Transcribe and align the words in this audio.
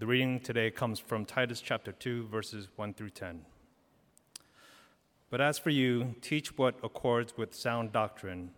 The 0.00 0.06
reading 0.06 0.40
today 0.40 0.70
comes 0.70 0.98
from 0.98 1.26
Titus 1.26 1.60
chapter 1.60 1.92
2, 1.92 2.28
verses 2.28 2.68
1 2.76 2.94
through 2.94 3.10
10. 3.10 3.44
But 5.28 5.42
as 5.42 5.58
for 5.58 5.68
you, 5.68 6.14
teach 6.22 6.56
what 6.56 6.76
accords 6.82 7.36
with 7.36 7.54
sound 7.54 7.92
doctrine. 7.92 8.52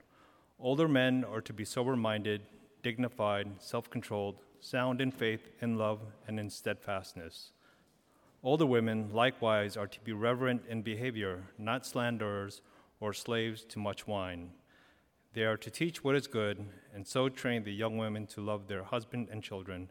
Older 0.60 0.86
men 0.86 1.24
are 1.24 1.40
to 1.40 1.52
be 1.52 1.64
sober 1.64 1.96
minded, 1.96 2.42
dignified, 2.84 3.60
self 3.60 3.90
controlled, 3.90 4.36
sound 4.60 5.00
in 5.00 5.10
faith, 5.10 5.50
in 5.60 5.76
love, 5.76 5.98
and 6.28 6.38
in 6.38 6.48
steadfastness. 6.48 7.50
Older 8.44 8.64
women 8.66 9.10
likewise 9.12 9.76
are 9.76 9.88
to 9.88 10.00
be 10.02 10.12
reverent 10.12 10.62
in 10.68 10.82
behavior, 10.82 11.42
not 11.58 11.84
slanderers 11.84 12.62
or 13.00 13.12
slaves 13.12 13.64
to 13.64 13.80
much 13.80 14.06
wine. 14.06 14.52
They 15.32 15.42
are 15.42 15.56
to 15.56 15.70
teach 15.72 16.04
what 16.04 16.14
is 16.14 16.28
good, 16.28 16.64
and 16.94 17.04
so 17.04 17.28
train 17.28 17.64
the 17.64 17.72
young 17.72 17.98
women 17.98 18.28
to 18.28 18.40
love 18.40 18.68
their 18.68 18.84
husband 18.84 19.26
and 19.28 19.42
children, 19.42 19.90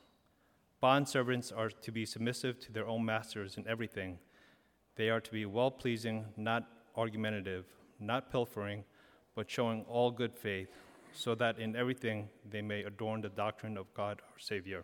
Bond 0.81 1.07
servants 1.07 1.51
are 1.51 1.69
to 1.69 1.91
be 1.91 2.07
submissive 2.07 2.59
to 2.61 2.71
their 2.71 2.87
own 2.87 3.05
masters 3.05 3.55
in 3.55 3.67
everything. 3.67 4.17
They 4.95 5.11
are 5.11 5.21
to 5.21 5.31
be 5.31 5.45
well 5.45 5.69
pleasing, 5.69 6.25
not 6.35 6.67
argumentative, 6.95 7.65
not 7.99 8.31
pilfering, 8.31 8.83
but 9.35 9.47
showing 9.47 9.85
all 9.87 10.09
good 10.09 10.35
faith, 10.35 10.69
so 11.13 11.35
that 11.35 11.59
in 11.59 11.75
everything 11.75 12.29
they 12.49 12.63
may 12.63 12.81
adorn 12.81 13.21
the 13.21 13.29
doctrine 13.29 13.77
of 13.77 13.93
God 13.93 14.21
our 14.23 14.39
Savior. 14.39 14.83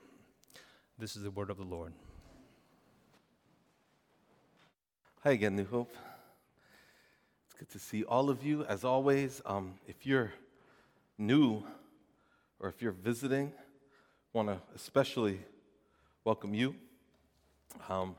This 0.99 1.15
is 1.15 1.23
the 1.23 1.31
word 1.31 1.49
of 1.49 1.57
the 1.57 1.63
Lord. 1.63 1.93
Hi 5.23 5.31
again, 5.31 5.55
New 5.55 5.65
Hope 5.65 5.95
It's 7.45 7.55
good 7.55 7.69
to 7.69 7.79
see 7.79 8.03
all 8.03 8.29
of 8.29 8.43
you. 8.43 8.63
As 8.65 8.83
always, 8.83 9.41
um, 9.47 9.73
if 9.87 10.05
you're 10.05 10.31
new 11.17 11.63
or 12.59 12.69
if 12.69 12.83
you're 12.83 12.91
visiting, 12.91 13.51
want 14.31 14.49
to 14.49 14.59
especially 14.75 15.39
welcome 16.27 16.53
you. 16.53 16.75
Um, 17.87 18.13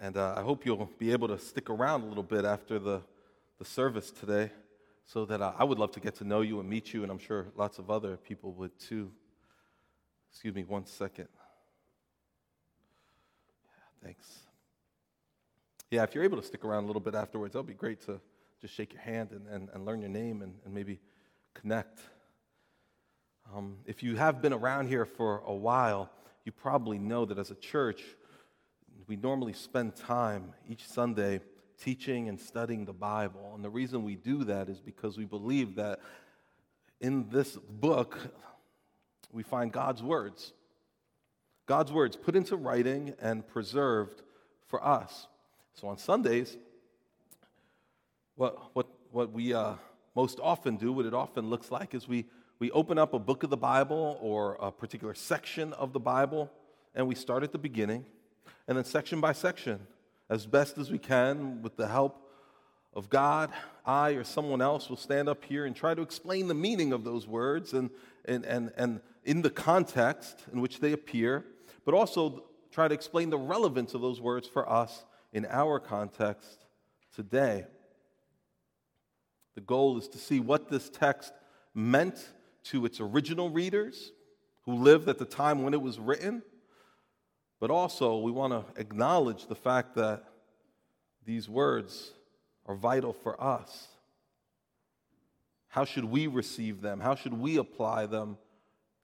and 0.00 0.16
uh, 0.16 0.34
I 0.36 0.42
hope 0.42 0.66
you'll 0.66 0.90
be 0.98 1.12
able 1.12 1.28
to 1.28 1.38
stick 1.38 1.70
around 1.70 2.02
a 2.02 2.06
little 2.06 2.24
bit 2.24 2.44
after 2.44 2.80
the, 2.80 3.02
the 3.60 3.64
service 3.64 4.10
today 4.10 4.50
so 5.04 5.24
that 5.26 5.40
uh, 5.40 5.52
I 5.56 5.62
would 5.62 5.78
love 5.78 5.92
to 5.92 6.00
get 6.00 6.16
to 6.16 6.24
know 6.24 6.40
you 6.40 6.58
and 6.58 6.68
meet 6.68 6.92
you, 6.92 7.04
and 7.04 7.12
I'm 7.12 7.20
sure 7.20 7.46
lots 7.54 7.78
of 7.78 7.88
other 7.88 8.16
people 8.16 8.50
would 8.54 8.76
too. 8.80 9.12
Excuse 10.32 10.56
me 10.56 10.64
one 10.64 10.86
second. 10.86 11.28
Yeah, 13.68 14.06
thanks. 14.06 14.40
Yeah, 15.92 16.02
if 16.02 16.16
you're 16.16 16.24
able 16.24 16.40
to 16.40 16.46
stick 16.48 16.64
around 16.64 16.82
a 16.82 16.88
little 16.88 16.98
bit 16.98 17.14
afterwards, 17.14 17.52
that'll 17.52 17.62
be 17.62 17.74
great 17.74 18.04
to 18.06 18.18
just 18.60 18.74
shake 18.74 18.92
your 18.92 19.02
hand 19.02 19.30
and, 19.30 19.46
and, 19.46 19.68
and 19.72 19.84
learn 19.84 20.00
your 20.00 20.10
name 20.10 20.42
and, 20.42 20.52
and 20.64 20.74
maybe 20.74 20.98
connect. 21.54 22.00
Um, 23.54 23.76
if 23.86 24.02
you 24.02 24.16
have 24.16 24.42
been 24.42 24.52
around 24.52 24.88
here 24.88 25.04
for 25.04 25.44
a 25.46 25.54
while, 25.54 26.10
you 26.46 26.52
probably 26.52 26.98
know 26.98 27.24
that 27.24 27.38
as 27.38 27.50
a 27.50 27.56
church, 27.56 28.02
we 29.08 29.16
normally 29.16 29.52
spend 29.52 29.96
time 29.96 30.52
each 30.70 30.86
Sunday 30.86 31.40
teaching 31.82 32.28
and 32.28 32.40
studying 32.40 32.84
the 32.84 32.92
Bible. 32.92 33.52
And 33.54 33.64
the 33.64 33.68
reason 33.68 34.04
we 34.04 34.14
do 34.14 34.44
that 34.44 34.68
is 34.68 34.80
because 34.80 35.18
we 35.18 35.24
believe 35.24 35.74
that 35.74 35.98
in 37.00 37.28
this 37.30 37.56
book, 37.56 38.16
we 39.32 39.42
find 39.42 39.72
God's 39.72 40.04
words. 40.04 40.52
God's 41.66 41.90
words 41.90 42.16
put 42.16 42.36
into 42.36 42.56
writing 42.56 43.14
and 43.20 43.46
preserved 43.46 44.22
for 44.68 44.82
us. 44.82 45.26
So 45.74 45.88
on 45.88 45.98
Sundays, 45.98 46.56
what, 48.36 48.74
what, 48.74 48.86
what 49.10 49.32
we 49.32 49.52
uh, 49.52 49.74
most 50.14 50.38
often 50.40 50.76
do, 50.76 50.92
what 50.92 51.06
it 51.06 51.12
often 51.12 51.50
looks 51.50 51.72
like, 51.72 51.92
is 51.92 52.06
we, 52.06 52.24
we 52.58 52.70
open 52.70 52.98
up 52.98 53.12
a 53.12 53.18
book 53.18 53.42
of 53.42 53.50
the 53.50 53.56
Bible 53.56 54.18
or 54.20 54.56
a 54.60 54.70
particular 54.70 55.14
section 55.14 55.72
of 55.74 55.92
the 55.92 56.00
Bible, 56.00 56.50
and 56.94 57.06
we 57.06 57.14
start 57.14 57.42
at 57.42 57.52
the 57.52 57.58
beginning, 57.58 58.06
and 58.66 58.78
then 58.78 58.84
section 58.84 59.20
by 59.20 59.32
section, 59.32 59.86
as 60.30 60.46
best 60.46 60.78
as 60.78 60.90
we 60.90 60.98
can, 60.98 61.60
with 61.62 61.76
the 61.76 61.86
help 61.86 62.30
of 62.94 63.10
God, 63.10 63.50
I 63.84 64.12
or 64.12 64.24
someone 64.24 64.62
else 64.62 64.88
will 64.88 64.96
stand 64.96 65.28
up 65.28 65.44
here 65.44 65.66
and 65.66 65.76
try 65.76 65.94
to 65.94 66.00
explain 66.00 66.48
the 66.48 66.54
meaning 66.54 66.94
of 66.94 67.04
those 67.04 67.26
words 67.26 67.74
and, 67.74 67.90
and, 68.24 68.46
and, 68.46 68.72
and 68.78 69.00
in 69.22 69.42
the 69.42 69.50
context 69.50 70.44
in 70.50 70.62
which 70.62 70.80
they 70.80 70.92
appear, 70.92 71.44
but 71.84 71.92
also 71.92 72.44
try 72.72 72.88
to 72.88 72.94
explain 72.94 73.28
the 73.28 73.38
relevance 73.38 73.92
of 73.92 74.00
those 74.00 74.18
words 74.18 74.48
for 74.48 74.68
us 74.68 75.04
in 75.34 75.44
our 75.50 75.78
context 75.78 76.64
today. 77.14 77.66
The 79.56 79.60
goal 79.60 79.98
is 79.98 80.08
to 80.08 80.18
see 80.18 80.40
what 80.40 80.70
this 80.70 80.88
text 80.88 81.34
meant 81.74 82.26
to 82.70 82.84
its 82.84 83.00
original 83.00 83.50
readers 83.50 84.12
who 84.64 84.74
lived 84.74 85.08
at 85.08 85.18
the 85.18 85.24
time 85.24 85.62
when 85.62 85.74
it 85.74 85.80
was 85.80 85.98
written, 85.98 86.42
but 87.60 87.70
also 87.70 88.18
we 88.18 88.30
want 88.30 88.52
to 88.52 88.80
acknowledge 88.80 89.46
the 89.46 89.54
fact 89.54 89.94
that 89.94 90.24
these 91.24 91.48
words 91.48 92.12
are 92.66 92.74
vital 92.74 93.12
for 93.12 93.40
us. 93.42 93.88
How 95.68 95.84
should 95.84 96.04
we 96.04 96.26
receive 96.26 96.80
them? 96.80 97.00
How 97.00 97.14
should 97.14 97.34
we 97.34 97.58
apply 97.58 98.06
them 98.06 98.38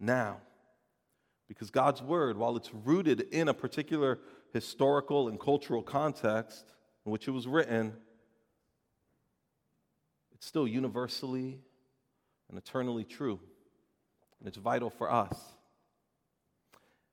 now? 0.01 0.39
Because 1.47 1.71
God's 1.71 2.03
word, 2.03 2.37
while 2.37 2.57
it's 2.57 2.73
rooted 2.73 3.21
in 3.33 3.49
a 3.49 3.55
particular 3.55 4.19
historical 4.53 5.29
and 5.29 5.39
cultural 5.39 5.83
context 5.83 6.65
in 7.05 7.13
which 7.13 7.29
it 7.29 7.33
was 7.33 7.47
written, 7.47 7.93
it's 10.33 10.47
still 10.47 10.67
universally 10.67 11.61
and 12.49 12.59
eternally 12.59 13.05
true. 13.05 13.39
And 14.43 14.49
it's 14.49 14.57
vital 14.57 14.91
for 14.91 15.09
us. 15.09 15.39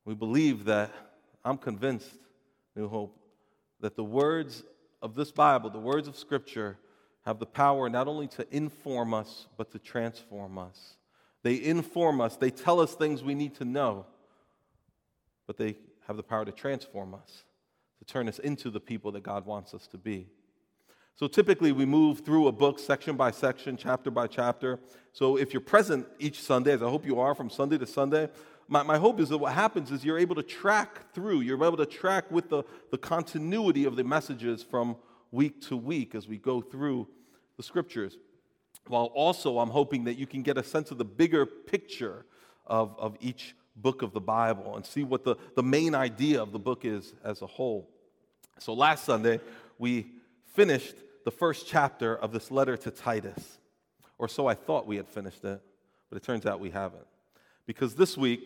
We 0.03 0.15
believe 0.15 0.65
that, 0.65 0.91
I'm 1.45 1.59
convinced, 1.59 2.09
New 2.75 2.87
Hope, 2.87 3.15
that 3.81 3.95
the 3.95 4.03
words 4.03 4.63
of 4.99 5.13
this 5.13 5.31
Bible, 5.31 5.69
the 5.69 5.77
words 5.77 6.07
of 6.07 6.17
Scripture, 6.17 6.79
have 7.27 7.37
the 7.37 7.45
power 7.45 7.87
not 7.87 8.07
only 8.07 8.25
to 8.29 8.47
inform 8.49 9.13
us, 9.13 9.45
but 9.57 9.69
to 9.73 9.77
transform 9.77 10.57
us. 10.57 10.95
They 11.43 11.63
inform 11.63 12.19
us, 12.19 12.35
they 12.35 12.49
tell 12.49 12.79
us 12.79 12.95
things 12.95 13.23
we 13.23 13.35
need 13.35 13.53
to 13.57 13.65
know, 13.65 14.07
but 15.45 15.55
they 15.55 15.77
have 16.07 16.17
the 16.17 16.23
power 16.23 16.45
to 16.45 16.51
transform 16.51 17.13
us, 17.13 17.43
to 17.99 18.05
turn 18.05 18.27
us 18.27 18.39
into 18.39 18.71
the 18.71 18.79
people 18.79 19.11
that 19.11 19.21
God 19.21 19.45
wants 19.45 19.75
us 19.75 19.85
to 19.89 19.99
be. 19.99 20.29
So 21.15 21.27
typically 21.27 21.71
we 21.71 21.85
move 21.85 22.21
through 22.21 22.47
a 22.47 22.51
book 22.51 22.79
section 22.79 23.17
by 23.17 23.31
section, 23.31 23.75
chapter 23.75 24.09
by 24.09 24.27
chapter. 24.27 24.79
So 25.11 25.37
if 25.37 25.53
you're 25.53 25.61
present 25.61 26.07
each 26.17 26.41
Sunday, 26.41 26.71
as 26.71 26.81
I 26.81 26.89
hope 26.89 27.05
you 27.05 27.19
are 27.19 27.35
from 27.35 27.49
Sunday 27.49 27.77
to 27.77 27.85
Sunday, 27.85 28.29
my, 28.69 28.83
my 28.83 28.97
hope 28.97 29.19
is 29.19 29.29
that 29.29 29.37
what 29.37 29.53
happens 29.53 29.91
is 29.91 30.05
you're 30.05 30.19
able 30.19 30.35
to 30.35 30.43
track 30.43 31.13
through, 31.13 31.41
you're 31.41 31.63
able 31.63 31.77
to 31.77 31.85
track 31.85 32.31
with 32.31 32.49
the, 32.49 32.63
the 32.91 32.97
continuity 32.97 33.85
of 33.85 33.95
the 33.95 34.03
messages 34.03 34.63
from 34.63 34.95
week 35.31 35.61
to 35.67 35.75
week 35.75 36.15
as 36.15 36.27
we 36.27 36.37
go 36.37 36.61
through 36.61 37.07
the 37.57 37.63
scriptures. 37.63 38.17
While 38.87 39.05
also, 39.07 39.59
I'm 39.59 39.69
hoping 39.69 40.05
that 40.05 40.17
you 40.17 40.25
can 40.25 40.41
get 40.41 40.57
a 40.57 40.63
sense 40.63 40.91
of 40.91 40.97
the 40.97 41.05
bigger 41.05 41.45
picture 41.45 42.25
of, 42.65 42.95
of 42.97 43.17
each 43.19 43.55
book 43.75 44.01
of 44.01 44.13
the 44.13 44.21
Bible 44.21 44.75
and 44.75 44.85
see 44.85 45.03
what 45.03 45.23
the, 45.23 45.35
the 45.55 45.63
main 45.63 45.95
idea 45.95 46.41
of 46.41 46.51
the 46.51 46.59
book 46.59 46.85
is 46.85 47.13
as 47.23 47.41
a 47.41 47.47
whole. 47.47 47.89
So 48.59 48.73
last 48.73 49.05
Sunday, 49.05 49.39
we 49.77 50.11
finished 50.59 50.95
the 51.23 51.31
first 51.31 51.67
chapter 51.67 52.17
of 52.17 52.33
this 52.33 52.51
letter 52.51 52.75
to 52.75 52.91
Titus. 52.91 53.59
Or 54.17 54.27
so 54.27 54.45
I 54.45 54.55
thought 54.55 54.85
we 54.85 54.97
had 54.97 55.07
finished 55.07 55.45
it, 55.45 55.61
but 56.09 56.17
it 56.17 56.21
turns 56.21 56.45
out 56.45 56.59
we 56.59 56.69
haven't. 56.69 57.07
Because 57.65 57.95
this 57.95 58.17
week, 58.17 58.41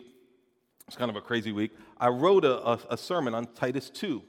it's 0.86 0.96
kind 0.96 1.10
of 1.10 1.16
a 1.16 1.20
crazy 1.20 1.50
week, 1.50 1.72
I 1.98 2.10
wrote 2.10 2.44
a, 2.44 2.64
a, 2.64 2.78
a 2.90 2.96
sermon 2.96 3.34
on 3.34 3.48
Titus 3.56 3.90
2, 3.90 4.22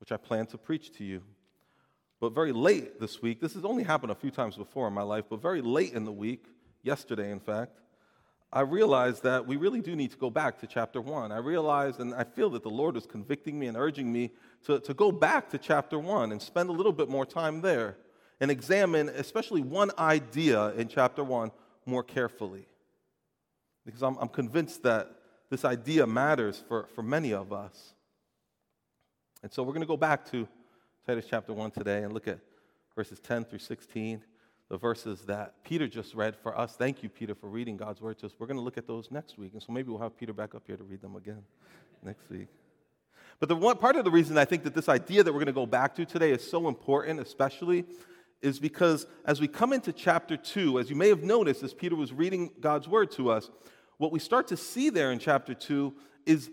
which 0.00 0.10
I 0.10 0.16
plan 0.16 0.46
to 0.46 0.58
preach 0.58 0.92
to 0.94 1.04
you. 1.04 1.22
But 2.18 2.32
very 2.32 2.50
late 2.50 2.98
this 2.98 3.22
week, 3.22 3.40
this 3.40 3.54
has 3.54 3.64
only 3.64 3.84
happened 3.84 4.10
a 4.10 4.16
few 4.16 4.32
times 4.32 4.56
before 4.56 4.88
in 4.88 4.92
my 4.92 5.02
life, 5.02 5.26
but 5.30 5.40
very 5.40 5.62
late 5.62 5.92
in 5.92 6.04
the 6.04 6.10
week, 6.10 6.44
yesterday 6.82 7.30
in 7.30 7.38
fact, 7.38 7.78
I 8.52 8.62
realized 8.62 9.22
that 9.22 9.46
we 9.46 9.56
really 9.56 9.80
do 9.80 9.94
need 9.94 10.10
to 10.10 10.16
go 10.16 10.28
back 10.28 10.58
to 10.60 10.66
chapter 10.66 11.00
one. 11.00 11.30
I 11.30 11.38
realized, 11.38 12.00
and 12.00 12.12
I 12.14 12.24
feel 12.24 12.50
that 12.50 12.64
the 12.64 12.70
Lord 12.70 12.96
is 12.96 13.06
convicting 13.06 13.58
me 13.58 13.68
and 13.68 13.76
urging 13.76 14.12
me 14.12 14.32
to, 14.64 14.80
to 14.80 14.92
go 14.92 15.12
back 15.12 15.50
to 15.50 15.58
chapter 15.58 15.98
one 15.98 16.32
and 16.32 16.42
spend 16.42 16.68
a 16.68 16.72
little 16.72 16.92
bit 16.92 17.08
more 17.08 17.24
time 17.24 17.60
there 17.60 17.96
and 18.40 18.50
examine, 18.50 19.08
especially 19.10 19.62
one 19.62 19.92
idea 19.98 20.70
in 20.72 20.88
chapter 20.88 21.22
one, 21.22 21.52
more 21.86 22.02
carefully. 22.02 22.66
Because 23.86 24.02
I'm, 24.02 24.16
I'm 24.18 24.28
convinced 24.28 24.82
that 24.82 25.14
this 25.48 25.64
idea 25.64 26.06
matters 26.06 26.62
for, 26.66 26.88
for 26.94 27.02
many 27.02 27.32
of 27.32 27.52
us. 27.52 27.94
And 29.42 29.52
so 29.52 29.62
we're 29.62 29.72
going 29.72 29.82
to 29.82 29.86
go 29.86 29.96
back 29.96 30.28
to 30.32 30.48
Titus 31.06 31.26
chapter 31.28 31.52
1 31.52 31.70
today 31.70 32.02
and 32.02 32.12
look 32.12 32.26
at 32.28 32.40
verses 32.96 33.20
10 33.20 33.44
through 33.44 33.58
16, 33.60 34.22
the 34.70 34.78
verses 34.78 35.22
that 35.22 35.62
Peter 35.64 35.88
just 35.88 36.14
read 36.14 36.36
for 36.36 36.56
us. 36.56 36.76
Thank 36.76 37.02
you, 37.02 37.08
Peter, 37.08 37.34
for 37.34 37.48
reading 37.48 37.76
God's 37.76 38.00
word 38.00 38.18
to 38.20 38.26
us. 38.26 38.32
We're 38.38 38.46
going 38.46 38.56
to 38.56 38.62
look 38.62 38.78
at 38.78 38.86
those 38.86 39.10
next 39.10 39.36
week. 39.36 39.52
And 39.52 39.62
so 39.62 39.72
maybe 39.72 39.90
we'll 39.90 40.00
have 40.00 40.16
Peter 40.16 40.32
back 40.32 40.54
up 40.54 40.62
here 40.64 40.76
to 40.76 40.84
read 40.84 41.02
them 41.02 41.16
again 41.16 41.42
next 42.04 42.30
week. 42.30 42.46
But 43.40 43.48
the 43.48 43.56
one 43.56 43.76
part 43.76 43.96
of 43.96 44.04
the 44.04 44.12
reason 44.12 44.38
I 44.38 44.44
think 44.44 44.62
that 44.62 44.74
this 44.74 44.88
idea 44.88 45.24
that 45.24 45.32
we're 45.32 45.40
going 45.40 45.46
to 45.46 45.52
go 45.52 45.66
back 45.66 45.96
to 45.96 46.04
today 46.04 46.30
is 46.30 46.48
so 46.48 46.68
important, 46.68 47.18
especially, 47.18 47.84
is 48.42 48.60
because 48.60 49.06
as 49.24 49.40
we 49.40 49.48
come 49.48 49.72
into 49.72 49.92
chapter 49.92 50.36
2, 50.36 50.78
as 50.78 50.88
you 50.88 50.94
may 50.94 51.08
have 51.08 51.24
noticed 51.24 51.64
as 51.64 51.74
Peter 51.74 51.96
was 51.96 52.12
reading 52.12 52.50
God's 52.60 52.86
word 52.86 53.10
to 53.12 53.30
us, 53.30 53.50
what 53.96 54.12
we 54.12 54.20
start 54.20 54.46
to 54.48 54.56
see 54.56 54.88
there 54.88 55.10
in 55.10 55.18
chapter 55.18 55.52
2 55.52 55.92
is 56.26 56.48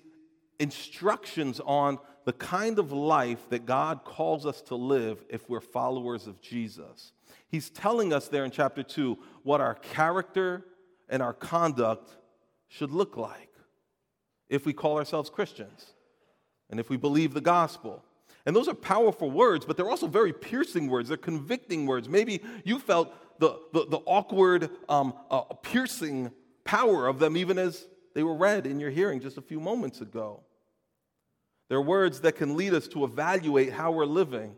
instructions 0.60 1.62
on 1.66 2.00
the 2.26 2.34
kind 2.34 2.80
of 2.80 2.92
life 2.92 3.48
that 3.50 3.68
God 3.68 4.04
calls 4.04 4.46
us 4.46 4.62
to 4.64 4.76
live 4.76 5.24
if 5.30 5.48
we're 5.48 5.62
followers 5.62 6.26
of 6.26 6.42
Jesus. 6.42 7.14
He's 7.48 7.70
telling 7.70 8.14
us 8.14 8.28
there 8.28 8.46
in 8.46 8.52
chapter 8.52 8.84
2 8.84 9.18
what 9.44 9.62
our 9.62 9.76
character 9.76 10.66
and 11.10 11.22
our 11.22 11.34
conduct 11.34 12.10
should 12.68 12.92
look 12.92 13.18
like 13.18 13.52
if 14.50 14.66
we 14.66 14.74
call 14.74 14.98
ourselves 14.98 15.30
Christians 15.30 15.94
and 16.70 16.80
if 16.80 16.90
we 16.90 16.98
believe 16.98 17.34
the 17.34 17.42
gospel. 17.42 18.04
And 18.46 18.56
those 18.56 18.68
are 18.68 18.74
powerful 18.74 19.30
words, 19.30 19.66
but 19.66 19.76
they're 19.76 19.90
also 19.90 20.08
very 20.08 20.32
piercing 20.32 20.88
words. 20.88 21.10
They're 21.10 21.18
convicting 21.18 21.86
words. 21.86 22.08
Maybe 22.08 22.42
you 22.64 22.80
felt 22.80 23.14
the, 23.40 23.60
the, 23.74 23.86
the 23.88 23.98
awkward, 24.06 24.70
um, 24.88 25.14
uh, 25.30 25.42
piercing 25.62 26.32
power 26.64 27.08
of 27.08 27.20
them 27.20 27.38
even 27.38 27.58
as 27.58 27.88
they 28.14 28.24
were 28.24 28.36
read 28.36 28.66
in 28.66 28.80
your 28.80 28.90
hearing 28.90 29.20
just 29.20 29.38
a 29.38 29.42
few 29.42 29.60
moments 29.60 30.02
ago. 30.02 30.42
They're 31.70 31.82
words 31.82 32.22
that 32.22 32.36
can 32.36 32.56
lead 32.56 32.74
us 32.74 32.88
to 32.90 33.04
evaluate 33.04 33.74
how 33.74 33.92
we're 33.92 34.06
living, 34.06 34.56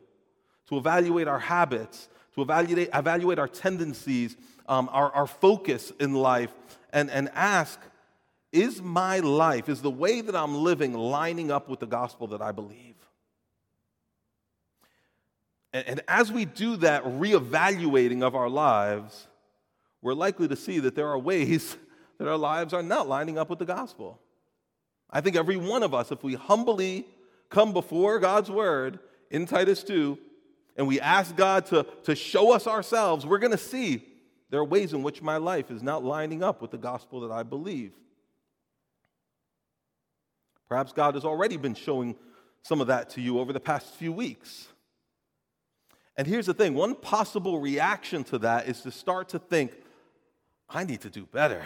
to 0.67 0.77
evaluate 0.77 1.27
our 1.27 1.39
habits, 1.39 2.07
to 2.35 2.41
evaluate, 2.41 2.89
evaluate 2.93 3.39
our 3.39 3.47
tendencies, 3.47 4.35
um, 4.67 4.89
our, 4.91 5.11
our 5.11 5.27
focus 5.27 5.91
in 5.99 6.13
life, 6.13 6.53
and, 6.91 7.09
and 7.09 7.29
ask 7.33 7.79
is 8.51 8.81
my 8.81 9.19
life, 9.19 9.69
is 9.69 9.81
the 9.81 9.91
way 9.91 10.21
that 10.21 10.35
I'm 10.35 10.55
living 10.55 10.93
lining 10.93 11.51
up 11.51 11.69
with 11.69 11.79
the 11.79 11.85
gospel 11.85 12.27
that 12.27 12.41
I 12.41 12.51
believe? 12.51 12.95
And, 15.71 15.87
and 15.87 16.01
as 16.07 16.31
we 16.31 16.45
do 16.45 16.77
that 16.77 17.03
reevaluating 17.03 18.23
of 18.23 18.35
our 18.35 18.49
lives, 18.49 19.27
we're 20.01 20.13
likely 20.13 20.47
to 20.47 20.55
see 20.55 20.79
that 20.79 20.95
there 20.95 21.07
are 21.07 21.19
ways 21.19 21.77
that 22.17 22.27
our 22.27 22.37
lives 22.37 22.73
are 22.73 22.83
not 22.83 23.07
lining 23.07 23.37
up 23.37 23.49
with 23.49 23.59
the 23.59 23.65
gospel. 23.65 24.19
I 25.09 25.21
think 25.21 25.35
every 25.35 25.57
one 25.57 25.83
of 25.83 25.93
us, 25.93 26.11
if 26.11 26.23
we 26.23 26.35
humbly 26.35 27.05
come 27.49 27.73
before 27.73 28.19
God's 28.19 28.49
word 28.49 28.99
in 29.31 29.45
Titus 29.45 29.83
2 29.83 30.17
and 30.79 30.87
we 30.87 31.01
ask 31.01 31.35
God 31.35 31.65
to, 31.67 31.85
to 32.05 32.15
show 32.15 32.53
us 32.53 32.65
ourselves, 32.65 33.25
we're 33.25 33.37
going 33.37 33.51
to 33.51 33.57
see 33.57 34.01
there 34.49 34.61
are 34.61 34.65
ways 34.65 34.93
in 34.93 35.03
which 35.03 35.21
my 35.21 35.35
life 35.35 35.69
is 35.71 35.83
not 35.83 36.05
lining 36.05 36.41
up 36.41 36.61
with 36.61 36.71
the 36.71 36.77
gospel 36.77 37.19
that 37.19 37.31
I 37.31 37.43
believe. 37.43 37.91
Perhaps 40.69 40.93
God 40.93 41.15
has 41.15 41.25
already 41.25 41.57
been 41.57 41.75
showing 41.75 42.15
some 42.63 42.79
of 42.79 42.87
that 42.87 43.09
to 43.11 43.21
you 43.21 43.39
over 43.39 43.51
the 43.51 43.59
past 43.59 43.93
few 43.95 44.13
weeks. 44.13 44.69
And 46.15 46.25
here's 46.25 46.45
the 46.45 46.53
thing 46.53 46.75
one 46.75 46.95
possible 46.95 47.59
reaction 47.59 48.23
to 48.25 48.37
that 48.37 48.69
is 48.69 48.79
to 48.83 48.91
start 48.91 49.27
to 49.29 49.39
think, 49.39 49.73
I 50.69 50.85
need 50.85 51.01
to 51.01 51.09
do 51.09 51.25
better. 51.25 51.61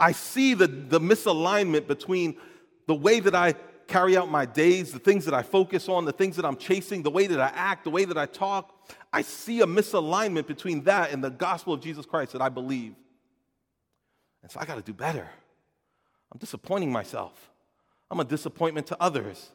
I 0.00 0.10
see 0.10 0.54
the, 0.54 0.66
the 0.66 0.98
misalignment 0.98 1.86
between 1.86 2.38
the 2.88 2.94
way 2.96 3.20
that 3.20 3.36
I 3.36 3.54
carry 3.88 4.16
out 4.16 4.30
my 4.30 4.44
days, 4.46 4.92
the 4.92 4.98
things 4.98 5.24
that 5.24 5.34
I 5.34 5.42
focus 5.42 5.88
on, 5.88 6.04
the 6.04 6.12
things 6.12 6.36
that 6.36 6.44
I'm 6.44 6.56
chasing, 6.56 7.02
the 7.02 7.10
way 7.10 7.26
that 7.26 7.40
I 7.40 7.48
act, 7.54 7.84
the 7.84 7.90
way 7.90 8.04
that 8.04 8.18
I 8.18 8.26
talk. 8.26 8.86
I 9.12 9.22
see 9.22 9.62
a 9.62 9.66
misalignment 9.66 10.46
between 10.46 10.84
that 10.84 11.10
and 11.10 11.24
the 11.24 11.30
gospel 11.30 11.72
of 11.72 11.80
Jesus 11.80 12.06
Christ 12.06 12.32
that 12.32 12.42
I 12.42 12.50
believe. 12.50 12.94
And 14.42 14.50
so 14.50 14.60
I 14.60 14.66
got 14.66 14.76
to 14.76 14.82
do 14.82 14.92
better. 14.92 15.28
I'm 16.30 16.38
disappointing 16.38 16.92
myself. 16.92 17.50
I'm 18.10 18.20
a 18.20 18.24
disappointment 18.24 18.86
to 18.88 18.96
others. 19.00 19.50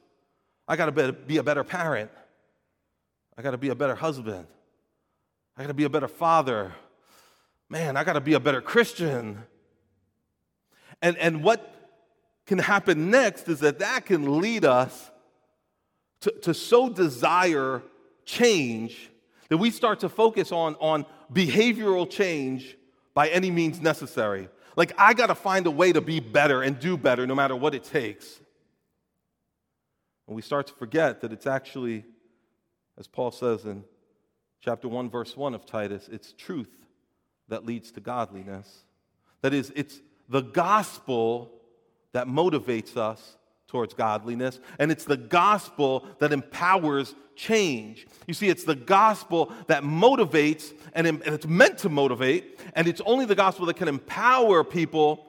I 0.68 0.76
got 0.76 0.94
to 0.94 1.14
be 1.14 1.38
a 1.38 1.44
better 1.44 1.64
parent. 1.64 2.10
I 3.38 3.42
got 3.42 3.52
to 3.52 3.58
be 3.58 3.70
a 3.70 3.76
better 3.76 3.96
husband. 3.96 4.48
I 5.56 5.62
got 5.62 5.68
to 5.68 5.74
be 5.74 5.84
a 5.84 5.90
better 5.90 6.08
father. 6.08 6.74
Man, 7.70 7.96
I 7.98 8.04
got 8.04 8.14
to 8.14 8.22
be 8.22 8.34
a 8.34 8.40
better 8.40 8.62
Christian. 8.62 9.44
And, 11.02 11.18
and 11.18 11.44
what 11.44 11.83
can 12.46 12.60
happen 12.60 13.10
next 13.10 13.48
is 13.48 13.60
that 13.62 13.80
that 13.80 14.06
can 14.06 14.40
lead 14.40 14.66
us 14.66 15.12
to, 16.22 16.32
to 16.42 16.54
so 16.54 16.90
desire 16.90 17.82
change 18.26 19.10
that 19.50 19.58
we 19.58 19.72
start 19.72 20.00
to 20.02 20.10
focus 20.10 20.52
on, 20.52 20.76
on 20.76 21.06
behavioral 21.32 22.10
change 22.10 22.78
by 23.14 23.30
any 23.30 23.52
means 23.52 23.82
necessary. 23.82 24.50
Like, 24.76 24.94
I 24.98 25.14
got 25.14 25.28
to 25.28 25.36
find 25.36 25.68
a 25.68 25.72
way 25.72 25.94
to 25.94 26.02
be 26.02 26.20
better 26.20 26.64
and 26.64 26.80
do 26.80 26.98
better 26.98 27.28
no 27.28 27.36
matter 27.36 27.56
what 27.56 27.76
it 27.76 27.84
takes. 27.84 28.40
And 30.28 30.36
we 30.36 30.42
start 30.42 30.68
to 30.68 30.74
forget 30.74 31.22
that 31.22 31.32
it's 31.32 31.46
actually, 31.46 32.06
as 32.98 33.08
Paul 33.08 33.32
says 33.32 33.66
in 33.66 33.84
chapter 34.62 34.88
1, 34.88 35.10
verse 35.10 35.38
1 35.38 35.54
of 35.54 35.66
Titus, 35.66 36.10
it's 36.12 36.34
truth 36.34 36.72
that 37.50 37.66
leads 37.66 37.92
to 37.92 38.00
godliness. 38.00 38.86
That 39.42 39.54
is, 39.54 39.72
it's 39.76 40.00
the 40.30 40.42
gospel 40.42 41.52
that 42.14 42.28
motivates 42.28 42.96
us 42.98 43.38
towards 43.68 43.94
godliness, 43.94 44.60
and 44.80 44.92
it's 44.92 45.04
the 45.06 45.18
gospel 45.18 46.08
that 46.20 46.32
empowers 46.32 47.16
change. 47.36 48.06
You 48.28 48.34
see, 48.34 48.50
it's 48.50 48.64
the 48.64 48.76
gospel 48.76 49.52
that 49.68 49.84
motivates, 49.84 50.74
and 50.94 51.08
it's 51.08 51.48
meant 51.48 51.80
to 51.80 51.90
motivate, 51.90 52.60
and 52.76 52.88
it's 52.88 53.02
only 53.02 53.26
the 53.26 53.36
gospel 53.36 53.66
that 53.66 53.76
can 53.76 53.88
empower 53.88 54.64
people 54.64 55.26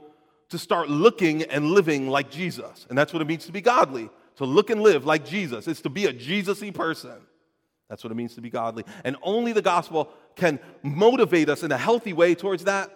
to 0.50 0.58
start 0.58 0.90
looking 0.90 1.42
and 1.44 1.70
living 1.70 2.08
like 2.08 2.31
Jesus. 2.31 2.86
And 2.88 2.98
that's 2.98 3.12
what 3.12 3.22
it 3.22 3.28
means 3.28 3.46
to 3.46 3.52
be 3.52 3.62
godly, 3.62 4.10
to 4.36 4.44
look 4.44 4.70
and 4.70 4.82
live 4.82 5.06
like 5.06 5.25
Jesus. 5.25 5.66
It's 5.66 5.81
to 5.81 5.90
be 5.90 6.04
a 6.04 6.12
Jesus 6.12 6.60
y 6.60 6.70
person. 6.70 7.16
That's 7.88 8.04
what 8.04 8.10
it 8.10 8.14
means 8.14 8.34
to 8.34 8.40
be 8.40 8.50
godly. 8.50 8.84
And 9.04 9.16
only 9.22 9.52
the 9.52 9.62
gospel 9.62 10.10
can 10.36 10.58
motivate 10.82 11.48
us 11.48 11.62
in 11.62 11.72
a 11.72 11.78
healthy 11.78 12.12
way 12.12 12.34
towards 12.34 12.64
that 12.64 12.90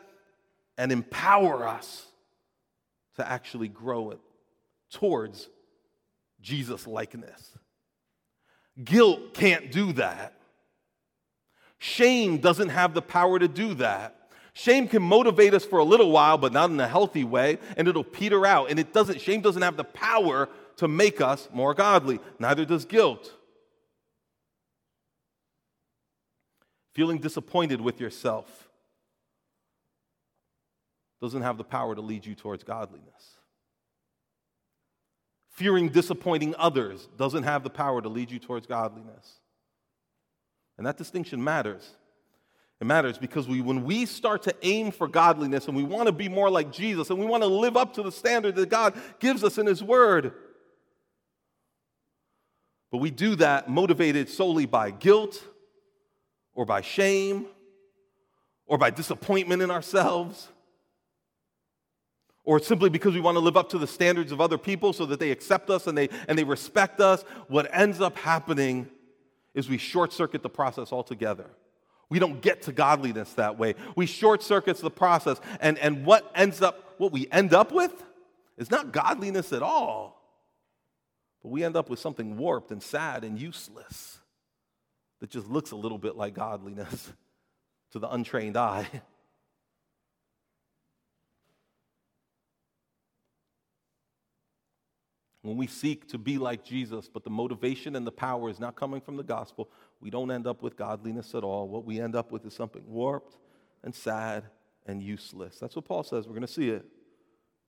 and 0.76 0.92
empower 0.92 1.66
us 1.66 2.07
to 3.18 3.28
actually 3.28 3.68
grow 3.68 4.10
it 4.10 4.18
towards 4.90 5.48
Jesus 6.40 6.86
likeness. 6.86 7.56
Guilt 8.82 9.34
can't 9.34 9.70
do 9.70 9.92
that. 9.94 10.34
Shame 11.78 12.38
doesn't 12.38 12.70
have 12.70 12.94
the 12.94 13.02
power 13.02 13.38
to 13.38 13.48
do 13.48 13.74
that. 13.74 14.14
Shame 14.52 14.88
can 14.88 15.02
motivate 15.02 15.54
us 15.54 15.64
for 15.64 15.78
a 15.78 15.84
little 15.84 16.10
while, 16.10 16.38
but 16.38 16.52
not 16.52 16.70
in 16.70 16.80
a 16.80 16.88
healthy 16.88 17.22
way, 17.22 17.58
and 17.76 17.86
it'll 17.86 18.02
peter 18.02 18.44
out. 18.44 18.70
And 18.70 18.78
it 18.78 18.92
doesn't, 18.92 19.20
shame 19.20 19.40
doesn't 19.40 19.62
have 19.62 19.76
the 19.76 19.84
power 19.84 20.48
to 20.76 20.88
make 20.88 21.20
us 21.20 21.48
more 21.52 21.74
godly. 21.74 22.18
Neither 22.38 22.64
does 22.64 22.84
guilt. 22.84 23.32
Feeling 26.94 27.18
disappointed 27.18 27.80
with 27.80 28.00
yourself 28.00 28.67
doesn't 31.20 31.42
have 31.42 31.58
the 31.58 31.64
power 31.64 31.94
to 31.94 32.00
lead 32.00 32.24
you 32.24 32.34
towards 32.34 32.64
godliness. 32.64 33.36
Fearing 35.50 35.88
disappointing 35.88 36.54
others 36.58 37.08
doesn't 37.16 37.42
have 37.42 37.64
the 37.64 37.70
power 37.70 38.00
to 38.00 38.08
lead 38.08 38.30
you 38.30 38.38
towards 38.38 38.66
godliness. 38.66 39.40
And 40.76 40.86
that 40.86 40.96
distinction 40.96 41.42
matters. 41.42 41.96
It 42.80 42.86
matters 42.86 43.18
because 43.18 43.48
we, 43.48 43.60
when 43.60 43.82
we 43.82 44.06
start 44.06 44.44
to 44.44 44.54
aim 44.62 44.92
for 44.92 45.08
godliness 45.08 45.66
and 45.66 45.76
we 45.76 45.82
want 45.82 46.06
to 46.06 46.12
be 46.12 46.28
more 46.28 46.48
like 46.48 46.70
Jesus 46.70 47.10
and 47.10 47.18
we 47.18 47.26
want 47.26 47.42
to 47.42 47.48
live 47.48 47.76
up 47.76 47.94
to 47.94 48.02
the 48.04 48.12
standard 48.12 48.54
that 48.54 48.68
God 48.68 48.94
gives 49.18 49.42
us 49.42 49.58
in 49.58 49.66
His 49.66 49.82
Word, 49.82 50.32
but 52.92 52.98
we 52.98 53.10
do 53.10 53.34
that 53.36 53.68
motivated 53.68 54.28
solely 54.28 54.64
by 54.64 54.92
guilt 54.92 55.44
or 56.54 56.64
by 56.64 56.80
shame 56.80 57.46
or 58.66 58.78
by 58.78 58.90
disappointment 58.90 59.60
in 59.60 59.72
ourselves 59.72 60.48
or 62.48 62.58
simply 62.58 62.88
because 62.88 63.12
we 63.12 63.20
want 63.20 63.34
to 63.34 63.40
live 63.40 63.58
up 63.58 63.68
to 63.68 63.76
the 63.76 63.86
standards 63.86 64.32
of 64.32 64.40
other 64.40 64.56
people 64.56 64.94
so 64.94 65.04
that 65.04 65.20
they 65.20 65.30
accept 65.30 65.68
us 65.68 65.86
and 65.86 65.98
they, 65.98 66.08
and 66.28 66.38
they 66.38 66.44
respect 66.44 66.98
us, 66.98 67.22
what 67.48 67.68
ends 67.74 68.00
up 68.00 68.16
happening 68.16 68.88
is 69.52 69.68
we 69.68 69.76
short 69.76 70.14
circuit 70.14 70.42
the 70.42 70.48
process 70.48 70.90
altogether. 70.90 71.44
We 72.08 72.18
don't 72.18 72.40
get 72.40 72.62
to 72.62 72.72
godliness 72.72 73.34
that 73.34 73.58
way. 73.58 73.74
We 73.96 74.06
short 74.06 74.42
circuits 74.42 74.80
the 74.80 74.90
process, 74.90 75.38
and, 75.60 75.76
and 75.76 76.06
what 76.06 76.32
ends 76.34 76.62
up, 76.62 76.94
what 76.96 77.12
we 77.12 77.28
end 77.30 77.52
up 77.52 77.70
with 77.70 78.02
is 78.56 78.70
not 78.70 78.92
godliness 78.92 79.52
at 79.52 79.62
all. 79.62 80.18
But 81.42 81.50
we 81.50 81.62
end 81.64 81.76
up 81.76 81.90
with 81.90 81.98
something 81.98 82.38
warped 82.38 82.70
and 82.70 82.82
sad 82.82 83.24
and 83.24 83.38
useless 83.38 84.20
that 85.20 85.28
just 85.28 85.48
looks 85.48 85.72
a 85.72 85.76
little 85.76 85.98
bit 85.98 86.16
like 86.16 86.32
godliness 86.32 87.12
to 87.92 87.98
the 87.98 88.08
untrained 88.08 88.56
eye. 88.56 88.88
When 95.48 95.56
we 95.56 95.66
seek 95.66 96.08
to 96.08 96.18
be 96.18 96.38
like 96.38 96.64
Jesus, 96.64 97.08
but 97.08 97.24
the 97.24 97.30
motivation 97.30 97.96
and 97.96 98.06
the 98.06 98.12
power 98.12 98.50
is 98.50 98.60
not 98.60 98.76
coming 98.76 99.00
from 99.00 99.16
the 99.16 99.22
gospel, 99.22 99.70
we 100.00 100.10
don't 100.10 100.30
end 100.30 100.46
up 100.46 100.62
with 100.62 100.76
godliness 100.76 101.34
at 101.34 101.42
all. 101.42 101.68
What 101.68 101.84
we 101.84 102.00
end 102.00 102.14
up 102.14 102.30
with 102.30 102.44
is 102.44 102.54
something 102.54 102.82
warped 102.86 103.36
and 103.82 103.94
sad 103.94 104.44
and 104.86 105.02
useless. 105.02 105.58
That's 105.58 105.76
what 105.76 105.84
Paul 105.84 106.02
says. 106.02 106.26
We're 106.26 106.34
going 106.34 106.46
to 106.46 106.52
see 106.52 106.70
it. 106.70 106.84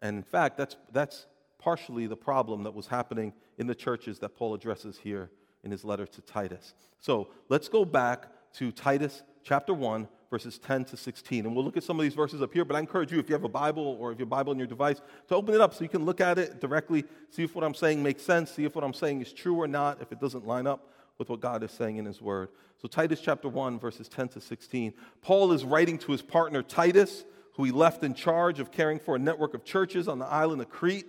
And 0.03 0.17
in 0.17 0.23
fact, 0.23 0.57
that's, 0.57 0.77
that's 0.93 1.27
partially 1.59 2.07
the 2.07 2.17
problem 2.17 2.63
that 2.65 2.75
was 2.75 2.87
happening 2.87 3.33
in 3.59 3.67
the 3.67 3.75
churches 3.75 4.19
that 4.21 4.35
Paul 4.35 4.55
addresses 4.55 4.99
here 4.99 5.31
in 5.63 5.71
his 5.71 5.85
letter 5.85 6.07
to 6.07 6.21
Titus. 6.23 6.75
So 6.99 7.29
let's 7.49 7.69
go 7.69 7.85
back 7.85 8.27
to 8.55 8.73
Titus 8.73 9.23
chapter 9.43 9.75
1, 9.75 10.09
verses 10.31 10.59
10 10.59 10.85
to 10.87 10.97
16. 10.97 11.45
And 11.45 11.55
we'll 11.55 11.65
look 11.65 11.77
at 11.77 11.83
some 11.83 11.99
of 11.99 12.05
these 12.05 12.15
verses 12.15 12.41
up 12.41 12.53
here, 12.53 12.65
but 12.65 12.77
I 12.77 12.79
encourage 12.79 13.13
you, 13.13 13.19
if 13.19 13.29
you 13.29 13.35
have 13.35 13.45
a 13.45 13.49
Bible 13.49 13.99
or 14.01 14.13
if 14.13 14.19
you 14.19 14.25
have 14.25 14.29
a 14.29 14.37
Bible 14.37 14.53
in 14.53 14.59
your 14.59 14.69
device, 14.69 15.01
to 15.29 15.35
open 15.35 15.55
it 15.55 15.61
up 15.61 15.75
so 15.75 15.83
you 15.83 15.89
can 15.89 16.05
look 16.05 16.21
at 16.21 16.39
it 16.39 16.61
directly, 16.61 17.05
see 17.31 17.43
if 17.43 17.55
what 17.55 17.65
I'm 17.65 17.75
saying 17.75 18.03
makes 18.03 18.23
sense, 18.23 18.53
see 18.53 18.65
if 18.65 18.75
what 18.75 18.85
I'm 18.85 18.95
saying 18.95 19.21
is 19.21 19.33
true 19.33 19.57
or 19.57 19.67
not, 19.67 20.01
if 20.01 20.13
it 20.13 20.21
doesn't 20.21 20.47
line 20.47 20.67
up 20.67 20.89
with 21.19 21.29
what 21.29 21.41
God 21.41 21.63
is 21.63 21.73
saying 21.73 21.97
in 21.97 22.05
His 22.05 22.23
Word. 22.23 22.49
So, 22.81 22.89
Titus 22.89 23.21
chapter 23.21 23.49
1, 23.49 23.79
verses 23.79 24.09
10 24.09 24.29
to 24.29 24.41
16. 24.41 24.95
Paul 25.21 25.53
is 25.53 25.65
writing 25.65 25.99
to 25.99 26.13
his 26.13 26.23
partner 26.23 26.63
Titus, 26.63 27.25
who 27.55 27.65
he 27.65 27.73
left 27.73 28.03
in 28.03 28.15
charge 28.15 28.59
of 28.59 28.73
caring 28.73 28.99
for 28.99 29.17
a 29.17 29.19
network 29.19 29.53
of 29.53 29.65
churches 29.65 30.09
on 30.09 30.19
the 30.19 30.25
island 30.25 30.63
of 30.63 30.71
Crete. 30.71 31.07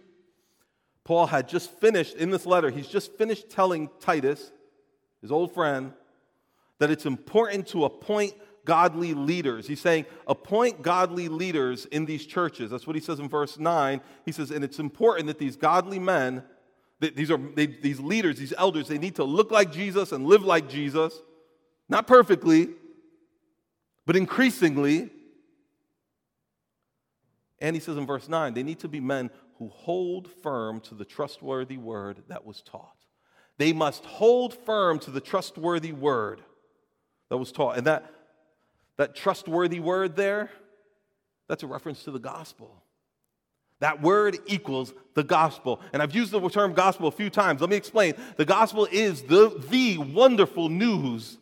Paul 1.06 1.28
had 1.28 1.48
just 1.48 1.72
finished, 1.80 2.16
in 2.16 2.30
this 2.30 2.46
letter, 2.46 2.70
he's 2.70 2.90
just 2.90 3.14
finished 3.18 3.50
telling 3.50 3.90
Titus, 4.02 4.52
his 5.22 5.32
old 5.32 5.54
friend, 5.54 5.94
that 6.80 6.92
it's 6.92 7.06
important 7.06 7.68
to 7.68 7.86
appoint 7.86 8.34
godly 8.66 9.14
leaders. 9.14 9.68
He's 9.68 9.82
saying, 9.82 10.06
appoint 10.28 10.82
godly 10.82 11.28
leaders 11.28 11.86
in 11.86 12.06
these 12.06 12.26
churches. 12.26 12.72
That's 12.72 12.86
what 12.86 12.96
he 12.96 13.02
says 13.02 13.20
in 13.20 13.30
verse 13.30 13.58
9. 13.58 14.02
He 14.26 14.32
says, 14.32 14.52
and 14.52 14.64
it's 14.64 14.80
important 14.80 15.28
that 15.28 15.40
these 15.40 15.56
godly 15.56 16.00
men, 16.00 16.44
these 17.00 17.32
are 17.32 17.38
they, 17.38 17.66
these 17.66 18.00
leaders, 18.00 18.38
these 18.38 18.54
elders, 18.58 18.88
they 18.88 19.00
need 19.00 19.16
to 19.16 19.24
look 19.24 19.52
like 19.52 19.72
Jesus 19.72 20.12
and 20.12 20.26
live 20.26 20.44
like 20.44 20.70
Jesus. 20.70 21.20
Not 21.90 22.08
perfectly, 22.08 22.70
but 24.06 24.16
increasingly. 24.16 25.10
And 27.60 27.76
he 27.76 27.80
says 27.80 27.98
in 27.98 28.06
verse 28.06 28.30
9, 28.30 28.54
they 28.54 28.64
need 28.64 28.80
to 28.80 28.88
be 28.88 29.00
men 29.00 29.30
who 29.58 29.70
hold 29.70 30.28
firm 30.42 30.80
to 30.82 30.96
the 30.96 31.06
trustworthy 31.06 31.78
word 31.78 32.24
that 32.28 32.46
was 32.46 32.62
taught. 32.62 32.96
They 33.58 33.74
must 33.74 34.06
hold 34.06 34.56
firm 34.66 34.98
to 35.00 35.12
the 35.12 35.22
trustworthy 35.22 35.92
word 35.92 36.42
that 37.30 37.38
was 37.38 37.52
taught. 37.52 37.78
And 37.78 37.86
that, 37.86 38.12
that 39.02 39.16
trustworthy 39.16 39.80
word 39.80 40.16
there, 40.16 40.52
that's 41.48 41.64
a 41.64 41.68
reference 41.68 42.04
to 42.04 42.12
the 42.12 42.20
gospel. 42.20 42.84
That 43.80 44.00
word 44.00 44.38
equals 44.46 44.94
the 45.16 45.24
gospel. 45.24 45.82
And 45.92 46.04
I've 46.04 46.14
used 46.14 46.32
the 46.32 46.50
term 46.50 46.74
gospel 46.74 47.08
a 47.08 47.12
few 47.12 47.32
times. 47.32 47.62
Let 47.62 47.72
me 47.72 47.76
explain. 47.76 48.14
The 48.38 48.46
gospel 48.46 48.88
is 48.92 49.24
the, 49.24 49.60
the 49.72 49.98
wonderful 49.98 50.70
news 50.70 51.40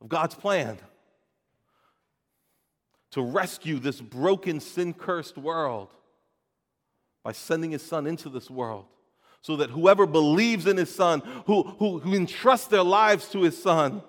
of 0.00 0.08
God's 0.08 0.36
plan 0.36 0.78
to 3.10 3.20
rescue 3.20 3.80
this 3.80 4.00
broken, 4.00 4.60
sin 4.60 4.94
cursed 4.94 5.36
world 5.36 5.88
by 7.24 7.32
sending 7.32 7.72
his 7.72 7.82
son 7.82 8.06
into 8.06 8.28
this 8.28 8.48
world 8.48 8.84
so 9.42 9.56
that 9.56 9.70
whoever 9.70 10.06
believes 10.06 10.68
in 10.68 10.76
his 10.76 10.94
son, 10.94 11.22
who, 11.46 11.64
who, 11.64 11.98
who 11.98 12.14
entrusts 12.14 12.68
their 12.68 12.84
lives 12.84 13.28
to 13.30 13.42
his 13.42 13.60
son, 13.60 14.00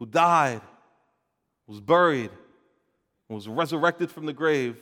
who 0.00 0.06
died, 0.06 0.62
was 1.68 1.80
buried, 1.80 2.30
and 3.28 3.36
was 3.36 3.46
resurrected 3.46 4.10
from 4.10 4.26
the 4.26 4.32
grave, 4.32 4.76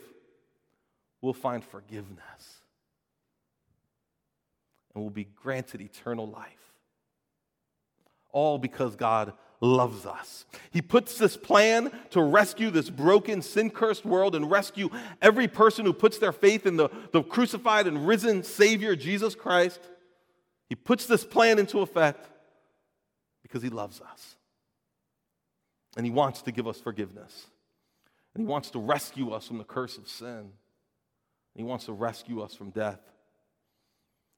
will 1.21 1.35
find 1.35 1.63
forgiveness 1.63 2.63
and 4.95 5.03
will 5.03 5.11
be 5.11 5.25
granted 5.25 5.83
eternal 5.83 6.27
life. 6.27 6.73
All 8.31 8.59
because 8.59 8.97
God 8.97 9.33
loves 9.61 10.07
us. 10.07 10.47
He 10.71 10.81
puts 10.81 11.19
this 11.19 11.37
plan 11.37 11.91
to 12.11 12.23
rescue 12.23 12.71
this 12.71 12.89
broken, 12.89 13.43
sin 13.43 13.71
cursed 13.71 14.05
world 14.05 14.37
and 14.37 14.49
rescue 14.49 14.89
every 15.21 15.49
person 15.49 15.85
who 15.85 15.93
puts 15.93 16.19
their 16.19 16.33
faith 16.33 16.65
in 16.65 16.77
the, 16.77 16.89
the 17.13 17.25
crucified 17.25 17.89
and 17.89 18.07
risen 18.07 18.45
Savior, 18.45 18.95
Jesus 18.95 19.35
Christ. 19.35 19.81
He 20.69 20.77
puts 20.77 21.07
this 21.07 21.25
plan 21.25 21.59
into 21.59 21.81
effect 21.81 22.29
because 23.43 23.63
He 23.63 23.69
loves 23.69 24.01
us. 24.01 24.38
And 25.99 26.07
He 26.07 26.13
wants 26.13 26.43
to 26.43 26.53
give 26.53 26.67
us 26.67 26.81
forgiveness. 26.81 27.49
And 28.35 28.43
He 28.43 28.47
wants 28.47 28.71
to 28.71 28.79
rescue 28.79 29.33
us 29.33 29.47
from 29.47 29.59
the 29.59 29.65
curse 29.65 29.99
of 29.99 30.09
sin. 30.09 30.31
And 30.31 30.51
He 31.57 31.65
wants 31.65 31.87
to 31.87 31.93
rescue 31.93 32.41
us 32.41 32.55
from 32.55 32.71
death. 32.71 33.01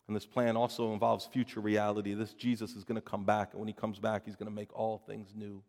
And 0.08 0.16
this 0.16 0.26
plan 0.26 0.56
also 0.56 0.92
involves 0.92 1.26
future 1.26 1.60
reality. 1.60 2.14
This 2.14 2.32
Jesus 2.32 2.74
is 2.74 2.82
going 2.82 2.96
to 2.96 3.00
come 3.00 3.24
back, 3.24 3.50
and 3.52 3.60
when 3.60 3.68
he 3.68 3.74
comes 3.74 4.00
back, 4.00 4.24
he's 4.24 4.34
going 4.34 4.50
to 4.50 4.54
make 4.54 4.76
all 4.76 4.98
things 5.06 5.28
new. 5.36 5.62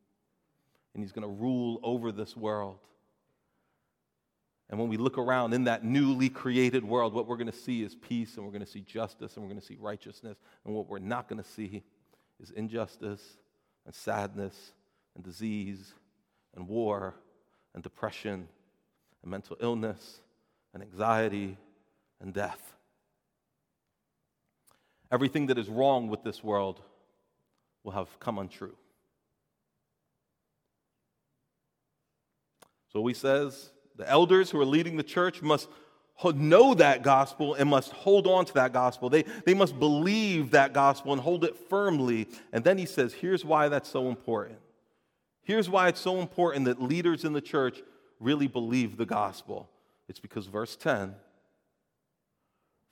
And 0.95 1.03
he's 1.03 1.11
going 1.11 1.27
to 1.27 1.27
rule 1.27 1.79
over 1.83 2.11
this 2.11 2.35
world. 2.35 2.79
And 4.69 4.79
when 4.79 4.89
we 4.89 4.97
look 4.97 5.17
around 5.17 5.53
in 5.53 5.65
that 5.65 5.83
newly 5.83 6.29
created 6.29 6.83
world, 6.83 7.13
what 7.13 7.27
we're 7.27 7.35
going 7.35 7.51
to 7.51 7.57
see 7.57 7.83
is 7.83 7.93
peace, 7.93 8.37
and 8.37 8.45
we're 8.45 8.51
going 8.51 8.65
to 8.65 8.71
see 8.71 8.81
justice, 8.81 9.35
and 9.35 9.43
we're 9.43 9.49
going 9.49 9.61
to 9.61 9.67
see 9.67 9.77
righteousness. 9.79 10.37
And 10.65 10.73
what 10.73 10.87
we're 10.87 10.99
not 10.99 11.27
going 11.27 11.43
to 11.43 11.49
see 11.49 11.83
is 12.41 12.49
injustice, 12.49 13.21
and 13.85 13.93
sadness, 13.93 14.71
and 15.15 15.23
disease, 15.23 15.93
and 16.55 16.67
war, 16.67 17.15
and 17.73 17.83
depression, 17.83 18.47
and 19.21 19.31
mental 19.31 19.57
illness, 19.59 20.21
and 20.73 20.81
anxiety, 20.83 21.57
and 22.19 22.33
death. 22.33 22.73
Everything 25.11 25.47
that 25.47 25.57
is 25.57 25.67
wrong 25.67 26.07
with 26.07 26.23
this 26.23 26.43
world 26.43 26.81
will 27.83 27.91
have 27.91 28.19
come 28.19 28.39
untrue. 28.39 28.75
So 32.93 33.05
he 33.07 33.13
says 33.13 33.71
the 33.95 34.09
elders 34.09 34.49
who 34.49 34.59
are 34.59 34.65
leading 34.65 34.97
the 34.97 35.03
church 35.03 35.41
must 35.41 35.67
know 36.35 36.73
that 36.75 37.03
gospel 37.03 37.55
and 37.55 37.69
must 37.69 37.91
hold 37.91 38.27
on 38.27 38.45
to 38.45 38.53
that 38.53 38.73
gospel. 38.73 39.09
They, 39.09 39.23
they 39.45 39.53
must 39.53 39.79
believe 39.79 40.51
that 40.51 40.73
gospel 40.73 41.13
and 41.13 41.21
hold 41.21 41.43
it 41.43 41.57
firmly. 41.69 42.27
And 42.53 42.63
then 42.63 42.77
he 42.77 42.85
says, 42.85 43.13
here's 43.13 43.43
why 43.43 43.69
that's 43.69 43.89
so 43.89 44.07
important. 44.09 44.59
Here's 45.43 45.69
why 45.69 45.87
it's 45.87 45.99
so 45.99 46.19
important 46.19 46.65
that 46.65 46.81
leaders 46.81 47.25
in 47.25 47.33
the 47.33 47.41
church 47.41 47.81
really 48.19 48.47
believe 48.47 48.97
the 48.97 49.05
gospel. 49.05 49.69
It's 50.07 50.19
because, 50.19 50.47
verse 50.47 50.75
10, 50.75 51.15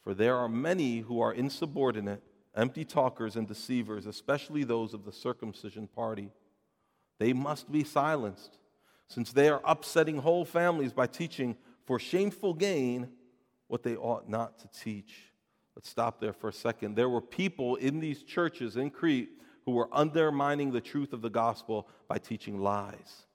for 0.03 0.13
there 0.13 0.36
are 0.36 0.50
many 0.50 1.00
who 1.00 1.20
are 1.22 1.34
insubordinate, 1.34 2.24
empty 2.56 2.86
talkers, 2.86 3.36
and 3.36 3.48
deceivers, 3.48 4.06
especially 4.06 4.63
those 4.63 4.94
of 4.94 5.06
the 5.06 5.12
circumcision 5.12 5.88
party. 5.88 6.32
They 7.20 7.34
must 7.34 7.72
be 7.72 7.84
silenced, 7.84 8.58
since 9.08 9.32
they 9.32 9.50
are 9.50 9.62
upsetting 9.65 10.20
whole 10.20 10.46
families 10.46 10.94
by 10.94 11.08
teaching 11.08 11.58
for 11.86 12.00
shameful 12.00 12.53
gain 12.53 13.10
what 13.68 13.84
they 13.84 13.96
ought 13.96 14.29
not 14.29 14.58
to 14.60 14.68
teach. 14.68 15.32
Let's 15.75 15.89
stop 15.89 16.20
there 16.20 16.34
for 16.34 16.50
a 16.50 16.53
second. 16.53 16.96
There 16.96 17.10
were 17.10 17.22
people 17.22 17.75
in 17.75 18.00
these 18.00 18.24
churches 18.24 18.77
in 18.77 18.89
Crete 18.89 19.29
who 19.66 19.72
were 19.72 19.89
undermining 19.92 20.72
the 20.72 20.82
truth 20.82 21.13
of 21.13 21.22
the 21.22 21.30
gospel 21.30 21.88
by 22.08 22.18
teaching 22.18 22.60
lies. 22.60 23.25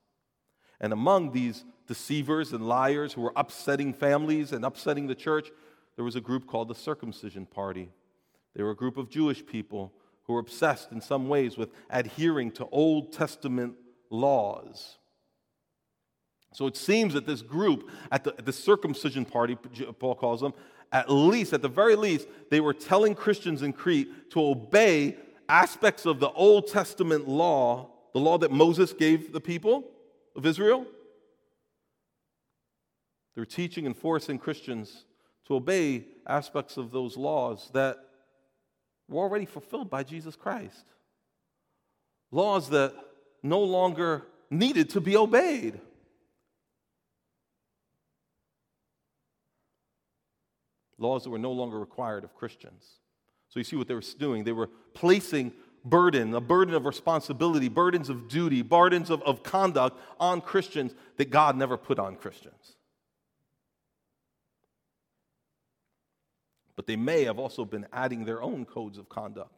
And 0.79 0.91
among 0.91 1.31
these 1.31 1.63
deceivers 1.87 2.51
and 2.51 2.67
liars 2.67 3.13
who 3.13 3.21
were 3.21 3.33
upsetting 3.35 3.93
families 3.93 4.51
and 4.51 4.65
upsetting 4.65 5.07
the 5.07 5.15
church, 5.15 5.49
there 5.95 6.05
was 6.05 6.15
a 6.15 6.21
group 6.21 6.47
called 6.47 6.67
the 6.67 6.75
Circumcision 6.75 7.45
Party. 7.45 7.89
They 8.55 8.63
were 8.63 8.71
a 8.71 8.75
group 8.75 8.97
of 8.97 9.09
Jewish 9.09 9.45
people 9.45 9.93
who 10.23 10.33
were 10.33 10.39
obsessed 10.39 10.91
in 10.91 11.01
some 11.01 11.27
ways 11.29 11.57
with 11.57 11.69
adhering 11.89 12.51
to 12.51 12.67
Old 12.71 13.13
Testament 13.13 13.75
laws. 14.09 14.97
So 16.53 16.67
it 16.67 16.77
seems 16.77 17.13
that 17.13 17.25
this 17.25 17.41
group, 17.41 17.89
at 18.11 18.23
the, 18.23 18.33
at 18.37 18.45
the 18.45 18.53
circumcision 18.53 19.25
party, 19.25 19.55
Paul 19.99 20.15
calls 20.15 20.41
them, 20.41 20.53
at 20.91 21.11
least, 21.11 21.51
at 21.51 21.61
the 21.61 21.67
very 21.67 21.95
least, 21.95 22.27
they 22.49 22.61
were 22.61 22.73
telling 22.73 23.13
Christians 23.13 23.61
in 23.61 23.73
Crete 23.73 24.31
to 24.31 24.41
obey 24.41 25.17
aspects 25.47 26.05
of 26.05 26.19
the 26.19 26.29
Old 26.31 26.67
Testament 26.67 27.27
law, 27.27 27.89
the 28.13 28.19
law 28.19 28.37
that 28.37 28.51
Moses 28.51 28.93
gave 28.93 29.31
the 29.31 29.41
people 29.41 29.83
of 30.35 30.45
Israel. 30.45 30.85
They're 33.35 33.45
teaching 33.45 33.85
and 33.85 33.95
forcing 33.95 34.39
Christians 34.39 35.05
to 35.47 35.55
obey 35.55 36.05
aspects 36.25 36.77
of 36.77 36.91
those 36.91 37.17
laws 37.17 37.69
that 37.73 37.97
were 39.07 39.21
already 39.21 39.45
fulfilled 39.45 39.89
by 39.89 40.03
Jesus 40.03 40.35
Christ. 40.35 40.85
Laws 42.31 42.69
that 42.69 42.93
no 43.43 43.59
longer 43.61 44.23
needed 44.49 44.89
to 44.91 45.01
be 45.01 45.15
obeyed. 45.15 45.79
Laws 50.97 51.23
that 51.23 51.29
were 51.29 51.37
no 51.37 51.51
longer 51.51 51.77
required 51.77 52.23
of 52.23 52.33
Christians. 52.35 52.85
So 53.55 53.59
you 53.59 53.63
see 53.63 53.77
what 53.77 53.87
they 53.87 53.93
were 53.93 54.03
doing. 54.19 54.43
They 54.43 54.51
were 54.51 54.69
placing 54.93 55.53
burden, 55.85 56.33
a 56.33 56.41
burden 56.41 56.73
of 56.75 56.85
responsibility, 56.85 57.69
burdens 57.69 58.09
of 58.09 58.27
duty, 58.27 58.61
burdens 58.61 59.09
of, 59.09 59.23
of 59.23 59.43
conduct 59.43 59.97
on 60.19 60.41
Christians 60.41 60.93
that 61.15 61.29
God 61.29 61.55
never 61.55 61.77
put 61.77 61.97
on 61.97 62.17
Christians. 62.17 62.75
But 66.75 66.85
they 66.85 66.97
may 66.97 67.23
have 67.23 67.39
also 67.39 67.63
been 67.63 67.87
adding 67.93 68.25
their 68.25 68.41
own 68.41 68.65
codes 68.65 68.97
of 68.97 69.07
conduct. 69.07 69.53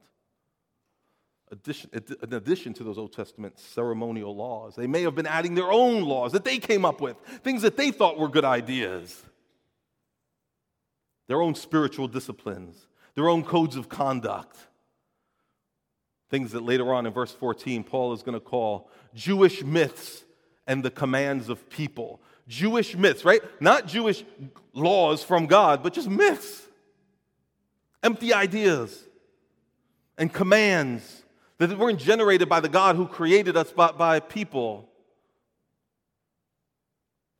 Addition, 1.52 1.90
in 1.92 2.34
addition 2.34 2.74
to 2.76 2.84
those 2.84 3.00
Old 3.00 3.14
Testament 3.14 3.58
ceremonial 3.58 4.36
laws, 4.36 4.76
they 4.76 4.86
may 4.86 5.02
have 5.02 5.16
been 5.16 5.26
adding 5.26 5.56
their 5.56 5.72
own 5.72 6.04
laws 6.04 6.34
that 6.34 6.46
they 6.46 6.60
came 6.60 6.86
up 6.86 7.02
with, 7.02 7.18
things 7.44 7.64
that 7.64 7.78
they 7.78 7.90
thought 7.90 8.20
were 8.20 8.28
good 8.28 8.46
ideas, 8.46 9.24
their 11.28 11.42
own 11.42 11.56
spiritual 11.56 12.08
disciplines, 12.08 12.86
their 13.18 13.30
own 13.30 13.44
codes 13.44 13.76
of 13.76 13.90
conduct. 13.90 14.56
Things 16.30 16.52
that 16.52 16.62
later 16.62 16.94
on 16.94 17.08
in 17.08 17.12
verse 17.12 17.32
14, 17.32 17.84
Paul 17.84 18.14
is 18.14 18.22
going 18.22 18.36
to 18.36 18.40
call 18.40 18.92
Jewish 19.16 19.64
myths 19.64 20.24
and 20.68 20.84
the 20.84 20.92
commands 20.92 21.50
of 21.50 21.68
people. 21.68 22.22
Jewish 22.48 22.96
myths, 22.96 23.26
right? 23.26 23.42
Not 23.60 23.88
Jewish 23.88 24.24
laws 24.72 25.24
from 25.24 25.48
God, 25.48 25.82
but 25.82 25.94
just 25.94 26.08
myths, 26.08 26.62
empty 28.04 28.36
ideas, 28.36 29.04
and 30.20 30.32
commands 30.32 31.24
that 31.58 31.76
weren't 31.76 32.00
generated 32.00 32.48
by 32.48 32.60
the 32.60 32.70
God 32.70 32.96
who 32.98 33.08
created 33.08 33.58
us, 33.58 33.72
but 33.72 33.98
by 33.98 34.20
people. 34.20 34.88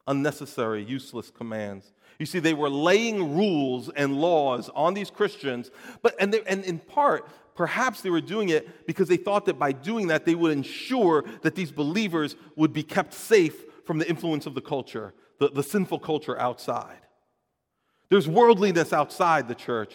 Unnecessary, 0.08 0.84
useless 0.84 1.30
commands. 1.30 1.94
You 2.20 2.26
see, 2.26 2.40
they 2.40 2.54
were 2.54 2.70
laying 2.70 3.36
rules 3.36 3.90
and 3.90 4.20
laws 4.20 4.70
on 4.74 4.94
these 4.94 5.12
Christians, 5.12 5.70
but 6.02 6.16
and, 6.20 6.34
they, 6.34 6.42
and 6.48 6.64
in 6.66 6.80
part, 6.80 7.28
perhaps 7.56 8.02
they 8.02 8.10
were 8.10 8.22
doing 8.22 8.50
it 8.50 8.88
because 8.88 9.08
they 9.08 9.18
thought 9.18 9.46
that 9.46 9.60
by 9.60 9.72
doing 9.72 10.08
that, 10.08 10.26
they 10.26 10.36
would 10.36 10.52
ensure 10.52 11.24
that 11.42 11.56
these 11.56 11.72
believers 11.72 12.36
would 12.56 12.74
be 12.74 12.84
kept 12.84 13.14
safe 13.14 13.64
from 13.86 14.00
the 14.00 14.10
influence 14.10 14.46
of 14.46 14.56
the 14.56 14.62
culture, 14.62 15.14
the, 15.40 15.50
the 15.50 15.64
sinful 15.64 16.00
culture 16.00 16.40
outside. 16.40 17.00
There's 18.10 18.28
worldliness 18.28 18.94
outside 18.94 19.48
the 19.48 19.56
church. 19.56 19.94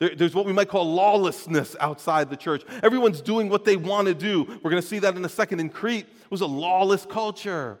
There, 0.00 0.14
there's 0.14 0.34
what 0.34 0.44
we 0.44 0.52
might 0.52 0.68
call 0.68 0.92
lawlessness 0.92 1.76
outside 1.80 2.30
the 2.30 2.36
church. 2.36 2.62
Everyone's 2.82 3.20
doing 3.20 3.48
what 3.48 3.64
they 3.64 3.76
want 3.76 4.06
to 4.08 4.14
do. 4.14 4.44
We're 4.62 4.70
going 4.70 4.82
to 4.82 4.88
see 4.88 4.98
that 5.00 5.16
in 5.16 5.24
a 5.24 5.28
second. 5.28 5.60
In 5.60 5.70
Crete, 5.70 6.06
it 6.06 6.30
was 6.30 6.40
a 6.40 6.46
lawless 6.46 7.06
culture. 7.06 7.78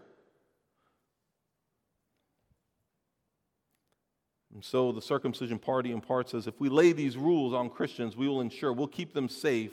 And 4.58 4.64
so 4.64 4.90
the 4.90 5.00
circumcision 5.00 5.60
party 5.60 5.92
in 5.92 6.00
part 6.00 6.30
says 6.30 6.48
if 6.48 6.60
we 6.60 6.68
lay 6.68 6.90
these 6.90 7.16
rules 7.16 7.54
on 7.54 7.70
Christians, 7.70 8.16
we 8.16 8.26
will 8.26 8.40
ensure 8.40 8.72
we'll 8.72 8.88
keep 8.88 9.14
them 9.14 9.28
safe 9.28 9.70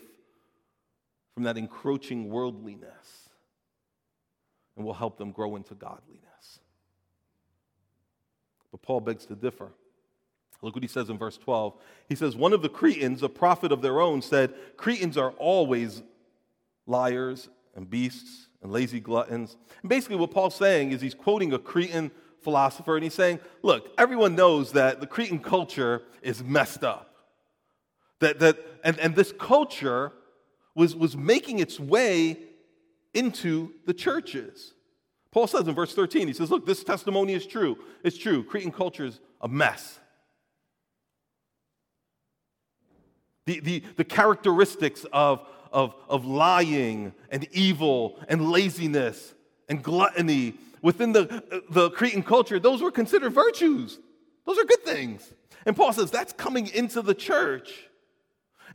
from 1.34 1.42
that 1.42 1.58
encroaching 1.58 2.30
worldliness 2.30 3.32
and 4.78 4.86
we'll 4.86 4.94
help 4.94 5.18
them 5.18 5.32
grow 5.32 5.56
into 5.56 5.74
godliness. 5.74 6.60
But 8.70 8.84
Paul 8.84 9.02
begs 9.02 9.26
to 9.26 9.36
differ. 9.36 9.72
Look 10.62 10.76
what 10.76 10.84
he 10.84 10.88
says 10.88 11.10
in 11.10 11.18
verse 11.18 11.40
12. 11.40 11.74
He 12.08 12.14
says, 12.14 12.36
One 12.36 12.54
of 12.54 12.62
the 12.62 12.70
Cretans, 12.70 13.24
a 13.24 13.30
prophet 13.30 13.72
of 13.72 13.82
their 13.82 14.00
own, 14.00 14.22
said, 14.22 14.54
Cretans 14.78 15.18
are 15.18 15.32
always 15.40 16.04
liars 16.86 17.50
and 17.76 17.90
beasts 17.90 18.50
and 18.62 18.72
lazy 18.72 19.00
gluttons. 19.00 19.58
And 19.82 19.90
basically, 19.90 20.18
what 20.18 20.30
Paul's 20.30 20.54
saying 20.54 20.92
is 20.92 21.02
he's 21.02 21.16
quoting 21.16 21.54
a 21.54 21.58
Cretan 21.58 22.12
philosopher 22.46 22.96
and 22.96 23.04
he's 23.04 23.14
saying, 23.14 23.40
Look, 23.62 23.92
everyone 23.98 24.36
knows 24.36 24.72
that 24.72 25.02
the 25.02 25.08
Cretan 25.08 25.40
culture 25.40 26.04
is 26.22 26.42
messed 26.42 26.86
up. 26.86 27.14
That, 28.22 28.40
that, 28.40 28.58
and, 28.84 28.98
and 29.00 29.16
this 29.16 29.34
culture 29.38 30.14
was, 30.76 30.96
was 30.96 31.18
making 31.18 31.60
its 31.60 31.80
way 31.80 32.38
into 33.14 33.74
the 33.86 33.94
churches. 33.94 34.74
Paul 35.32 35.48
says 35.48 35.68
in 35.68 35.76
verse 35.76 35.94
13, 35.94 36.28
he 36.28 36.34
says, 36.34 36.52
Look, 36.52 36.66
this 36.66 36.84
testimony 36.84 37.34
is 37.34 37.46
true. 37.46 37.78
It's 38.04 38.18
true. 38.18 38.44
Cretan 38.44 38.72
culture 38.72 39.06
is 39.06 39.20
a 39.42 39.50
mess. 39.50 40.00
The, 43.46 43.60
the, 43.60 43.84
the 43.98 44.06
characteristics 44.06 45.06
of, 45.12 45.46
of, 45.72 45.96
of 46.08 46.26
lying 46.26 47.14
and 47.30 47.48
evil 47.52 48.20
and 48.30 48.50
laziness 48.50 49.34
and 49.68 49.84
gluttony 49.84 50.56
within 50.86 51.14
the, 51.14 51.64
the 51.72 51.90
Cretan 51.90 52.22
culture, 52.22 52.60
those 52.60 52.84
were 52.84 52.92
considered 52.92 53.34
virtues. 53.34 53.98
Those 54.46 54.60
are 54.60 54.66
good 54.66 54.86
things. 54.86 55.34
And 55.66 55.76
Paul 55.76 55.92
says 55.92 56.12
that's 56.12 56.32
coming 56.32 56.68
into 56.68 57.02
the 57.02 57.16
church. 57.16 57.90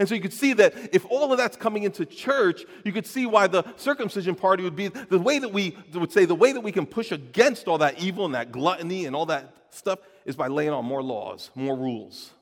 And 0.00 0.08
so 0.08 0.16
you 0.16 0.20
could 0.20 0.32
see 0.32 0.52
that 0.54 0.74
if 0.92 1.06
all 1.08 1.30
of 1.30 1.38
that's 1.38 1.56
coming 1.56 1.84
into 1.84 2.04
church, 2.04 2.64
you 2.84 2.90
could 2.90 3.06
see 3.06 3.26
why 3.26 3.46
the 3.46 3.62
circumcision 3.76 4.34
party 4.34 4.64
would 4.64 4.74
be 4.74 4.88
the 4.88 5.20
way 5.20 5.38
that 5.38 5.52
we 5.52 5.76
would 5.94 6.10
say 6.10 6.24
the 6.24 6.34
way 6.34 6.50
that 6.50 6.62
we 6.62 6.72
can 6.72 6.84
push 6.84 7.12
against 7.12 7.68
all 7.68 7.78
that 7.78 8.02
evil 8.02 8.24
and 8.24 8.34
that 8.34 8.50
gluttony 8.50 9.06
and 9.06 9.14
all 9.14 9.26
that 9.26 9.54
stuff 9.70 10.00
is 10.24 10.34
by 10.34 10.48
laying 10.48 10.70
on 10.70 10.84
more 10.84 11.04
laws, 11.04 11.50
more 11.54 11.76
rules. 11.76 12.32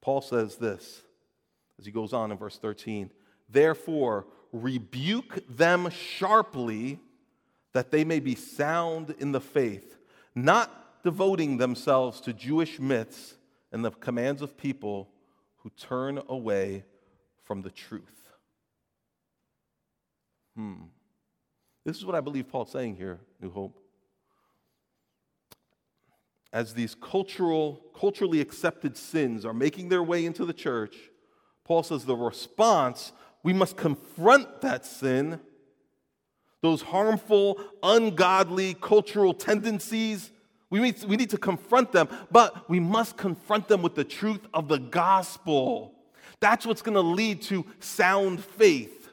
Paul 0.00 0.22
says 0.22 0.56
this 0.56 1.02
as 1.78 1.86
he 1.86 1.92
goes 1.92 2.12
on 2.12 2.32
in 2.32 2.36
verse 2.36 2.58
13 2.58 3.10
Therefore, 3.48 4.26
rebuke 4.52 5.44
them 5.48 5.90
sharply 5.90 7.00
that 7.72 7.90
they 7.90 8.04
may 8.04 8.20
be 8.20 8.34
sound 8.34 9.14
in 9.18 9.32
the 9.32 9.40
faith, 9.40 9.98
not 10.34 11.02
devoting 11.02 11.58
themselves 11.58 12.20
to 12.22 12.32
Jewish 12.32 12.78
myths 12.78 13.34
and 13.72 13.84
the 13.84 13.90
commands 13.90 14.42
of 14.42 14.56
people 14.56 15.08
who 15.58 15.70
turn 15.70 16.20
away 16.28 16.84
from 17.44 17.62
the 17.62 17.70
truth. 17.70 18.30
Hmm. 20.56 20.84
This 21.84 21.96
is 21.96 22.04
what 22.04 22.14
I 22.14 22.20
believe 22.20 22.48
Paul's 22.48 22.72
saying 22.72 22.96
here, 22.96 23.20
New 23.40 23.50
Hope 23.50 23.80
as 26.52 26.74
these 26.74 26.94
cultural, 26.94 27.82
culturally 27.98 28.40
accepted 28.40 28.96
sins 28.96 29.44
are 29.44 29.54
making 29.54 29.88
their 29.88 30.02
way 30.02 30.24
into 30.24 30.44
the 30.44 30.52
church, 30.52 30.96
Paul 31.64 31.82
says 31.82 32.04
the 32.04 32.16
response, 32.16 33.12
we 33.48 33.54
must 33.54 33.78
confront 33.78 34.60
that 34.60 34.84
sin, 34.84 35.40
those 36.60 36.82
harmful, 36.82 37.58
ungodly 37.82 38.74
cultural 38.74 39.32
tendencies. 39.32 40.30
We 40.68 40.80
need, 40.80 41.02
we 41.04 41.16
need 41.16 41.30
to 41.30 41.38
confront 41.38 41.90
them, 41.92 42.10
but 42.30 42.68
we 42.68 42.78
must 42.78 43.16
confront 43.16 43.66
them 43.66 43.80
with 43.80 43.94
the 43.94 44.04
truth 44.04 44.46
of 44.52 44.68
the 44.68 44.76
gospel. 44.76 45.94
That's 46.40 46.66
what's 46.66 46.82
going 46.82 46.96
to 46.96 47.00
lead 47.00 47.40
to 47.44 47.64
sound 47.80 48.44
faith. 48.44 49.08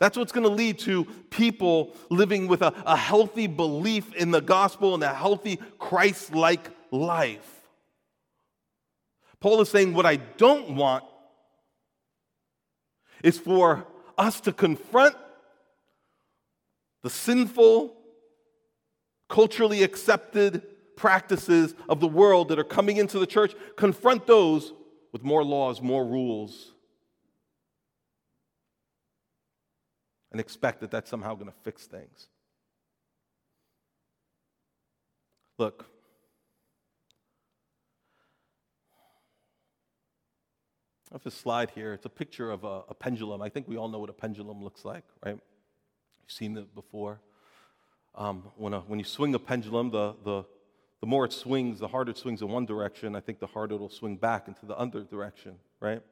That's 0.00 0.18
what's 0.18 0.32
going 0.32 0.48
to 0.48 0.52
lead 0.52 0.80
to 0.80 1.04
people 1.30 1.94
living 2.10 2.48
with 2.48 2.62
a, 2.62 2.74
a 2.86 2.96
healthy 2.96 3.46
belief 3.46 4.12
in 4.16 4.32
the 4.32 4.40
gospel 4.40 4.94
and 4.94 5.02
a 5.04 5.14
healthy 5.14 5.60
Christ 5.78 6.34
like 6.34 6.70
life. 6.90 7.62
Paul 9.38 9.60
is 9.60 9.68
saying, 9.68 9.94
What 9.94 10.06
I 10.06 10.16
don't 10.16 10.74
want 10.74 11.04
is 13.26 13.36
for 13.36 13.84
us 14.16 14.40
to 14.40 14.52
confront 14.52 15.16
the 17.02 17.10
sinful, 17.10 17.96
culturally 19.28 19.82
accepted 19.82 20.62
practices 20.94 21.74
of 21.88 21.98
the 21.98 22.06
world 22.06 22.50
that 22.50 22.58
are 22.60 22.64
coming 22.64 22.98
into 22.98 23.18
the 23.18 23.26
church, 23.26 23.52
confront 23.76 24.28
those 24.28 24.72
with 25.12 25.24
more 25.24 25.42
laws, 25.42 25.82
more 25.82 26.06
rules, 26.06 26.72
and 30.30 30.40
expect 30.40 30.78
that 30.78 30.92
that's 30.92 31.10
somehow 31.10 31.34
going 31.34 31.50
to 31.50 31.58
fix 31.64 31.84
things. 31.84 32.28
Look, 35.58 35.84
A 41.24 41.30
slide 41.30 41.70
here. 41.70 41.94
It's 41.94 42.04
a 42.04 42.10
picture 42.10 42.50
of 42.50 42.62
a, 42.62 42.82
a, 42.88 42.94
pendulum. 42.94 43.40
I 43.40 43.48
think 43.48 43.66
we 43.66 43.76
all 43.76 43.88
know 43.88 43.98
what 43.98 44.10
a 44.10 44.12
pendulum 44.12 44.62
looks 44.62 44.84
like, 44.84 45.02
right? 45.24 45.32
You've 45.32 46.30
seen 46.30 46.56
it 46.56 46.72
before. 46.74 47.20
Um, 48.14 48.44
when, 48.56 48.74
a, 48.74 48.80
when 48.80 48.98
you 48.98 49.04
swing 49.04 49.34
a 49.34 49.38
pendulum, 49.38 49.90
the, 49.90 50.14
the, 50.24 50.44
the 51.00 51.06
more 51.06 51.24
it 51.24 51.32
swings, 51.32 51.80
the 51.80 51.88
harder 51.88 52.12
it 52.12 52.18
swings 52.18 52.42
in 52.42 52.48
one 52.48 52.66
direction. 52.66 53.16
I 53.16 53.20
think 53.20 53.40
the 53.40 53.46
harder 53.46 53.74
it'll 53.74 53.88
swing 53.88 54.16
back 54.16 54.46
into 54.46 54.66
the 54.66 54.76
other 54.76 55.02
direction, 55.02 55.56
right? 55.80 56.02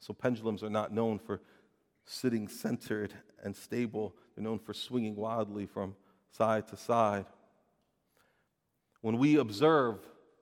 So 0.00 0.14
pendulums 0.14 0.64
are 0.64 0.70
not 0.70 0.92
known 0.92 1.18
for 1.18 1.40
sitting 2.04 2.48
centered 2.48 3.12
and 3.44 3.54
stable. 3.54 4.16
They're 4.34 4.42
known 4.42 4.58
for 4.58 4.74
swinging 4.74 5.14
wildly 5.16 5.66
from 5.66 5.94
side 6.32 6.66
to 6.68 6.76
side. 6.76 7.26
When 9.00 9.18
we 9.18 9.36
observe 9.36 9.98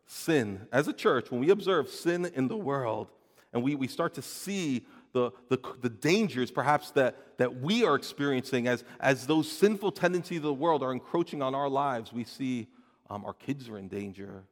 sin 0.07 0.67
as 0.73 0.89
a 0.89 0.93
church, 0.93 1.31
when 1.31 1.41
we 1.41 1.51
observe 1.51 1.89
sin 1.89 2.25
in 2.27 2.49
the 2.49 2.57
world, 2.57 3.11
and 3.55 3.63
we, 3.63 3.77
we 3.77 3.87
start 3.87 4.15
to 4.15 4.23
see 4.23 4.85
the, 5.13 5.31
the, 5.49 5.59
the, 5.81 5.89
dangers 5.89 6.51
perhaps 6.51 6.91
that, 6.91 7.39
that 7.39 7.61
we 7.61 7.85
are 7.85 7.95
experiencing 7.95 8.67
as, 8.67 8.83
as 8.99 9.29
those 9.29 9.51
sinful 9.51 9.93
tendencies 9.93 10.39
of 10.39 10.43
the 10.43 10.53
world 10.53 10.83
are 10.83 10.93
encroaching 10.93 11.41
on 11.41 11.55
our 11.55 11.69
lives. 11.69 12.13
We 12.13 12.25
see 12.25 12.67
um, 13.09 13.25
our 13.25 13.33
kids 13.33 13.69
are 13.69 13.79
in 13.79 13.87
danger. 13.87 14.43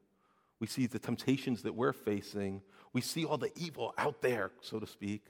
We 0.60 0.68
see 0.68 0.86
the 0.86 1.00
temptations 1.00 1.62
that 1.62 1.74
we're 1.74 1.92
facing. 1.92 2.62
We 2.92 3.00
see 3.00 3.24
all 3.24 3.38
the 3.38 3.50
evil 3.56 3.92
out 3.98 4.22
there, 4.22 4.52
so 4.60 4.78
to 4.78 4.86
speak. 4.86 5.24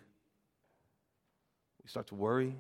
We 1.83 1.89
start 1.89 2.09
to 2.09 2.15
worry. 2.15 2.55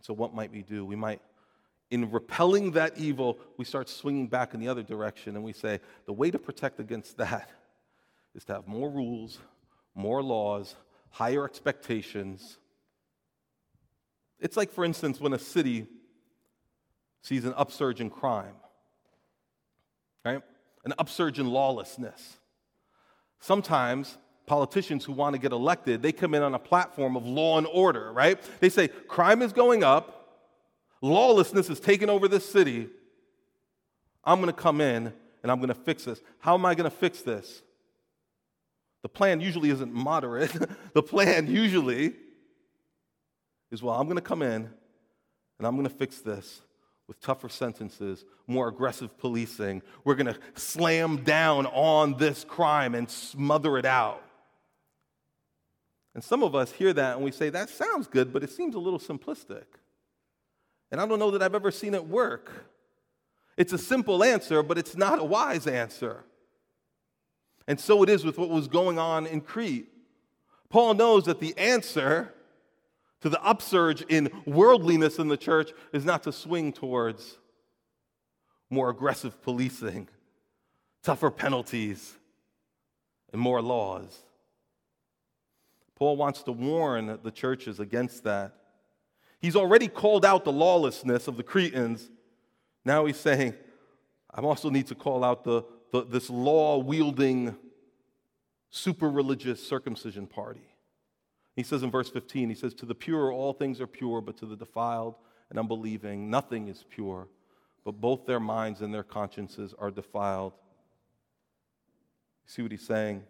So, 0.00 0.12
what 0.12 0.34
might 0.34 0.50
we 0.50 0.62
do? 0.62 0.84
We 0.84 0.96
might 0.96 1.20
in 1.90 2.10
repelling 2.10 2.72
that 2.72 2.98
evil, 2.98 3.38
we 3.56 3.64
start 3.64 3.88
swinging 3.88 4.26
back 4.26 4.54
in 4.54 4.60
the 4.60 4.66
other 4.66 4.82
direction 4.82 5.36
and 5.36 5.44
we 5.44 5.52
say, 5.52 5.80
the 6.06 6.12
way 6.12 6.32
to 6.32 6.38
protect 6.38 6.80
against 6.80 7.16
that 7.18 7.48
is 8.36 8.44
to 8.44 8.52
have 8.52 8.68
more 8.68 8.90
rules, 8.90 9.38
more 9.94 10.22
laws, 10.22 10.76
higher 11.10 11.44
expectations. 11.44 12.58
It's 14.38 14.56
like, 14.56 14.70
for 14.70 14.84
instance, 14.84 15.18
when 15.18 15.32
a 15.32 15.38
city 15.38 15.86
sees 17.22 17.44
an 17.46 17.54
upsurge 17.56 18.00
in 18.00 18.10
crime, 18.10 18.54
right? 20.24 20.42
An 20.84 20.92
upsurge 20.98 21.38
in 21.38 21.48
lawlessness. 21.48 22.36
Sometimes 23.40 24.18
politicians 24.44 25.04
who 25.04 25.12
want 25.12 25.34
to 25.34 25.40
get 25.40 25.52
elected, 25.52 26.02
they 26.02 26.12
come 26.12 26.34
in 26.34 26.42
on 26.42 26.54
a 26.54 26.58
platform 26.58 27.16
of 27.16 27.26
law 27.26 27.58
and 27.58 27.66
order, 27.66 28.12
right? 28.12 28.38
They 28.60 28.68
say 28.68 28.88
crime 28.88 29.40
is 29.40 29.52
going 29.52 29.82
up, 29.82 30.44
lawlessness 31.00 31.70
is 31.70 31.80
taking 31.80 32.10
over 32.10 32.28
this 32.28 32.48
city. 32.48 32.88
I'm 34.22 34.40
going 34.40 34.54
to 34.54 34.60
come 34.60 34.80
in 34.80 35.12
and 35.42 35.50
I'm 35.50 35.58
going 35.58 35.68
to 35.68 35.74
fix 35.74 36.04
this. 36.04 36.20
How 36.38 36.54
am 36.54 36.66
I 36.66 36.74
going 36.74 36.88
to 36.88 36.96
fix 36.96 37.22
this? 37.22 37.62
The 39.06 39.10
plan 39.10 39.40
usually 39.40 39.70
isn't 39.70 39.94
moderate. 39.94 40.50
the 40.92 41.00
plan 41.00 41.46
usually 41.46 42.14
is 43.70 43.80
well, 43.80 43.94
I'm 43.94 44.08
going 44.08 44.16
to 44.16 44.20
come 44.20 44.42
in 44.42 44.68
and 45.58 45.64
I'm 45.64 45.76
going 45.76 45.86
to 45.86 45.94
fix 45.94 46.18
this 46.22 46.62
with 47.06 47.20
tougher 47.20 47.48
sentences, 47.48 48.24
more 48.48 48.66
aggressive 48.66 49.16
policing. 49.16 49.82
We're 50.02 50.16
going 50.16 50.34
to 50.34 50.36
slam 50.56 51.22
down 51.22 51.66
on 51.66 52.16
this 52.18 52.42
crime 52.42 52.96
and 52.96 53.08
smother 53.08 53.78
it 53.78 53.84
out. 53.84 54.24
And 56.12 56.24
some 56.24 56.42
of 56.42 56.56
us 56.56 56.72
hear 56.72 56.92
that 56.92 57.14
and 57.14 57.24
we 57.24 57.30
say, 57.30 57.48
that 57.50 57.70
sounds 57.70 58.08
good, 58.08 58.32
but 58.32 58.42
it 58.42 58.50
seems 58.50 58.74
a 58.74 58.80
little 58.80 58.98
simplistic. 58.98 59.66
And 60.90 61.00
I 61.00 61.06
don't 61.06 61.20
know 61.20 61.30
that 61.30 61.42
I've 61.42 61.54
ever 61.54 61.70
seen 61.70 61.94
it 61.94 62.08
work. 62.08 62.50
It's 63.56 63.72
a 63.72 63.78
simple 63.78 64.24
answer, 64.24 64.64
but 64.64 64.78
it's 64.78 64.96
not 64.96 65.20
a 65.20 65.24
wise 65.24 65.68
answer. 65.68 66.24
And 67.66 67.80
so 67.80 68.02
it 68.02 68.08
is 68.08 68.24
with 68.24 68.38
what 68.38 68.48
was 68.48 68.68
going 68.68 68.98
on 68.98 69.26
in 69.26 69.40
Crete. 69.40 69.88
Paul 70.68 70.94
knows 70.94 71.24
that 71.24 71.40
the 71.40 71.56
answer 71.58 72.32
to 73.20 73.28
the 73.28 73.42
upsurge 73.42 74.02
in 74.02 74.30
worldliness 74.46 75.18
in 75.18 75.28
the 75.28 75.36
church 75.36 75.70
is 75.92 76.04
not 76.04 76.22
to 76.24 76.32
swing 76.32 76.72
towards 76.72 77.38
more 78.70 78.90
aggressive 78.90 79.40
policing, 79.42 80.08
tougher 81.02 81.30
penalties, 81.30 82.14
and 83.32 83.40
more 83.40 83.62
laws. 83.62 84.22
Paul 85.94 86.16
wants 86.16 86.42
to 86.42 86.52
warn 86.52 87.18
the 87.22 87.30
churches 87.30 87.80
against 87.80 88.24
that. 88.24 88.54
He's 89.40 89.56
already 89.56 89.88
called 89.88 90.24
out 90.24 90.44
the 90.44 90.52
lawlessness 90.52 91.26
of 91.26 91.36
the 91.36 91.42
Cretans. 91.42 92.10
Now 92.84 93.06
he's 93.06 93.18
saying, 93.18 93.54
I 94.32 94.40
also 94.40 94.68
need 94.68 94.86
to 94.88 94.94
call 94.94 95.24
out 95.24 95.44
the, 95.44 95.64
the 95.92 96.04
this 96.04 96.30
law 96.30 96.78
wielding, 96.78 97.56
super 98.70 99.08
religious 99.08 99.66
circumcision 99.66 100.26
party. 100.26 100.68
He 101.54 101.62
says 101.62 101.82
in 101.82 101.90
verse 101.90 102.10
15, 102.10 102.50
he 102.50 102.54
says, 102.54 102.74
To 102.74 102.86
the 102.86 102.94
pure, 102.94 103.32
all 103.32 103.54
things 103.54 103.80
are 103.80 103.86
pure, 103.86 104.20
but 104.20 104.36
to 104.38 104.46
the 104.46 104.56
defiled 104.56 105.16
and 105.48 105.58
unbelieving, 105.58 106.28
nothing 106.28 106.68
is 106.68 106.84
pure, 106.90 107.28
but 107.84 107.92
both 107.92 108.26
their 108.26 108.40
minds 108.40 108.82
and 108.82 108.92
their 108.92 109.02
consciences 109.02 109.74
are 109.78 109.90
defiled. 109.90 110.52
See 112.44 112.62
what 112.62 112.70
he's 112.70 112.86
saying? 112.86 113.24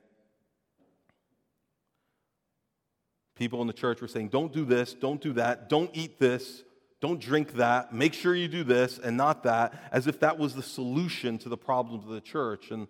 People 3.36 3.60
in 3.60 3.66
the 3.66 3.72
church 3.72 4.00
were 4.00 4.08
saying, 4.08 4.28
Don't 4.28 4.52
do 4.52 4.64
this, 4.64 4.92
don't 4.92 5.20
do 5.20 5.32
that, 5.34 5.68
don't 5.68 5.90
eat 5.92 6.18
this, 6.18 6.64
don't 7.06 7.20
drink 7.20 7.52
that, 7.52 7.92
make 7.92 8.12
sure 8.12 8.34
you 8.34 8.48
do 8.48 8.64
this 8.64 8.98
and 8.98 9.16
not 9.16 9.44
that, 9.44 9.74
as 9.92 10.08
if 10.08 10.18
that 10.20 10.38
was 10.38 10.54
the 10.54 10.62
solution 10.62 11.38
to 11.38 11.48
the 11.48 11.56
problems 11.56 12.04
of 12.04 12.10
the 12.10 12.20
church. 12.20 12.72
And 12.72 12.88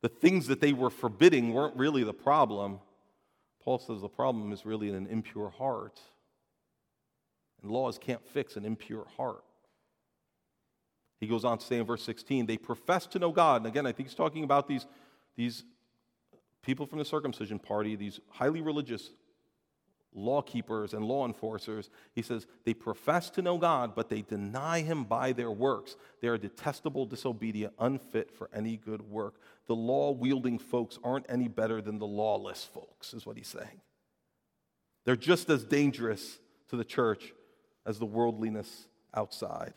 the 0.00 0.08
things 0.08 0.46
that 0.46 0.62
they 0.62 0.72
were 0.72 0.88
forbidding 0.88 1.52
weren't 1.52 1.76
really 1.76 2.02
the 2.02 2.14
problem. 2.14 2.80
Paul 3.62 3.78
says 3.78 4.00
the 4.00 4.08
problem 4.08 4.52
is 4.52 4.64
really 4.64 4.88
in 4.88 4.94
an 4.94 5.06
impure 5.06 5.50
heart. 5.50 6.00
And 7.62 7.70
laws 7.70 7.98
can't 7.98 8.26
fix 8.28 8.56
an 8.56 8.64
impure 8.64 9.06
heart. 9.18 9.44
He 11.20 11.26
goes 11.26 11.44
on 11.44 11.58
to 11.58 11.66
say 11.66 11.76
in 11.76 11.84
verse 11.84 12.02
16, 12.02 12.46
they 12.46 12.56
profess 12.56 13.06
to 13.08 13.18
know 13.18 13.30
God. 13.30 13.60
And 13.60 13.66
again, 13.66 13.86
I 13.86 13.92
think 13.92 14.08
he's 14.08 14.16
talking 14.16 14.42
about 14.42 14.68
these, 14.68 14.86
these 15.36 15.64
people 16.62 16.86
from 16.86 16.98
the 16.98 17.04
circumcision 17.04 17.58
party, 17.58 17.94
these 17.94 18.20
highly 18.30 18.62
religious 18.62 19.10
law 20.12 20.42
keepers 20.42 20.92
and 20.92 21.04
law 21.04 21.26
enforcers. 21.26 21.90
He 22.14 22.22
says 22.22 22.46
they 22.64 22.74
profess 22.74 23.30
to 23.30 23.42
know 23.42 23.58
God, 23.58 23.94
but 23.94 24.08
they 24.08 24.22
deny 24.22 24.80
him 24.80 25.04
by 25.04 25.32
their 25.32 25.50
works. 25.50 25.96
They 26.20 26.28
are 26.28 26.38
detestable, 26.38 27.06
disobedient, 27.06 27.74
unfit 27.78 28.30
for 28.30 28.50
any 28.52 28.76
good 28.76 29.02
work. 29.02 29.36
The 29.66 29.76
law 29.76 30.10
wielding 30.10 30.58
folks 30.58 30.98
aren't 31.04 31.26
any 31.28 31.48
better 31.48 31.80
than 31.80 31.98
the 31.98 32.06
lawless 32.06 32.64
folks, 32.64 33.14
is 33.14 33.24
what 33.24 33.36
he's 33.36 33.48
saying. 33.48 33.80
They're 35.04 35.16
just 35.16 35.48
as 35.48 35.64
dangerous 35.64 36.38
to 36.68 36.76
the 36.76 36.84
church 36.84 37.32
as 37.86 37.98
the 37.98 38.06
worldliness 38.06 38.88
outside. 39.14 39.74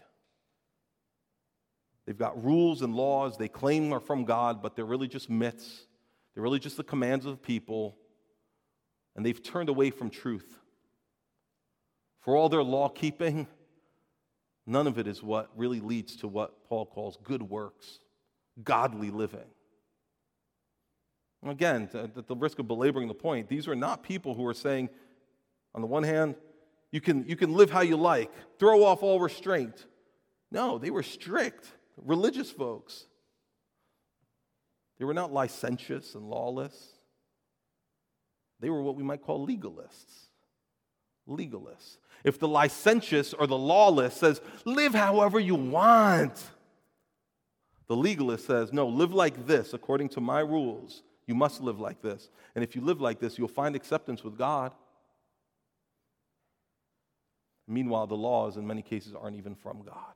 They've 2.06 2.18
got 2.18 2.44
rules 2.44 2.82
and 2.82 2.96
laws 2.96 3.38
they 3.38 3.48
claim 3.48 3.94
are 3.94 4.00
from 4.00 4.26
God, 4.26 4.62
but 4.62 4.76
they're 4.76 4.86
really 4.86 5.08
just 5.08 5.30
myths. 5.30 5.86
They're 6.34 6.44
really 6.44 6.60
just 6.60 6.78
the 6.78 6.84
commands 6.84 7.26
of 7.26 7.42
people 7.42 7.96
and 9.16 9.26
they've 9.26 9.42
turned 9.42 9.70
away 9.70 9.90
from 9.90 10.10
truth. 10.10 10.58
For 12.22 12.36
all 12.36 12.50
their 12.50 12.64
law 12.64 12.90
keeping, 12.90 13.48
none 14.66 14.88
of 14.88 14.98
it 14.98 15.08
is 15.08 15.22
what 15.22 15.50
really 15.56 15.80
leads 15.80 16.16
to 16.18 16.28
what 16.28 16.64
Paul 16.66 16.86
calls 16.86 17.18
good 17.24 17.44
works, 17.44 18.00
godly 18.64 19.12
living. 19.12 19.48
Again, 21.46 21.90
at 21.94 22.28
the 22.28 22.36
risk 22.36 22.60
of 22.60 22.68
belaboring 22.68 23.10
the 23.10 23.14
point, 23.14 23.50
these 23.50 23.68
are 23.68 23.76
not 23.76 24.04
people 24.04 24.34
who 24.34 24.46
are 24.46 24.54
saying, 24.54 24.90
on 25.76 25.82
the 25.82 25.88
one 25.88 26.04
hand, 26.04 26.36
you 26.92 27.02
can, 27.02 27.28
you 27.28 27.36
can 27.36 27.54
live 27.54 27.70
how 27.70 27.82
you 27.82 27.98
like, 27.98 28.32
throw 28.60 28.86
off 28.86 29.04
all 29.04 29.20
restraint. 29.20 29.86
No, 30.52 30.78
they 30.78 30.92
were 30.92 31.04
strict, 31.04 31.68
religious 31.98 32.50
folks. 32.50 33.08
They 35.00 35.06
were 35.06 35.14
not 35.14 35.34
licentious 35.34 36.16
and 36.16 36.30
lawless. 36.30 36.93
They 38.64 38.70
were 38.70 38.82
what 38.82 38.96
we 38.96 39.04
might 39.04 39.22
call 39.22 39.46
legalists. 39.46 40.30
Legalists. 41.28 41.98
If 42.24 42.40
the 42.40 42.48
licentious 42.48 43.34
or 43.34 43.46
the 43.46 43.58
lawless 43.58 44.14
says, 44.14 44.40
live 44.64 44.94
however 44.94 45.38
you 45.38 45.56
want, 45.56 46.42
the 47.88 47.96
legalist 47.98 48.46
says, 48.46 48.72
no, 48.72 48.88
live 48.88 49.14
like 49.14 49.48
this 49.48 49.74
according 49.74 50.08
to 50.10 50.22
my 50.22 50.40
rules. 50.40 51.04
You 51.28 51.36
must 51.36 51.60
live 51.60 51.82
like 51.82 52.02
this. 52.02 52.30
And 52.56 52.64
if 52.64 52.74
you 52.74 52.82
live 52.82 53.02
like 53.02 53.20
this, 53.20 53.38
you'll 53.38 53.50
find 53.50 53.76
acceptance 53.76 54.24
with 54.24 54.38
God. 54.38 54.72
Meanwhile, 57.68 58.08
the 58.08 58.16
laws 58.16 58.56
in 58.56 58.66
many 58.66 58.82
cases 58.82 59.14
aren't 59.14 59.36
even 59.36 59.56
from 59.56 59.82
God. 59.82 60.14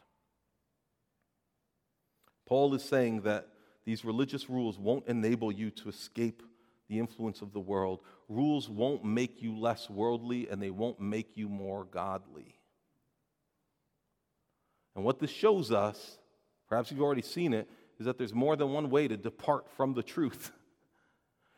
Paul 2.46 2.74
is 2.76 2.84
saying 2.84 3.24
that 3.24 3.50
these 3.84 4.06
religious 4.06 4.50
rules 4.50 4.80
won't 4.80 5.06
enable 5.06 5.52
you 5.52 5.70
to 5.72 5.90
escape 5.90 6.44
the 6.88 7.00
influence 7.00 7.42
of 7.42 7.52
the 7.52 7.60
world. 7.60 8.00
Rules 8.30 8.70
won't 8.70 9.06
make 9.06 9.42
you 9.42 9.58
less 9.58 9.90
worldly 9.90 10.50
and 10.50 10.62
they 10.62 10.70
won't 10.70 11.00
make 11.00 11.38
you 11.38 11.48
more 11.48 11.86
godly. 11.86 12.56
And 14.96 15.06
what 15.06 15.20
this 15.20 15.30
shows 15.30 15.72
us, 15.72 16.18
perhaps 16.68 16.92
you've 16.92 17.02
already 17.02 17.22
seen 17.22 17.54
it, 17.54 17.70
is 18.00 18.06
that 18.06 18.18
there's 18.18 18.34
more 18.34 18.56
than 18.56 18.74
one 18.74 18.90
way 18.90 19.08
to 19.08 19.16
depart 19.16 19.70
from 19.76 19.94
the 19.94 20.04
truth. 20.04 20.52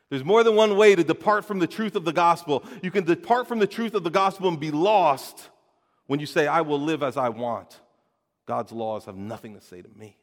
There's 0.10 0.24
more 0.24 0.44
than 0.44 0.56
one 0.56 0.76
way 0.76 0.96
to 0.96 1.04
depart 1.04 1.46
from 1.46 1.60
the 1.60 1.68
truth 1.68 1.96
of 1.96 2.04
the 2.04 2.14
gospel. 2.14 2.64
You 2.82 2.90
can 2.90 3.04
depart 3.04 3.48
from 3.48 3.60
the 3.60 3.68
truth 3.68 3.94
of 3.94 4.04
the 4.04 4.10
gospel 4.10 4.48
and 4.48 4.60
be 4.60 4.72
lost 4.72 5.50
when 6.08 6.20
you 6.20 6.26
say, 6.26 6.48
I 6.48 6.62
will 6.62 6.80
live 6.80 7.04
as 7.04 7.16
I 7.16 7.30
want. 7.30 7.80
God's 8.48 8.72
laws 8.72 9.06
have 9.06 9.16
nothing 9.16 9.54
to 9.54 9.62
say 9.62 9.84
to 9.84 9.90
me. 9.96 10.18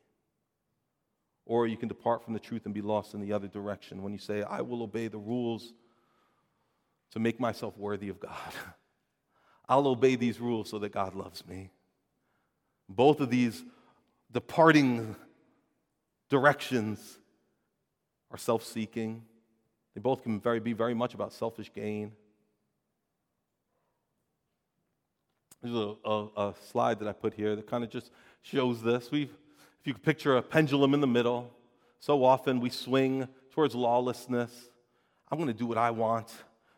Or 1.45 1.69
you 1.69 1.77
can 1.77 1.89
depart 1.89 2.25
from 2.25 2.35
the 2.35 2.41
truth 2.41 2.65
and 2.65 2.75
be 2.75 2.83
lost 2.83 3.15
in 3.15 3.21
the 3.21 3.33
other 3.33 3.47
direction 3.47 4.03
when 4.03 4.13
you 4.13 4.19
say, 4.19 4.43
I 4.43 4.63
will 4.63 4.83
obey 4.83 5.07
the 5.07 5.19
rules 5.19 5.73
to 7.13 7.19
make 7.19 7.41
myself 7.41 7.77
worthy 7.77 8.09
of 8.09 8.21
God. 8.21 8.53
I'll 9.69 9.87
obey 9.89 10.17
these 10.17 10.41
rules 10.41 10.71
so 10.71 10.79
that 10.79 10.91
God 10.93 11.15
loves 11.15 11.47
me. 11.47 11.71
Both 12.89 13.21
of 13.21 13.31
these 13.31 13.65
departing 14.33 15.17
directions 16.29 17.19
are 18.31 18.39
self 18.39 18.65
seeking. 18.65 19.23
They 19.95 20.01
both 20.01 20.23
can 20.23 20.41
very, 20.41 20.61
be 20.61 20.73
very 20.73 20.95
much 20.95 21.15
about 21.15 21.33
selfish 21.33 21.73
gain. 21.73 22.13
There's 25.63 25.75
a, 25.75 25.95
a, 26.05 26.27
a 26.37 26.55
slide 26.71 27.01
that 27.01 27.09
I 27.09 27.13
put 27.13 27.35
here 27.35 27.57
that 27.57 27.67
kind 27.67 27.83
of 27.83 27.91
just 27.91 28.11
shows 28.43 28.83
this. 28.83 29.11
We've 29.11 29.33
if 29.87 29.91
you 29.91 29.95
could 29.95 30.03
picture 30.03 30.37
a 30.37 30.43
pendulum 30.43 30.95
in 30.95 31.01
the 31.01 31.07
middle, 31.07 31.49
so 32.01 32.25
often 32.25 32.59
we 32.59 32.71
swing 32.71 33.29
towards 33.53 33.73
lawlessness. 33.73 34.51
I'm 35.31 35.39
going 35.39 35.47
to 35.47 35.55
do 35.55 35.65
what 35.65 35.79
I 35.79 35.93
want. 35.93 36.29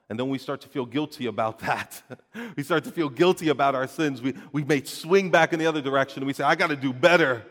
And 0.09 0.19
then 0.19 0.29
we 0.29 0.39
start 0.39 0.63
to 0.63 0.69
feel 0.69 0.87
guilty 0.87 1.27
about 1.27 1.59
that. 1.61 2.03
we 2.57 2.63
start 2.63 2.85
to 2.85 2.91
feel 2.91 3.11
guilty 3.11 3.51
about 3.51 3.75
our 3.75 3.87
sins. 3.87 4.23
We, 4.23 4.35
we 4.53 4.65
may 4.65 4.83
swing 4.83 5.31
back 5.31 5.53
in 5.53 5.59
the 5.59 5.67
other 5.67 5.83
direction 5.83 6.25
we 6.25 6.33
say, 6.33 6.45
I 6.45 6.55
got 6.55 6.69
to 6.69 6.77
do 6.77 6.93
better. 6.93 7.45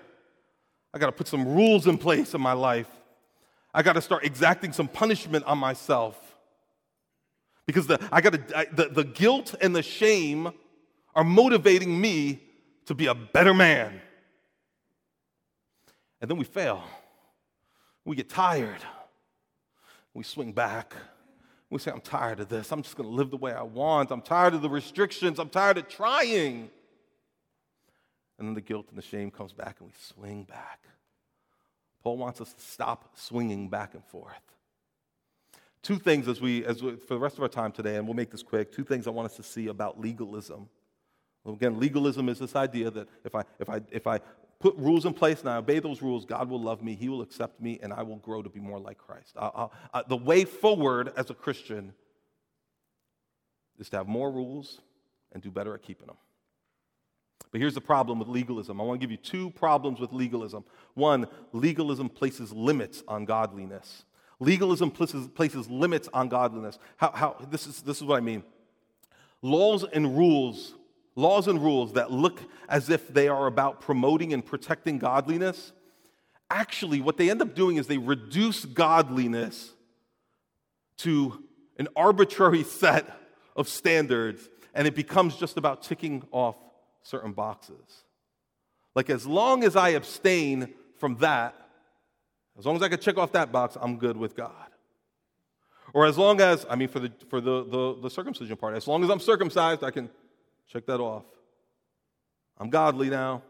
I 0.94 0.98
got 0.98 1.08
to 1.08 1.12
put 1.12 1.28
some 1.28 1.48
rules 1.48 1.86
in 1.86 1.98
place 1.98 2.34
in 2.34 2.42
my 2.42 2.54
life. 2.54 2.90
I 3.74 3.84
got 3.84 3.94
to 3.94 4.02
start 4.02 4.26
exacting 4.26 4.74
some 4.74 4.88
punishment 4.88 5.46
on 5.46 5.60
myself. 5.60 6.20
Because 7.68 7.86
the, 7.86 8.00
I 8.12 8.22
gotta, 8.22 8.42
I, 8.56 8.66
the, 8.72 8.86
the 8.86 9.04
guilt 9.04 9.54
and 9.60 9.76
the 9.76 9.84
shame 9.84 10.52
are 11.14 11.24
motivating 11.24 12.00
me 12.00 12.42
to 12.86 12.96
be 12.96 13.08
a 13.08 13.14
better 13.14 13.54
man. 13.54 14.02
And 16.22 16.32
then 16.32 16.38
we 16.38 16.46
fail. 16.46 16.82
We 18.06 18.16
get 18.16 18.30
tired. 18.30 18.82
We 20.14 20.24
swing 20.24 20.54
back. 20.54 20.96
We 21.70 21.80
say, 21.80 21.92
I'm 21.92 22.02
tired 22.02 22.40
of 22.40 22.48
this. 22.48 22.72
I'm 22.72 22.82
just 22.82 22.96
going 22.96 23.10
to 23.10 23.16
live 23.16 23.30
the 23.30 23.38
way 23.38 23.52
I 23.52 23.64
want. 23.64 24.12
I'm 24.12 24.22
tired 24.22 24.54
of 24.54 24.62
the 24.62 24.70
restrictions. 24.70 25.38
I'm 25.38 25.50
tired 25.50 25.78
of 25.78 25.90
trying. 25.90 26.70
And 28.40 28.48
then 28.48 28.54
the 28.54 28.62
guilt 28.62 28.86
and 28.90 28.98
the 28.98 29.02
shame 29.02 29.32
comes 29.32 29.52
back 29.52 29.78
and 29.80 29.90
we 29.90 29.94
swing 30.00 30.44
back. 30.44 30.80
Paul 32.04 32.18
wants 32.18 32.40
us 32.40 32.54
to 32.54 32.62
stop 32.62 33.18
swinging 33.18 33.68
back 33.68 33.94
and 33.96 34.04
forth. 34.06 34.34
Two 35.82 36.00
things 36.00 36.28
as 36.28 36.40
we, 36.40 36.64
as 36.66 36.82
we, 36.82 36.96
for 36.96 37.16
the 37.16 37.20
rest 37.20 37.38
of 37.38 37.44
our 37.44 37.50
time 37.50 37.72
today, 37.72 37.98
and 37.98 38.08
we'll 38.08 38.16
make 38.16 38.32
this 38.32 38.44
quick, 38.44 38.72
two 38.72 38.84
things 38.84 39.08
I 39.08 39.10
want 39.10 39.30
us 39.30 39.36
to 39.38 39.44
see 39.44 39.68
about 39.68 40.00
legalism. 40.00 40.70
Well, 41.44 41.56
again, 41.56 41.80
legalism 41.80 42.30
is 42.30 42.40
this 42.40 42.56
idea 42.56 42.92
that 42.92 43.08
if 43.24 43.36
I, 43.36 43.44
if, 43.60 43.70
I, 43.70 43.82
if 43.92 44.08
I 44.08 44.20
put 44.60 44.76
rules 44.78 45.06
in 45.06 45.14
place 45.14 45.42
and 45.42 45.50
I 45.50 45.58
obey 45.58 45.80
those 45.80 46.02
rules, 46.02 46.26
God 46.26 46.50
will 46.50 46.62
love 46.62 46.82
me, 46.82 46.96
He 46.96 47.10
will 47.10 47.22
accept 47.22 47.62
me, 47.62 47.80
and 47.82 47.94
I 47.94 48.04
will 48.04 48.18
grow 48.18 48.42
to 48.42 48.50
be 48.50 48.60
more 48.60 48.80
like 48.80 48.98
Christ. 48.98 49.34
I'll, 49.38 49.52
I'll, 49.56 49.74
uh, 49.94 50.04
the 50.08 50.18
way 50.18 50.46
forward 50.46 51.14
as 51.16 51.30
a 51.30 51.34
Christian 51.34 51.94
is 53.80 53.90
to 53.90 53.98
have 53.98 54.08
more 54.08 54.32
rules 54.32 54.82
and 55.32 55.44
do 55.44 55.52
better 55.52 55.74
at 55.74 55.84
keeping 55.84 56.08
them. 56.08 56.18
But 57.52 57.62
here's 57.62 57.76
the 57.76 57.82
problem 57.82 58.20
with 58.20 58.28
legalism. 58.28 58.82
I 58.82 58.84
want 58.84 59.00
to 59.00 59.08
give 59.08 59.12
you 59.12 59.18
two 59.18 59.52
problems 59.52 60.00
with 60.00 60.12
legalism. 60.12 60.66
One, 60.96 61.28
legalism 61.54 62.10
places 62.10 62.52
limits 62.52 63.04
on 63.08 63.26
godliness. 63.26 64.04
Legalism 64.40 64.92
places, 64.92 65.28
places 65.30 65.70
limits 65.70 66.10
on 66.14 66.30
godliness. 66.30 66.78
How, 66.98 67.12
how, 67.12 67.48
this, 67.50 67.68
is, 67.68 67.82
this 67.82 67.98
is 67.98 68.04
what 68.04 68.18
I 68.18 68.22
mean. 68.22 68.44
Laws 69.42 69.84
and 69.84 70.18
rules 70.18 70.76
laws 71.18 71.48
and 71.48 71.62
rules 71.62 71.94
that 71.94 72.12
look 72.12 72.40
as 72.70 72.90
if 72.90 73.12
they 73.12 73.28
are 73.28 73.48
about 73.48 73.82
promoting 73.82 74.32
and 74.34 74.46
protecting 74.46 75.00
godliness, 75.00 75.74
actually, 76.50 77.02
what 77.02 77.18
they 77.18 77.30
end 77.30 77.42
up 77.42 77.56
doing 77.56 77.78
is 77.78 77.88
they 77.88 77.98
reduce 77.98 78.64
godliness 78.64 79.72
to 80.98 81.44
an 81.78 81.88
arbitrary 81.96 82.64
set 82.82 83.12
of 83.56 83.68
standards, 83.68 84.48
and 84.74 84.88
it 84.88 84.96
becomes 84.96 85.36
just 85.36 85.58
about 85.58 85.82
ticking 85.82 86.24
off 86.32 86.56
certain 87.02 87.34
boxes. 87.34 88.04
Like, 88.94 89.10
as 89.10 89.26
long 89.26 89.64
as 89.64 89.76
I 89.76 89.90
abstain 89.90 90.74
from 90.98 91.18
that, 91.18 91.56
as 92.60 92.66
long 92.66 92.76
as 92.76 92.84
I 92.84 92.90
can 92.90 93.00
check 93.00 93.18
off 93.18 93.32
that 93.32 93.52
box, 93.52 93.76
I'm 93.80 93.98
good 93.98 94.18
with 94.18 94.36
God. 94.36 94.52
Or 95.94 96.06
as 96.06 96.18
long 96.18 96.42
as, 96.42 96.66
I 96.70 96.76
mean, 96.76 96.90
for 96.90 97.00
the, 97.00 97.12
for 97.30 97.42
the, 97.42 97.64
the, 97.64 98.02
the 98.04 98.10
circumcision 98.10 98.56
part, 98.56 98.76
as 98.76 98.88
long 98.88 99.04
as 99.04 99.10
I'm 99.10 99.20
circumcised, 99.20 99.84
I 99.84 99.90
can 99.90 100.10
Check 100.68 100.86
that 100.88 101.00
off. 101.00 101.24
I'm 102.58 102.70
godly 102.70 103.10
now. 103.10 103.42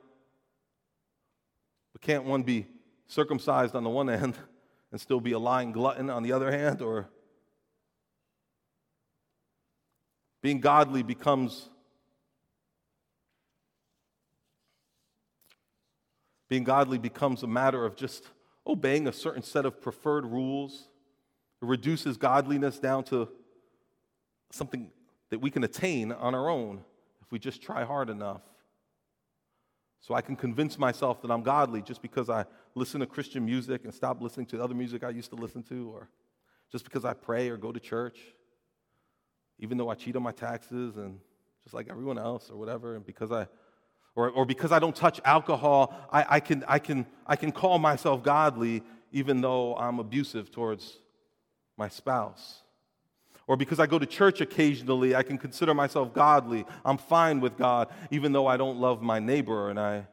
But 1.94 2.02
can't 2.02 2.26
one 2.26 2.44
be 2.44 2.68
circumcised 3.08 3.76
on 3.76 3.84
the 3.84 3.90
one 3.90 4.08
hand 4.08 4.36
and 4.92 5.02
still 5.02 5.20
be 5.20 5.32
a 5.32 5.40
lying 5.40 5.72
glutton 5.72 6.10
on 6.10 6.24
the 6.24 6.32
other 6.32 6.52
hand? 6.52 6.82
Or 6.82 7.10
being 10.42 10.60
godly 10.60 11.04
becomes 11.04 11.70
being 16.50 16.64
godly 16.64 16.98
becomes 16.98 17.44
a 17.44 17.48
matter 17.48 17.86
of 17.86 17.96
just 17.96 18.30
obeying 18.66 19.08
a 19.08 19.12
certain 19.12 19.42
set 19.42 19.66
of 19.66 19.82
preferred 19.82 20.26
rules. 20.26 20.88
It 21.62 21.68
reduces 21.68 22.16
godliness 22.16 22.80
down 22.80 23.04
to 23.06 23.28
something 24.52 24.92
that 25.30 25.40
we 25.40 25.50
can 25.50 25.64
attain 25.64 26.12
on 26.12 26.36
our 26.36 26.50
own 26.50 26.84
if 27.28 27.32
we 27.32 27.40
just 27.40 27.62
try 27.62 27.84
hard 27.84 28.10
enough. 28.10 28.42
So 30.00 30.14
I 30.14 30.22
can 30.22 30.38
convince 30.38 30.80
myself 30.80 31.22
that 31.22 31.30
I'm 31.30 31.44
godly 31.44 31.82
just 31.82 32.02
because 32.02 32.30
I 32.30 32.46
listen 32.74 33.02
to 33.02 33.06
Christian 33.06 33.46
music 33.46 33.84
and 33.84 33.94
stop 33.94 34.22
listening 34.22 34.46
to 34.48 34.64
other 34.64 34.74
music 34.74 35.04
I 35.04 35.10
used 35.10 35.30
to 35.32 35.36
listen 35.36 35.62
to, 35.64 35.92
or 35.94 36.10
just 36.72 36.86
because 36.86 37.04
I 37.04 37.14
pray 37.14 37.50
or 37.50 37.58
go 37.58 37.74
to 37.74 37.80
church, 37.80 38.18
even 39.60 39.78
though 39.78 39.90
I 39.90 39.96
cheat 39.96 40.16
on 40.16 40.24
my 40.24 40.32
taxes 40.32 40.96
and 40.96 41.20
just 41.64 41.74
like 41.74 41.90
everyone 41.90 42.18
else 42.18 42.50
or 42.50 42.56
whatever, 42.58 42.96
and 42.96 43.06
because 43.06 43.32
I 43.32 43.48
or, 44.16 44.30
or 44.30 44.46
because 44.46 44.72
I 44.72 44.80
don't 44.80 44.96
touch 44.96 45.22
alcohol, 45.26 45.94
I, 46.12 46.26
I, 46.28 46.40
can, 46.40 46.64
I, 46.68 46.80
can, 46.80 47.06
I 47.28 47.36
can 47.36 47.52
call 47.52 47.78
myself 47.78 48.24
godly 48.24 48.82
even 49.12 49.42
though 49.42 49.76
I'm 49.76 50.00
abusive 50.00 50.50
towards 50.50 50.98
my 51.78 51.88
spouse 51.88 52.64
or 53.48 53.56
because 53.56 53.80
I 53.80 53.88
go 53.88 53.98
to 53.98 54.06
church 54.06 54.42
occasionally, 54.42 55.16
I 55.16 55.24
can 55.24 55.38
consider 55.38 55.74
myself 55.74 56.14
godly. 56.14 56.66
I'm 56.84 56.98
fine 56.98 57.40
with 57.40 57.58
God, 57.58 57.88
even 58.12 58.34
though 58.34 58.46
I 58.46 58.58
don't 58.58 58.78
love 58.78 59.02
my 59.02 59.20
neighbor 59.20 59.70
and 59.70 59.80
I 59.80 60.06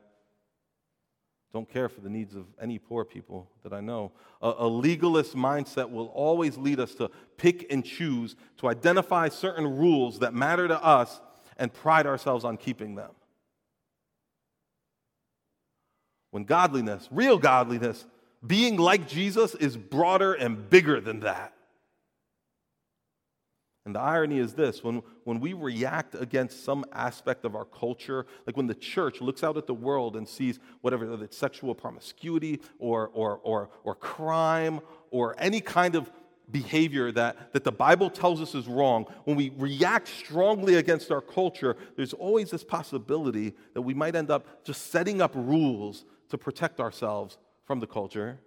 don't 1.53 1.69
care 1.69 1.89
for 1.89 2.01
the 2.01 2.09
needs 2.09 2.35
of 2.35 2.47
any 2.61 2.79
poor 2.79 3.05
people 3.05 3.51
that 3.63 3.73
I 3.73 3.81
know. 3.81 4.13
A, 4.43 4.55
a, 4.59 4.69
legalist 4.69 5.37
mindset 5.37 5.89
will 5.89 6.07
always 6.07 6.57
lead 6.57 6.81
us 6.81 6.95
to 6.97 7.11
pick 7.37 7.73
and 7.73 7.85
choose, 7.85 8.35
to 8.57 8.69
identify 8.69 9.29
certain 9.29 9.79
rules 9.79 10.19
that 10.19 10.35
matter 10.35 10.67
to 10.67 10.83
us 10.83 11.21
and 11.57 11.73
pride 11.73 12.07
ourselves 12.07 12.45
on 12.45 12.57
keeping 12.57 12.97
them. 12.97 13.13
When 16.33 16.43
godliness, 16.43 17.09
real 17.13 17.39
godliness, 17.39 18.05
being 18.45 18.77
like 18.77 19.09
Jesus 19.09 19.55
is 19.55 19.77
broader 19.77 20.35
and 20.35 20.69
bigger 20.69 21.01
than 21.01 21.21
that. 21.21 21.55
And 23.85 23.95
the 23.95 24.01
irony 24.01 24.39
is 24.39 24.55
this 24.55 24.83
when, 24.83 25.03
when 25.25 25.41
we 25.41 25.53
react 25.53 26.15
against 26.15 26.65
some 26.65 26.85
aspect 26.93 27.45
of 27.45 27.55
our 27.55 27.67
culture, 27.67 28.25
like 28.47 28.57
when 28.57 28.67
the 28.67 28.75
church 28.75 29.21
looks 29.21 29.45
out 29.45 29.59
at 29.59 29.67
the 29.67 29.75
world 29.75 30.17
and 30.17 30.27
sees 30.27 30.59
whatever, 30.81 31.07
whether 31.07 31.25
it's 31.25 31.37
sexual 31.37 31.75
promiscuity 31.75 32.61
or, 32.79 33.11
or, 33.13 33.41
or, 33.43 33.69
or 33.83 33.95
crime 33.95 34.81
or 35.11 35.35
any 35.39 35.61
kind 35.61 35.97
of 35.97 36.11
behavior 36.51 37.13
that, 37.13 37.53
that 37.53 37.65
the 37.65 37.73
Bible 37.73 38.09
tells 38.09 38.41
us 38.41 38.55
is 38.55 38.67
wrong, 38.67 39.05
when 39.25 39.37
we 39.37 39.51
react 39.57 40.09
strongly 40.09 40.77
against 40.77 41.11
our 41.11 41.21
culture, 41.21 41.77
there's 41.97 42.13
always 42.15 42.51
this 42.51 42.65
possibility 42.65 43.55
that 43.75 43.83
we 43.83 43.95
might 43.95 44.15
end 44.15 44.31
up 44.31 44.65
just 44.65 44.91
setting 44.91 45.21
up 45.21 45.33
rules 45.35 46.05
to 46.31 46.39
protect 46.39 46.81
ourselves 46.81 47.39
from 47.67 47.81
the 47.81 47.87
culture 47.87 48.39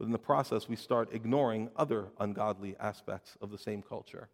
but 0.00 0.06
in 0.06 0.12
the 0.12 0.18
process, 0.18 0.66
we 0.66 0.76
start 0.76 1.10
ignoring 1.12 1.68
other 1.76 2.06
ungodly 2.18 2.74
aspects 2.80 3.36
of 3.42 3.50
the 3.50 3.58
same 3.58 3.82
culture. 3.82 4.30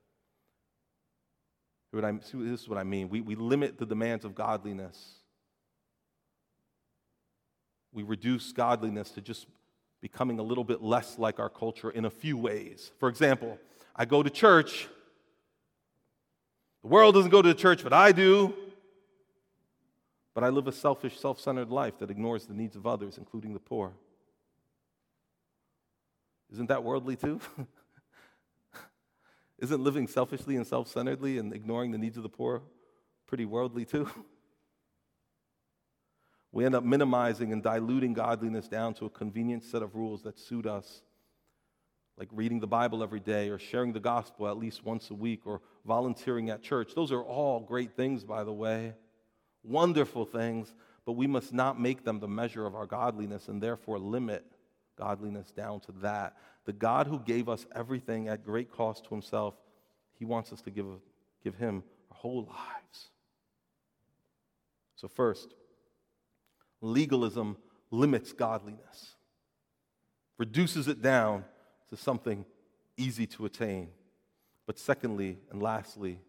This 1.92 2.32
is 2.32 2.68
what 2.68 2.78
I 2.78 2.84
mean. 2.84 3.08
We, 3.08 3.20
we 3.20 3.34
limit 3.34 3.76
the 3.76 3.84
demands 3.84 4.24
of 4.24 4.36
godliness. 4.36 5.14
We 7.92 8.04
reduce 8.04 8.52
godliness 8.52 9.10
to 9.10 9.20
just 9.20 9.48
becoming 10.00 10.38
a 10.38 10.42
little 10.44 10.62
bit 10.62 10.82
less 10.82 11.18
like 11.18 11.40
our 11.40 11.50
culture 11.50 11.90
in 11.90 12.04
a 12.04 12.10
few 12.10 12.36
ways. 12.36 12.92
For 13.00 13.08
example, 13.08 13.58
I 13.96 14.04
go 14.04 14.22
to 14.22 14.30
church. 14.30 14.86
The 16.82 16.88
world 16.88 17.16
doesn't 17.16 17.32
go 17.32 17.42
to 17.42 17.48
the 17.48 17.54
church, 17.54 17.82
but 17.82 17.92
I 17.92 18.12
do. 18.12 18.54
But 20.32 20.44
I 20.44 20.50
live 20.50 20.68
a 20.68 20.72
selfish, 20.72 21.18
self 21.18 21.40
centered 21.40 21.70
life 21.70 21.98
that 21.98 22.08
ignores 22.08 22.46
the 22.46 22.54
needs 22.54 22.76
of 22.76 22.86
others, 22.86 23.18
including 23.18 23.52
the 23.52 23.58
poor. 23.58 23.94
Isn't 26.56 26.68
that 26.68 26.82
worldly 26.82 27.16
too? 27.16 27.38
Isn't 29.58 29.84
living 29.84 30.06
selfishly 30.06 30.56
and 30.56 30.66
self 30.66 30.88
centeredly 30.88 31.36
and 31.36 31.52
ignoring 31.52 31.90
the 31.90 31.98
needs 31.98 32.16
of 32.16 32.22
the 32.22 32.30
poor 32.30 32.62
pretty 33.26 33.44
worldly 33.44 33.84
too? 33.84 34.08
We 36.52 36.64
end 36.64 36.74
up 36.74 36.84
minimizing 36.84 37.52
and 37.52 37.62
diluting 37.62 38.14
godliness 38.14 38.66
down 38.66 38.94
to 38.94 39.04
a 39.04 39.10
convenient 39.10 39.62
set 39.62 39.82
of 39.82 39.94
rules 39.94 40.22
that 40.22 40.38
suit 40.38 40.64
us, 40.64 41.02
like 42.16 42.30
reading 42.32 42.60
the 42.60 42.66
Bible 42.66 43.02
every 43.02 43.20
day 43.20 43.50
or 43.50 43.58
sharing 43.58 43.92
the 43.92 44.00
gospel 44.00 44.48
at 44.48 44.56
least 44.56 44.82
once 44.82 45.10
a 45.10 45.14
week 45.14 45.42
or 45.44 45.60
volunteering 45.84 46.48
at 46.48 46.62
church. 46.62 46.94
Those 46.94 47.12
are 47.12 47.22
all 47.22 47.60
great 47.60 47.94
things, 47.94 48.24
by 48.24 48.42
the 48.42 48.54
way, 48.54 48.94
wonderful 49.62 50.24
things, 50.24 50.74
but 51.04 51.12
we 51.12 51.26
must 51.26 51.52
not 51.52 51.78
make 51.78 52.04
them 52.04 52.20
the 52.20 52.28
measure 52.28 52.64
of 52.64 52.74
our 52.74 52.86
godliness 52.86 53.48
and 53.48 53.62
therefore 53.62 53.98
limit 53.98 54.55
godliness 54.96 55.50
down 55.50 55.80
to 55.80 55.92
that. 56.02 56.36
The 56.64 56.72
God 56.72 57.06
who 57.06 57.18
gave 57.20 57.48
us 57.48 57.66
everything 57.74 58.28
at 58.28 58.44
great 58.44 58.70
cost 58.70 59.04
to 59.04 59.10
himself, 59.10 59.54
he 60.18 60.24
wants 60.24 60.52
us 60.52 60.60
to 60.62 60.70
give, 60.70 60.86
give 61.42 61.54
him 61.54 61.82
our 62.10 62.16
whole 62.16 62.44
lives. 62.44 63.10
So, 64.96 65.08
first, 65.08 65.54
legalism 66.80 67.56
limits 67.90 68.32
godliness, 68.32 69.14
reduces 70.38 70.88
it 70.88 71.02
down 71.02 71.44
to 71.88 71.96
something 71.96 72.44
easy 72.96 73.26
to 73.26 73.44
attain. 73.44 73.88
But 74.66 74.78
secondly 74.78 75.38
and 75.50 75.62
lastly, 75.62 76.20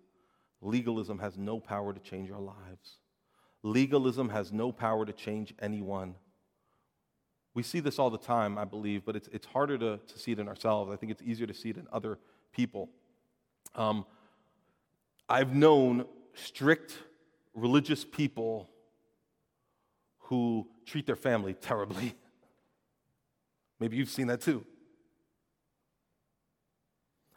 legalism 0.61 1.19
has 1.19 1.37
no 1.37 1.59
power 1.59 1.93
to 1.93 1.99
change 1.99 2.29
our 2.29 2.41
lives. 2.41 2.97
Legalism 3.63 4.29
has 4.29 4.51
no 4.51 4.71
power 4.71 5.05
to 5.05 5.13
change 5.13 5.53
anyone. 5.59 6.15
We 7.57 7.63
see 7.63 7.79
this 7.79 7.97
all 7.97 8.11
the 8.11 8.19
time, 8.19 8.55
I 8.59 8.65
believe, 8.65 9.03
but 9.03 9.15
it's, 9.15 9.27
it's 9.29 9.47
harder 9.47 9.79
to, 9.79 9.97
to 9.97 10.19
see 10.19 10.31
it 10.31 10.37
in 10.37 10.47
ourselves. 10.47 10.93
I 10.93 10.95
think 10.95 11.11
it's 11.11 11.23
easier 11.23 11.47
to 11.47 11.55
see 11.55 11.71
it 11.71 11.77
in 11.77 11.87
other 11.91 12.19
people. 12.51 12.87
Um, 13.73 14.05
I've 15.27 15.55
known 15.55 16.05
strict 16.35 16.99
religious 17.55 18.05
people 18.05 18.69
who 20.19 20.67
treat 20.85 21.07
their 21.07 21.15
family 21.15 21.53
terribly. 21.59 22.13
Maybe 23.79 23.97
you've 23.97 24.11
seen 24.11 24.27
that 24.27 24.41
too. 24.41 24.63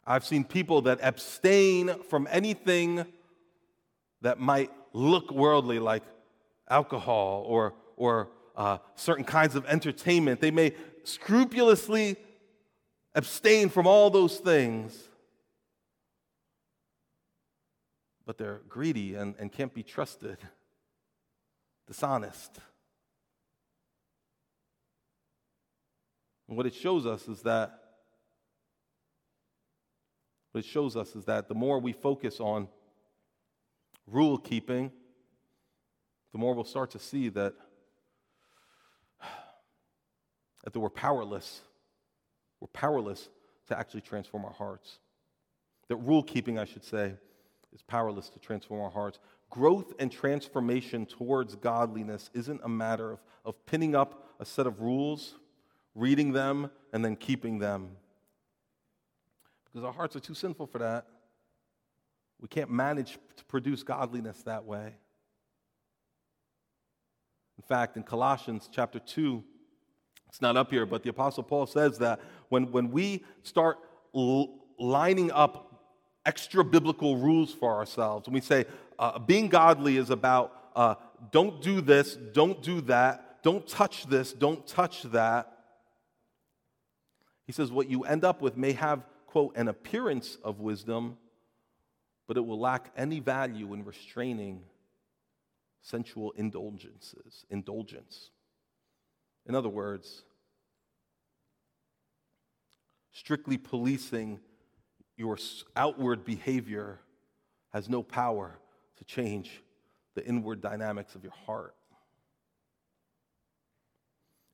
I've 0.07 0.27
seen 0.27 0.45
people 0.45 0.83
that 0.83 0.99
abstain 1.03 1.95
from 2.11 2.29
anything 2.31 3.07
that 4.21 4.39
might 4.39 4.71
look 4.93 5.31
worldly, 5.31 5.79
like 5.79 6.03
alcohol 6.69 7.43
or, 7.47 7.73
or 7.97 8.29
uh, 8.57 8.79
certain 8.95 9.25
kinds 9.25 9.55
of 9.55 9.65
entertainment. 9.67 10.41
They 10.41 10.51
may 10.51 10.75
scrupulously 11.05 12.17
abstain 13.15 13.69
from 13.69 13.87
all 13.87 14.11
those 14.11 14.39
things, 14.39 15.09
but 18.27 18.39
they're 18.39 18.61
greedy 18.69 19.15
and, 19.15 19.35
and 19.39 19.51
can't 19.51 19.75
be 19.75 19.83
trusted, 19.83 20.39
dishonest. 21.87 22.59
And 26.49 26.57
what 26.57 26.67
it 26.67 26.75
shows 26.75 27.07
us 27.07 27.29
is 27.29 27.43
that 27.43 27.81
what 30.53 30.65
it 30.65 30.69
shows 30.69 30.97
us 30.97 31.15
is 31.15 31.25
that 31.27 31.49
the 31.49 31.55
more 31.55 31.79
we 31.79 31.93
focus 31.93 32.41
on 32.41 32.67
rule 34.07 34.37
keeping, 34.37 34.91
the 36.33 36.39
more 36.39 36.55
we'll 36.55 36.65
start 36.65 36.91
to 36.91 36.99
see 36.99 37.29
that, 37.31 37.55
that 40.65 40.79
we're 40.79 40.91
powerless. 40.91 41.61
We're 42.61 42.69
powerless 42.69 43.29
to 43.69 43.79
actually 43.79 44.03
transform 44.03 44.45
our 44.45 44.53
hearts. 44.53 44.99
That 45.89 45.97
rule 45.97 46.23
keeping, 46.23 46.59
I 46.59 46.65
should 46.65 46.85
say, 46.85 47.15
is 47.73 47.83
powerless 47.83 48.29
to 48.31 48.39
transform 48.39 48.81
our 48.81 48.91
hearts. 48.91 49.19
Growth 49.49 49.93
and 49.99 50.11
transformation 50.11 51.07
towards 51.07 51.57
godliness 51.57 52.31
isn't 52.35 52.61
a 52.63 52.69
matter 52.69 53.13
of, 53.13 53.21
of 53.45 53.67
pinning 53.67 53.95
up 53.95 54.29
a 54.39 54.45
set 54.45 54.67
of 54.67 54.81
rules, 54.81 55.35
reading 55.95 56.33
them, 56.33 56.71
and 56.93 57.05
then 57.05 57.17
keeping 57.17 57.59
them. 57.59 57.91
Because 59.65 59.85
our 59.85 59.93
hearts 59.93 60.17
are 60.17 60.21
too 60.21 60.35
sinful 60.35 60.67
for 60.67 60.79
that. 60.79 61.07
We 62.41 62.49
can't 62.49 62.71
manage 62.71 63.19
to 63.37 63.45
produce 63.45 63.83
godliness 63.83 64.43
that 64.45 64.65
way. 64.65 64.95
In 67.59 67.63
fact, 67.69 67.97
in 67.97 68.03
Colossians 68.03 68.69
chapter 68.73 68.99
2, 68.99 69.45
it's 70.31 70.41
not 70.41 70.57
up 70.57 70.71
here, 70.71 70.87
but 70.87 71.03
the 71.03 71.11
Apostle 71.11 71.43
Paul 71.43 71.67
says 71.67 71.99
that 71.99 72.21
when, 72.51 72.71
when 72.71 72.93
we 72.93 73.25
start 73.43 73.79
l- 74.15 74.61
lining 74.79 75.33
up 75.33 75.83
extra 76.25 76.63
biblical 76.65 77.17
rules 77.17 77.53
for 77.53 77.75
ourselves, 77.75 78.29
when 78.29 78.35
we 78.35 78.41
say 78.41 78.65
uh, 78.97 79.19
being 79.19 79.49
godly 79.49 79.97
is 79.97 80.09
about 80.09 80.71
uh, 80.77 80.95
don't 81.33 81.61
do 81.61 81.81
this, 81.81 82.15
don't 82.15 82.63
do 82.63 82.81
that, 82.83 83.43
don't 83.43 83.67
touch 83.67 84.07
this, 84.07 84.33
don't 84.33 84.65
touch 84.69 85.03
that, 85.03 85.51
he 87.45 87.53
says 87.53 87.73
what 87.73 87.91
you 87.91 88.05
end 88.05 88.23
up 88.23 88.41
with 88.41 88.57
may 88.57 88.71
have, 88.71 89.03
quote, 89.27 89.57
an 89.57 89.67
appearance 89.67 90.39
of 90.45 90.61
wisdom, 90.61 91.17
but 92.29 92.37
it 92.37 92.47
will 92.47 92.61
lack 92.61 92.93
any 92.97 93.19
value 93.19 93.75
in 93.75 93.85
restraining 93.85 94.63
sensual 95.83 96.31
indulgences, 96.37 97.47
indulgence. 97.51 98.31
In 99.51 99.57
other 99.57 99.69
words, 99.69 100.23
strictly 103.11 103.59
policing 103.59 104.39
your 105.17 105.39
outward 105.75 106.25
behavior 106.25 107.01
has 107.73 107.89
no 107.89 108.01
power 108.01 108.61
to 108.99 109.05
change 109.05 109.61
the 110.15 110.25
inward 110.25 110.61
dynamics 110.61 111.17
of 111.17 111.25
your 111.25 111.33
heart. 111.47 111.75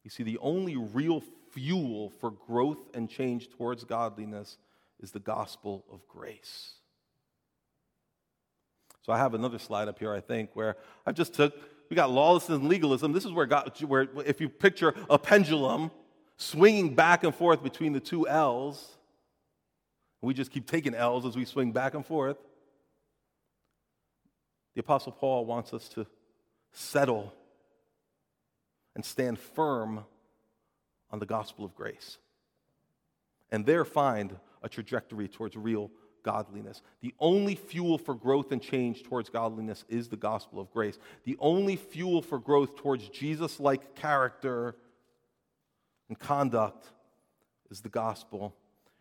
You 0.02 0.08
see, 0.08 0.22
the 0.22 0.38
only 0.38 0.76
real 0.76 1.22
fuel 1.52 2.08
for 2.18 2.30
growth 2.30 2.88
and 2.94 3.06
change 3.06 3.50
towards 3.50 3.84
godliness 3.84 4.56
is 4.98 5.10
the 5.10 5.20
gospel 5.20 5.84
of 5.92 6.08
grace. 6.08 6.72
So 9.02 9.12
I 9.12 9.18
have 9.18 9.34
another 9.34 9.58
slide 9.58 9.88
up 9.88 9.98
here, 9.98 10.14
I 10.14 10.20
think, 10.20 10.56
where 10.56 10.78
I've 11.04 11.16
just 11.16 11.34
took, 11.34 11.54
we 11.88 11.96
got 11.96 12.10
lawlessness 12.10 12.58
and 12.58 12.68
legalism. 12.68 13.12
This 13.12 13.24
is 13.24 13.32
where, 13.32 13.46
God, 13.46 13.72
where 13.82 14.08
if 14.24 14.40
you 14.40 14.48
picture 14.48 14.94
a 15.08 15.18
pendulum 15.18 15.90
swinging 16.36 16.94
back 16.94 17.24
and 17.24 17.34
forth 17.34 17.62
between 17.62 17.92
the 17.92 18.00
two 18.00 18.28
L's, 18.28 18.96
we 20.20 20.34
just 20.34 20.50
keep 20.50 20.66
taking 20.66 20.94
L's 20.94 21.24
as 21.24 21.36
we 21.36 21.44
swing 21.44 21.72
back 21.72 21.94
and 21.94 22.04
forth. 22.04 22.38
The 24.74 24.80
Apostle 24.80 25.12
Paul 25.12 25.46
wants 25.46 25.72
us 25.72 25.88
to 25.90 26.06
settle 26.72 27.32
and 28.94 29.04
stand 29.04 29.38
firm 29.38 30.04
on 31.10 31.18
the 31.18 31.26
gospel 31.26 31.64
of 31.64 31.74
grace 31.74 32.18
and 33.50 33.64
there 33.64 33.84
find 33.84 34.36
a 34.62 34.68
trajectory 34.68 35.28
towards 35.28 35.56
real 35.56 35.90
godliness. 36.26 36.82
The 37.02 37.14
only 37.20 37.54
fuel 37.54 37.98
for 37.98 38.12
growth 38.12 38.50
and 38.50 38.60
change 38.60 39.04
towards 39.04 39.30
godliness 39.30 39.84
is 39.88 40.08
the 40.08 40.16
gospel 40.16 40.58
of 40.58 40.70
grace. 40.72 40.98
The 41.22 41.36
only 41.38 41.76
fuel 41.76 42.20
for 42.20 42.40
growth 42.40 42.74
towards 42.74 43.08
Jesus 43.08 43.60
like 43.60 43.94
character 43.94 44.74
and 46.08 46.18
conduct 46.18 46.88
is 47.70 47.80
the 47.80 47.88
gospel. 47.88 48.56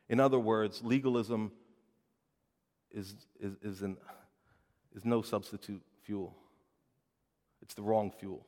In 0.08 0.20
other 0.20 0.38
words, 0.38 0.82
legalism 0.84 1.52
is, 2.92 3.16
is, 3.40 3.54
is, 3.64 3.82
an, 3.82 3.98
is 4.96 5.04
no 5.04 5.24
substitute 5.24 5.82
fuel, 6.04 6.36
it's 7.64 7.74
the 7.74 7.82
wrong 7.82 8.12
fuel. 8.20 8.46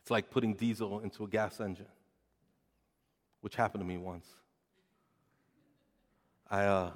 It's 0.00 0.10
like 0.10 0.30
putting 0.30 0.54
diesel 0.54 1.00
into 1.00 1.24
a 1.24 1.28
gas 1.28 1.60
engine, 1.60 1.86
which 3.40 3.56
happened 3.56 3.82
to 3.82 3.86
me 3.86 3.98
once. 3.98 4.26
I, 6.52 6.66
uh, 6.66 6.90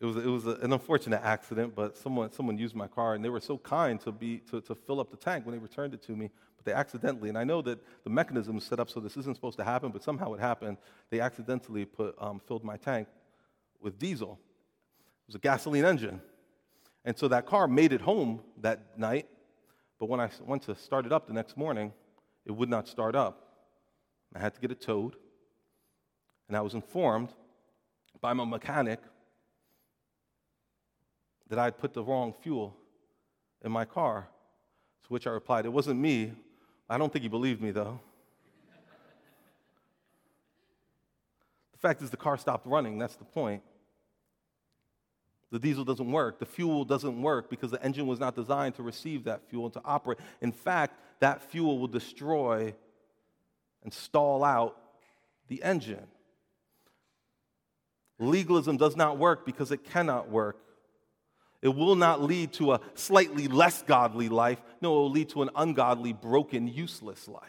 it 0.00 0.06
was, 0.06 0.16
it 0.16 0.26
was 0.26 0.46
a, 0.46 0.52
an 0.62 0.72
unfortunate 0.72 1.20
accident, 1.22 1.74
but 1.76 1.94
someone, 1.94 2.32
someone 2.32 2.56
used 2.56 2.74
my 2.74 2.88
car 2.88 3.14
and 3.14 3.22
they 3.22 3.28
were 3.28 3.40
so 3.40 3.58
kind 3.58 4.00
to, 4.00 4.10
be, 4.10 4.38
to, 4.50 4.62
to 4.62 4.74
fill 4.74 4.98
up 4.98 5.10
the 5.10 5.16
tank 5.18 5.44
when 5.44 5.54
they 5.54 5.58
returned 5.58 5.92
it 5.92 6.02
to 6.04 6.12
me, 6.16 6.30
but 6.56 6.64
they 6.64 6.72
accidentally, 6.72 7.28
and 7.28 7.36
I 7.36 7.44
know 7.44 7.60
that 7.60 7.78
the 8.02 8.08
mechanism 8.08 8.56
is 8.56 8.64
set 8.64 8.80
up 8.80 8.88
so 8.88 8.98
this 8.98 9.18
isn't 9.18 9.36
supposed 9.36 9.58
to 9.58 9.64
happen, 9.64 9.90
but 9.92 10.02
somehow 10.02 10.32
it 10.32 10.40
happened. 10.40 10.78
They 11.10 11.20
accidentally 11.20 11.84
put, 11.84 12.14
um, 12.18 12.40
filled 12.48 12.64
my 12.64 12.78
tank 12.78 13.08
with 13.82 13.98
diesel. 13.98 14.38
It 14.40 15.28
was 15.28 15.34
a 15.34 15.40
gasoline 15.40 15.84
engine. 15.84 16.22
And 17.04 17.16
so 17.16 17.28
that 17.28 17.44
car 17.44 17.68
made 17.68 17.92
it 17.92 18.00
home 18.00 18.40
that 18.62 18.98
night, 18.98 19.28
but 20.00 20.08
when 20.08 20.18
I 20.18 20.30
went 20.40 20.62
to 20.62 20.74
start 20.74 21.04
it 21.04 21.12
up 21.12 21.26
the 21.26 21.34
next 21.34 21.58
morning, 21.58 21.92
it 22.46 22.52
would 22.52 22.70
not 22.70 22.88
start 22.88 23.14
up. 23.14 23.66
I 24.34 24.38
had 24.38 24.54
to 24.54 24.60
get 24.62 24.70
it 24.70 24.80
towed. 24.80 25.14
And 26.48 26.56
I 26.56 26.62
was 26.62 26.72
informed 26.72 27.34
by 28.20 28.32
my 28.32 28.44
mechanic 28.44 29.00
that 31.48 31.58
I 31.58 31.64
had 31.64 31.78
put 31.78 31.94
the 31.94 32.02
wrong 32.02 32.32
fuel 32.32 32.76
in 33.64 33.70
my 33.72 33.84
car. 33.84 34.28
To 35.04 35.08
which 35.08 35.26
I 35.26 35.30
replied, 35.30 35.66
It 35.66 35.72
wasn't 35.72 36.00
me. 36.00 36.32
I 36.88 36.98
don't 36.98 37.12
think 37.12 37.22
he 37.22 37.28
believed 37.28 37.62
me, 37.62 37.70
though. 37.70 38.00
the 41.72 41.78
fact 41.78 42.02
is, 42.02 42.10
the 42.10 42.16
car 42.16 42.36
stopped 42.36 42.66
running. 42.66 42.98
That's 42.98 43.16
the 43.16 43.24
point. 43.24 43.62
The 45.52 45.58
diesel 45.60 45.84
doesn't 45.84 46.10
work. 46.10 46.38
The 46.40 46.46
fuel 46.46 46.84
doesn't 46.84 47.22
work 47.22 47.48
because 47.48 47.70
the 47.70 47.82
engine 47.82 48.06
was 48.06 48.18
not 48.18 48.34
designed 48.34 48.74
to 48.76 48.82
receive 48.82 49.24
that 49.24 49.48
fuel 49.48 49.66
and 49.66 49.72
to 49.74 49.82
operate. 49.84 50.18
In 50.40 50.50
fact, 50.50 50.98
that 51.20 51.40
fuel 51.50 51.78
will 51.78 51.86
destroy 51.86 52.74
and 53.84 53.92
stall 53.92 54.42
out 54.42 54.76
the 55.46 55.62
engine. 55.62 56.06
Legalism 58.18 58.76
does 58.76 58.96
not 58.96 59.18
work 59.18 59.44
because 59.44 59.70
it 59.70 59.84
cannot 59.84 60.30
work. 60.30 60.58
It 61.62 61.74
will 61.74 61.96
not 61.96 62.22
lead 62.22 62.52
to 62.54 62.72
a 62.72 62.80
slightly 62.94 63.48
less 63.48 63.82
godly 63.82 64.28
life. 64.28 64.60
No, 64.80 64.92
it 64.92 64.96
will 64.96 65.10
lead 65.10 65.30
to 65.30 65.42
an 65.42 65.50
ungodly, 65.56 66.12
broken, 66.12 66.68
useless 66.68 67.28
life. 67.28 67.42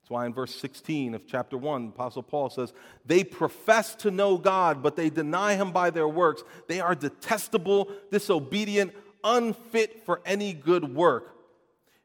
That's 0.00 0.10
why 0.10 0.26
in 0.26 0.34
verse 0.34 0.54
16 0.54 1.14
of 1.14 1.26
chapter 1.26 1.56
1, 1.58 1.88
Apostle 1.88 2.22
Paul 2.22 2.50
says, 2.50 2.72
They 3.04 3.24
profess 3.24 3.94
to 3.96 4.10
know 4.10 4.38
God, 4.38 4.82
but 4.82 4.96
they 4.96 5.10
deny 5.10 5.54
him 5.54 5.72
by 5.72 5.90
their 5.90 6.08
works. 6.08 6.42
They 6.68 6.80
are 6.80 6.94
detestable, 6.94 7.90
disobedient, 8.10 8.92
unfit 9.24 10.04
for 10.04 10.20
any 10.24 10.52
good 10.52 10.94
work. 10.94 11.39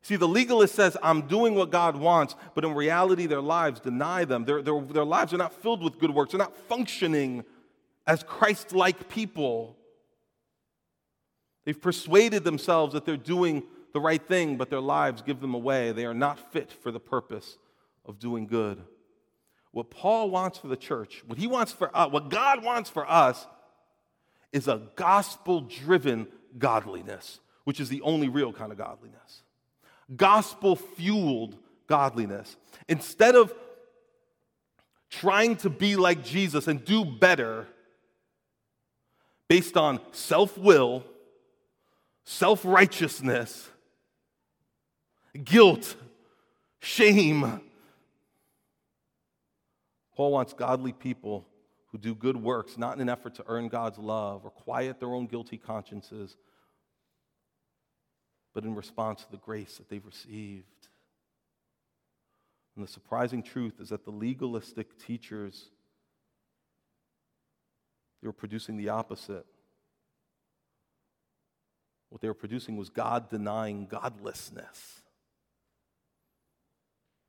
See, 0.05 0.17
the 0.17 0.27
legalist 0.27 0.75
says, 0.75 0.95
I'm 1.01 1.23
doing 1.23 1.55
what 1.55 1.71
God 1.71 1.95
wants, 1.95 2.35
but 2.53 2.63
in 2.63 2.75
reality, 2.75 3.25
their 3.25 3.41
lives 3.41 3.79
deny 3.79 4.23
them. 4.23 4.45
Their, 4.45 4.61
their, 4.61 4.79
their 4.79 5.03
lives 5.03 5.33
are 5.33 5.37
not 5.37 5.51
filled 5.63 5.81
with 5.81 5.97
good 5.97 6.11
works, 6.11 6.31
they're 6.31 6.37
not 6.37 6.55
functioning 6.55 7.43
as 8.05 8.21
Christ 8.21 8.71
like 8.71 9.09
people. 9.09 9.75
They've 11.63 11.81
persuaded 11.81 12.43
themselves 12.43 12.93
that 12.93 13.07
they're 13.07 13.17
doing 13.17 13.63
the 13.93 13.99
right 13.99 14.21
thing, 14.21 14.57
but 14.57 14.69
their 14.69 14.79
lives 14.79 15.23
give 15.23 15.41
them 15.41 15.55
away. 15.55 15.91
They 15.91 16.05
are 16.05 16.13
not 16.13 16.53
fit 16.53 16.71
for 16.71 16.91
the 16.91 16.99
purpose 16.99 17.57
of 18.05 18.19
doing 18.19 18.45
good. 18.45 18.83
What 19.71 19.89
Paul 19.89 20.29
wants 20.29 20.59
for 20.59 20.67
the 20.67 20.77
church, 20.77 21.23
what 21.25 21.39
he 21.39 21.47
wants 21.47 21.71
for 21.71 21.89
us, 21.97 22.11
what 22.11 22.29
God 22.29 22.63
wants 22.63 22.91
for 22.91 23.09
us, 23.09 23.47
is 24.53 24.67
a 24.67 24.83
gospel 24.95 25.61
driven 25.61 26.27
godliness, 26.59 27.39
which 27.63 27.79
is 27.79 27.89
the 27.89 28.03
only 28.03 28.29
real 28.29 28.53
kind 28.53 28.71
of 28.71 28.77
godliness. 28.77 29.41
Gospel 30.13 30.75
fueled 30.75 31.55
godliness. 31.87 32.55
Instead 32.87 33.35
of 33.35 33.53
trying 35.09 35.55
to 35.57 35.69
be 35.69 35.95
like 35.95 36.23
Jesus 36.23 36.67
and 36.67 36.83
do 36.83 37.05
better 37.05 37.67
based 39.47 39.77
on 39.77 39.99
self 40.11 40.57
will, 40.57 41.03
self 42.23 42.63
righteousness, 42.65 43.69
guilt, 45.43 45.95
shame. 46.79 47.61
Paul 50.15 50.31
wants 50.31 50.53
godly 50.53 50.93
people 50.93 51.45
who 51.87 51.97
do 51.97 52.15
good 52.15 52.37
works, 52.37 52.77
not 52.77 52.95
in 52.95 53.01
an 53.01 53.09
effort 53.09 53.35
to 53.35 53.43
earn 53.47 53.67
God's 53.67 53.97
love 53.97 54.45
or 54.45 54.49
quiet 54.49 54.99
their 54.99 55.09
own 55.09 55.27
guilty 55.27 55.57
consciences, 55.57 56.37
but 58.55 58.63
in 58.63 58.73
response 58.73 59.23
to 59.25 59.31
the 59.31 59.37
grace 59.37 59.77
that 59.77 59.89
they've 59.89 60.05
received. 60.05 60.87
And 62.75 62.83
the 62.83 62.91
surprising 62.91 63.43
truth 63.43 63.79
is 63.79 63.89
that 63.89 64.05
the 64.05 64.11
legalistic 64.11 64.97
teachers 64.97 65.69
they 68.21 68.27
were 68.27 68.33
producing 68.33 68.75
the 68.75 68.89
opposite. 68.89 69.45
What 72.09 72.21
they 72.21 72.27
were 72.27 72.33
producing 72.33 72.75
was 72.75 72.89
God 72.89 73.29
denying 73.29 73.85
godlessness. 73.85 75.03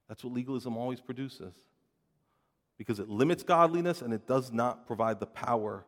That's 0.08 0.24
what 0.24 0.32
legalism 0.32 0.74
always 0.74 1.02
produces. 1.02 1.52
Because 2.78 2.98
it 2.98 3.10
limits 3.10 3.42
godliness 3.42 4.00
and 4.00 4.14
it 4.14 4.26
does 4.26 4.52
not 4.52 4.86
provide 4.86 5.20
the 5.20 5.26
power 5.26 5.84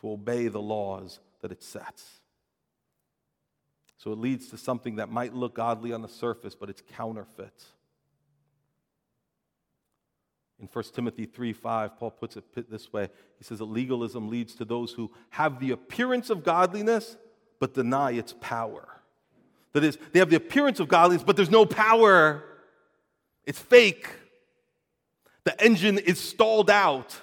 to 0.00 0.12
obey 0.12 0.46
the 0.46 0.62
laws 0.62 1.18
that 1.40 1.50
it 1.50 1.62
sets. 1.62 2.21
So 4.02 4.10
it 4.10 4.18
leads 4.18 4.48
to 4.48 4.58
something 4.58 4.96
that 4.96 5.12
might 5.12 5.32
look 5.32 5.54
godly 5.54 5.92
on 5.92 6.02
the 6.02 6.08
surface, 6.08 6.56
but 6.56 6.68
it's 6.68 6.82
counterfeit. 6.96 7.64
In 10.60 10.68
1 10.72 10.84
Timothy 10.92 11.24
3 11.24 11.52
5, 11.52 11.98
Paul 11.98 12.10
puts 12.10 12.36
it 12.36 12.68
this 12.68 12.92
way 12.92 13.08
He 13.38 13.44
says 13.44 13.60
that 13.60 13.66
legalism 13.66 14.28
leads 14.28 14.56
to 14.56 14.64
those 14.64 14.92
who 14.92 15.12
have 15.30 15.60
the 15.60 15.70
appearance 15.70 16.30
of 16.30 16.42
godliness, 16.42 17.16
but 17.60 17.74
deny 17.74 18.10
its 18.10 18.34
power. 18.40 18.88
That 19.72 19.84
is, 19.84 19.98
they 20.10 20.18
have 20.18 20.30
the 20.30 20.36
appearance 20.36 20.80
of 20.80 20.88
godliness, 20.88 21.22
but 21.22 21.36
there's 21.36 21.48
no 21.48 21.64
power. 21.64 22.42
It's 23.44 23.60
fake. 23.60 24.08
The 25.44 25.62
engine 25.62 25.98
is 25.98 26.18
stalled 26.18 26.70
out 26.70 27.20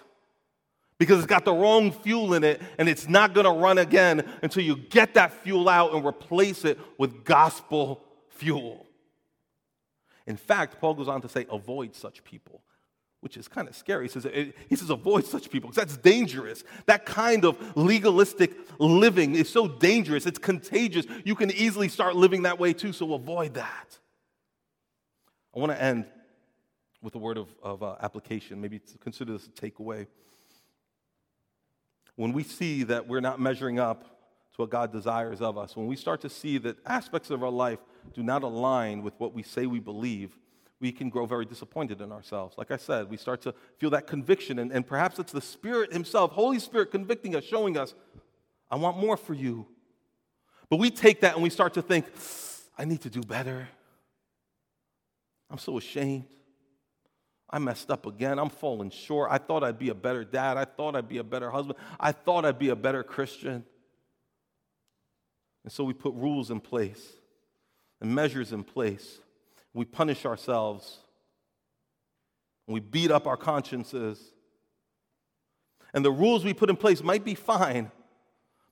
because 1.00 1.18
it's 1.18 1.28
got 1.28 1.46
the 1.46 1.54
wrong 1.54 1.92
fuel 1.92 2.34
in 2.34 2.44
it 2.44 2.62
and 2.78 2.88
it's 2.88 3.08
not 3.08 3.34
going 3.34 3.46
to 3.46 3.52
run 3.52 3.78
again 3.80 4.24
until 4.44 4.62
you 4.62 4.76
get 4.76 5.16
that 5.16 5.32
fuel 5.32 5.68
out 5.68 5.94
and 5.94 6.06
replace 6.06 6.66
it 6.66 6.78
with 7.00 7.24
gospel 7.24 8.04
fuel. 8.30 8.86
In 10.28 10.38
fact, 10.38 10.80
Paul 10.80 10.94
goes 10.94 11.08
on 11.08 11.22
to 11.22 11.30
say, 11.30 11.48
avoid 11.50 11.96
such 11.96 12.24
people, 12.24 12.62
which 13.22 13.38
is 13.38 13.48
kind 13.48 13.68
of 13.68 13.76
scary. 13.76 14.08
He 14.08 14.20
says, 14.20 14.28
he 14.68 14.76
says 14.76 14.90
avoid 14.90 15.26
such 15.26 15.50
people 15.50 15.70
because 15.70 15.88
that's 15.88 15.98
dangerous. 15.98 16.66
That 16.86 17.06
kind 17.06 17.46
of 17.46 17.58
legalistic 17.78 18.52
living 18.78 19.36
is 19.36 19.50
so 19.50 19.70
dangerous, 19.70 20.26
it's 20.26 20.38
contagious. 20.38 21.06
You 21.24 21.34
can 21.34 21.50
easily 21.50 21.88
start 21.88 22.18
living 22.18 22.44
that 22.44 22.60
way 22.60 22.74
too, 22.74 22.92
so 22.92 23.14
avoid 23.14 23.54
that. 23.54 23.98
I 25.56 25.60
want 25.60 25.72
to 25.72 25.82
end 25.82 26.06
with 27.02 27.16
a 27.16 27.18
word 27.18 27.38
of, 27.38 27.48
of 27.64 27.82
uh, 27.82 27.96
application, 28.02 28.60
maybe 28.60 28.82
consider 29.00 29.32
this 29.32 29.48
a 29.48 29.50
takeaway. 29.52 30.06
When 32.20 32.34
we 32.34 32.44
see 32.44 32.84
that 32.84 33.08
we're 33.08 33.22
not 33.22 33.40
measuring 33.40 33.80
up 33.80 34.04
to 34.04 34.58
what 34.58 34.70
God 34.70 34.92
desires 34.92 35.40
of 35.40 35.58
us, 35.58 35.78
when 35.78 35.88
we 35.88 35.96
start 35.96 36.20
to 36.20 36.30
see 36.30 36.58
that 36.58 36.76
aspects 36.86 37.30
of 37.30 37.42
our 37.44 37.50
life 37.50 37.80
do 38.14 38.22
not 38.24 38.44
align 38.44 39.04
with 39.04 39.14
what 39.20 39.34
we 39.34 39.42
say 39.42 39.68
we 39.68 39.80
believe, 39.80 40.38
we 40.82 40.92
can 40.92 41.08
grow 41.08 41.26
very 41.26 41.46
disappointed 41.46 42.02
in 42.02 42.12
ourselves. 42.12 42.58
Like 42.58 42.72
I 42.72 42.76
said, 42.76 43.10
we 43.10 43.16
start 43.16 43.42
to 43.44 43.54
feel 43.78 43.90
that 43.92 44.06
conviction, 44.06 44.60
and, 44.60 44.70
and 44.70 44.86
perhaps 44.86 45.18
it's 45.18 45.32
the 45.32 45.40
Spirit 45.40 45.94
Himself, 45.94 46.34
Holy 46.34 46.60
Spirit, 46.60 46.92
convicting 46.92 47.38
us, 47.38 47.46
showing 47.46 47.78
us, 47.78 47.96
I 48.70 48.76
want 48.76 48.98
more 48.98 49.16
for 49.16 49.34
you. 49.34 49.66
But 50.70 50.76
we 50.76 50.92
take 50.92 51.22
that 51.22 51.36
and 51.36 51.42
we 51.42 51.50
start 51.50 51.76
to 51.76 51.82
think, 51.82 52.06
I 52.78 52.84
need 52.84 53.00
to 53.04 53.10
do 53.10 53.22
better. 53.22 53.70
I'm 55.50 55.58
so 55.58 55.78
ashamed. 55.78 56.26
I 57.50 57.60
messed 57.60 57.90
up 57.90 58.06
again. 58.06 58.38
I'm 58.38 58.50
falling 58.50 58.92
short. 58.92 59.30
I 59.32 59.40
thought 59.40 59.64
I'd 59.64 59.80
be 59.80 59.90
a 59.90 59.96
better 59.96 60.24
dad. 60.24 60.58
I 60.58 60.66
thought 60.66 60.96
I'd 60.96 61.10
be 61.10 61.18
a 61.18 61.24
better 61.24 61.50
husband. 61.50 61.78
I 62.00 62.12
thought 62.12 62.46
I'd 62.46 62.60
be 62.60 62.70
a 62.70 62.76
better 62.76 63.04
Christian. 63.04 63.64
And 65.64 65.72
so 65.72 65.84
we 65.84 65.94
put 65.94 66.14
rules 66.14 66.52
in 66.52 66.60
place 66.60 67.06
and 68.02 68.14
measures 68.14 68.54
in 68.54 68.64
place. 68.64 69.20
We 69.74 69.86
punish 69.86 70.26
ourselves. 70.26 71.00
We 72.68 72.80
beat 72.80 73.12
up 73.12 73.26
our 73.26 73.38
consciences. 73.38 74.20
And 75.94 76.06
the 76.06 76.12
rules 76.12 76.46
we 76.46 76.54
put 76.54 76.70
in 76.70 76.76
place 76.76 77.02
might 77.02 77.26
be 77.26 77.34
fine, 77.36 77.92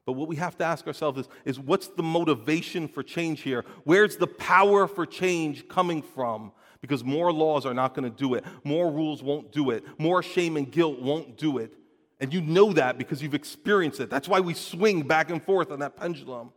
but 0.05 0.13
what 0.13 0.27
we 0.29 0.37
have 0.37 0.57
to 0.59 0.63
ask 0.63 0.87
ourselves 0.87 1.19
is, 1.19 1.27
is 1.43 1.59
what's 1.59 1.87
the 1.87 2.03
motivation 2.03 2.87
for 2.87 3.03
change 3.03 3.41
here? 3.41 3.65
Where's 3.83 4.17
the 4.17 4.27
power 4.27 4.87
for 4.87 5.05
change 5.05 5.67
coming 5.67 6.01
from? 6.01 6.53
Because 6.87 7.03
more 7.03 7.33
laws 7.33 7.65
are 7.65 7.73
not 7.73 7.93
going 7.93 8.09
to 8.09 8.15
do 8.15 8.33
it. 8.35 8.45
More 8.63 8.89
rules 8.89 9.21
won't 9.21 9.51
do 9.51 9.71
it. 9.71 9.83
More 9.99 10.23
shame 10.23 10.55
and 10.55 10.71
guilt 10.71 11.01
won't 11.01 11.37
do 11.37 11.57
it. 11.57 11.73
And 12.19 12.33
you 12.33 12.41
know 12.41 12.73
that 12.73 12.97
because 12.97 13.21
you've 13.21 13.35
experienced 13.35 13.99
it. 13.99 14.09
That's 14.09 14.27
why 14.27 14.39
we 14.39 14.53
swing 14.53 15.03
back 15.03 15.29
and 15.29 15.43
forth 15.43 15.69
on 15.71 15.79
that 15.79 15.97
pendulum. 15.97 16.51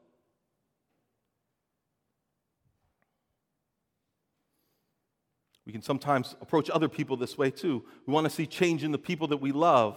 We 5.67 5.73
can 5.73 5.83
sometimes 5.83 6.35
approach 6.41 6.71
other 6.71 6.89
people 6.89 7.17
this 7.17 7.37
way 7.37 7.51
too. 7.51 7.85
We 8.07 8.13
want 8.13 8.25
to 8.25 8.31
see 8.31 8.47
change 8.47 8.83
in 8.83 8.91
the 8.91 8.99
people 8.99 9.29
that 9.29 9.37
we 9.37 9.53
love. 9.53 9.97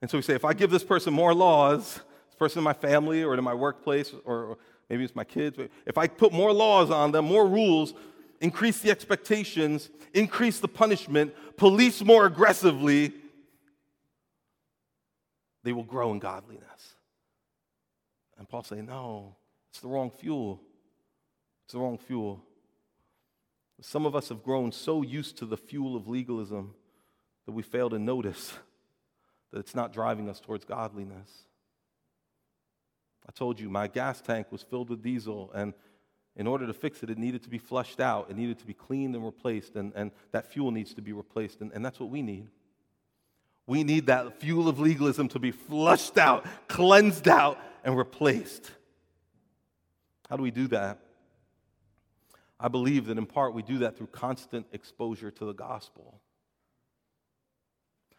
And 0.00 0.10
so 0.10 0.18
we 0.18 0.22
say, 0.22 0.34
if 0.34 0.44
I 0.44 0.52
give 0.52 0.70
this 0.70 0.84
person 0.84 1.12
more 1.12 1.34
laws, 1.34 2.00
this 2.26 2.36
person 2.38 2.58
in 2.60 2.64
my 2.64 2.72
family 2.72 3.22
or 3.22 3.34
in 3.34 3.42
my 3.42 3.54
workplace, 3.54 4.14
or 4.24 4.58
maybe 4.88 5.04
it's 5.04 5.16
my 5.16 5.24
kids, 5.24 5.58
if 5.84 5.98
I 5.98 6.06
put 6.06 6.32
more 6.32 6.52
laws 6.52 6.90
on 6.90 7.12
them, 7.12 7.24
more 7.24 7.46
rules, 7.46 7.94
increase 8.40 8.80
the 8.80 8.90
expectations, 8.90 9.90
increase 10.12 10.60
the 10.60 10.68
punishment, 10.68 11.34
police 11.56 12.02
more 12.02 12.26
aggressively, 12.26 13.12
they 15.62 15.72
will 15.72 15.84
grow 15.84 16.12
in 16.12 16.18
godliness. 16.18 16.94
And 18.38 18.48
Paul 18.48 18.62
saying, 18.62 18.86
no, 18.86 19.36
it's 19.70 19.80
the 19.80 19.88
wrong 19.88 20.10
fuel. 20.10 20.60
It's 21.64 21.72
the 21.72 21.80
wrong 21.80 21.98
fuel. 21.98 22.44
Some 23.80 24.06
of 24.06 24.14
us 24.14 24.28
have 24.28 24.42
grown 24.42 24.72
so 24.72 25.02
used 25.02 25.36
to 25.38 25.46
the 25.46 25.56
fuel 25.56 25.96
of 25.96 26.08
legalism 26.08 26.74
that 27.44 27.52
we 27.52 27.62
fail 27.62 27.90
to 27.90 27.98
notice 27.98 28.54
that 29.52 29.58
it's 29.58 29.74
not 29.74 29.92
driving 29.92 30.28
us 30.28 30.40
towards 30.40 30.64
godliness. 30.64 31.46
I 33.28 33.32
told 33.32 33.58
you 33.58 33.68
my 33.68 33.88
gas 33.88 34.20
tank 34.20 34.52
was 34.52 34.62
filled 34.62 34.88
with 34.88 35.02
diesel, 35.02 35.50
and 35.52 35.74
in 36.36 36.46
order 36.46 36.66
to 36.66 36.74
fix 36.74 37.02
it, 37.02 37.10
it 37.10 37.18
needed 37.18 37.42
to 37.44 37.48
be 37.48 37.58
flushed 37.58 37.98
out. 37.98 38.30
It 38.30 38.36
needed 38.36 38.58
to 38.58 38.66
be 38.66 38.74
cleaned 38.74 39.14
and 39.14 39.24
replaced, 39.24 39.74
and, 39.76 39.92
and 39.94 40.10
that 40.32 40.52
fuel 40.52 40.70
needs 40.70 40.92
to 40.94 41.02
be 41.02 41.12
replaced. 41.12 41.60
And, 41.60 41.72
and 41.72 41.84
that's 41.84 41.98
what 41.98 42.10
we 42.10 42.22
need. 42.22 42.48
We 43.66 43.82
need 43.82 44.06
that 44.06 44.38
fuel 44.40 44.68
of 44.68 44.78
legalism 44.78 45.28
to 45.28 45.38
be 45.38 45.50
flushed 45.50 46.18
out, 46.18 46.46
cleansed 46.68 47.26
out, 47.26 47.58
and 47.84 47.96
replaced. 47.96 48.70
How 50.28 50.36
do 50.36 50.42
we 50.42 50.50
do 50.50 50.68
that? 50.68 50.98
I 52.58 52.68
believe 52.68 53.06
that 53.06 53.18
in 53.18 53.26
part 53.26 53.54
we 53.54 53.62
do 53.62 53.78
that 53.78 53.96
through 53.96 54.08
constant 54.08 54.66
exposure 54.72 55.30
to 55.30 55.44
the 55.44 55.52
gospel. 55.52 56.20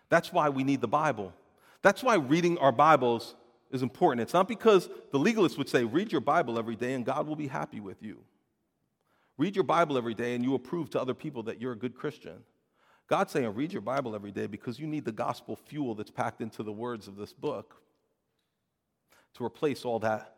That's 0.10 0.32
why 0.32 0.50
we 0.50 0.64
need 0.64 0.82
the 0.82 0.88
Bible. 0.88 1.34
That's 1.82 2.04
why 2.04 2.16
reading 2.16 2.58
our 2.58 2.72
Bibles 2.72 3.36
is 3.72 3.84
important. 3.84 4.22
It's 4.22 4.34
not 4.34 4.48
because 4.48 4.90
the 5.12 5.20
legalists 5.20 5.58
would 5.58 5.70
say, 5.70 5.84
read 5.84 6.12
your 6.12 6.22
Bible 6.22 6.58
every 6.58 6.76
day 6.76 6.94
and 6.94 7.06
God 7.06 7.28
will 7.28 7.36
be 7.36 7.48
happy 7.48 7.80
with 7.80 8.02
you. 8.02 8.20
Read 9.38 9.56
your 9.56 9.64
Bible 9.64 9.98
every 9.98 10.14
day 10.14 10.36
and 10.36 10.44
you 10.44 10.52
will 10.52 10.60
prove 10.60 10.90
to 10.92 11.02
other 11.02 11.14
people 11.14 11.44
that 11.44 11.62
you're 11.62 11.74
a 11.74 11.78
good 11.78 11.96
Christian. 11.96 12.44
God's 13.08 13.32
saying, 13.32 13.54
read 13.54 13.72
your 13.72 13.82
Bible 13.82 14.16
every 14.16 14.32
day 14.32 14.48
because 14.48 14.80
you 14.80 14.88
need 14.88 15.06
the 15.06 15.12
gospel 15.12 15.56
fuel 15.56 15.96
that's 15.96 16.12
packed 16.12 16.42
into 16.42 16.64
the 16.64 16.72
words 16.72 17.08
of 17.08 17.16
this 17.16 17.34
book 17.34 17.76
to 19.36 19.46
replace 19.46 19.86
all 19.86 20.00
that 20.00 20.36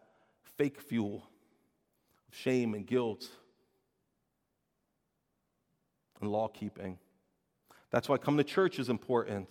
fake 0.57 0.79
fuel 0.79 1.23
of 2.27 2.35
shame 2.35 2.73
and 2.73 2.85
guilt 2.85 3.27
and 6.21 6.29
law 6.29 6.47
keeping. 6.47 6.97
That's 7.91 8.07
why 8.07 8.17
coming 8.17 8.37
to 8.37 8.43
church 8.43 8.77
is 8.77 8.89
important. 8.89 9.49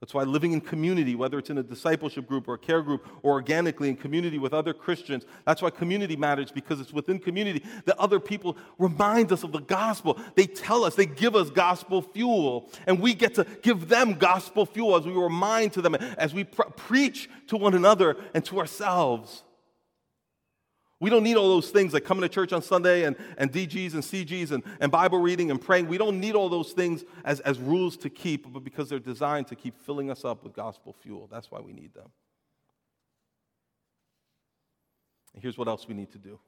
That's 0.00 0.12
why 0.12 0.24
living 0.24 0.52
in 0.52 0.60
community, 0.60 1.14
whether 1.14 1.38
it's 1.38 1.50
in 1.50 1.58
a 1.58 1.62
discipleship 1.62 2.26
group 2.26 2.46
or 2.46 2.54
a 2.54 2.58
care 2.58 2.82
group 2.82 3.06
or 3.22 3.32
organically 3.32 3.88
in 3.88 3.96
community 3.96 4.38
with 4.38 4.52
other 4.52 4.74
Christians, 4.74 5.24
that's 5.46 5.62
why 5.62 5.70
community 5.70 6.14
matters 6.14 6.50
because 6.50 6.80
it's 6.80 6.92
within 6.92 7.18
community 7.18 7.64
that 7.86 7.96
other 7.98 8.20
people 8.20 8.56
remind 8.78 9.32
us 9.32 9.44
of 9.44 9.52
the 9.52 9.60
gospel. 9.60 10.20
They 10.34 10.46
tell 10.46 10.84
us, 10.84 10.94
they 10.94 11.06
give 11.06 11.34
us 11.34 11.48
gospel 11.48 12.02
fuel, 12.02 12.70
and 12.86 13.00
we 13.00 13.14
get 13.14 13.34
to 13.36 13.46
give 13.62 13.88
them 13.88 14.14
gospel 14.14 14.66
fuel 14.66 14.96
as 14.96 15.06
we 15.06 15.12
remind 15.12 15.72
to 15.74 15.80
them, 15.80 15.94
as 15.94 16.34
we 16.34 16.44
preach 16.44 17.30
to 17.46 17.56
one 17.56 17.74
another 17.74 18.16
and 18.34 18.44
to 18.44 18.58
ourselves. 18.58 19.42
We 21.00 21.10
don't 21.10 21.24
need 21.24 21.36
all 21.36 21.48
those 21.48 21.70
things 21.70 21.92
like 21.92 22.04
coming 22.04 22.22
to 22.22 22.28
church 22.28 22.52
on 22.52 22.62
Sunday 22.62 23.04
and, 23.04 23.16
and 23.36 23.52
DGs 23.52 23.94
and 23.94 24.02
CGs 24.02 24.52
and, 24.52 24.62
and 24.80 24.92
Bible 24.92 25.18
reading 25.18 25.50
and 25.50 25.60
praying. 25.60 25.88
We 25.88 25.98
don't 25.98 26.20
need 26.20 26.34
all 26.34 26.48
those 26.48 26.72
things 26.72 27.04
as, 27.24 27.40
as 27.40 27.58
rules 27.58 27.96
to 27.98 28.10
keep, 28.10 28.50
but 28.52 28.62
because 28.62 28.88
they're 28.88 28.98
designed 29.00 29.48
to 29.48 29.56
keep 29.56 29.76
filling 29.84 30.10
us 30.10 30.24
up 30.24 30.44
with 30.44 30.54
gospel 30.54 30.94
fuel. 31.02 31.28
That's 31.30 31.50
why 31.50 31.60
we 31.60 31.72
need 31.72 31.94
them. 31.94 32.08
And 35.34 35.42
here's 35.42 35.58
what 35.58 35.66
else 35.66 35.88
we 35.88 35.94
need 35.94 36.12
to 36.12 36.18
do. 36.18 36.38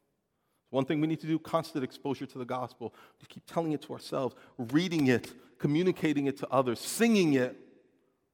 One 0.71 0.85
thing 0.85 1.01
we 1.01 1.07
need 1.07 1.21
to 1.21 1.27
do 1.27 1.39
constant 1.39 1.83
exposure 1.83 2.27
to 2.27 2.39
the 2.39 2.45
gospel. 2.45 2.95
To 3.21 3.27
keep 3.27 3.45
telling 3.47 3.73
it 3.73 3.83
to 3.83 3.93
ourselves, 3.93 4.37
reading 4.59 5.09
it, 5.09 5.33
communicating 5.59 6.27
it 6.27 6.37
to 6.39 6.49
others, 6.51 6.81
singing 6.81 7.35
it. 7.35 7.57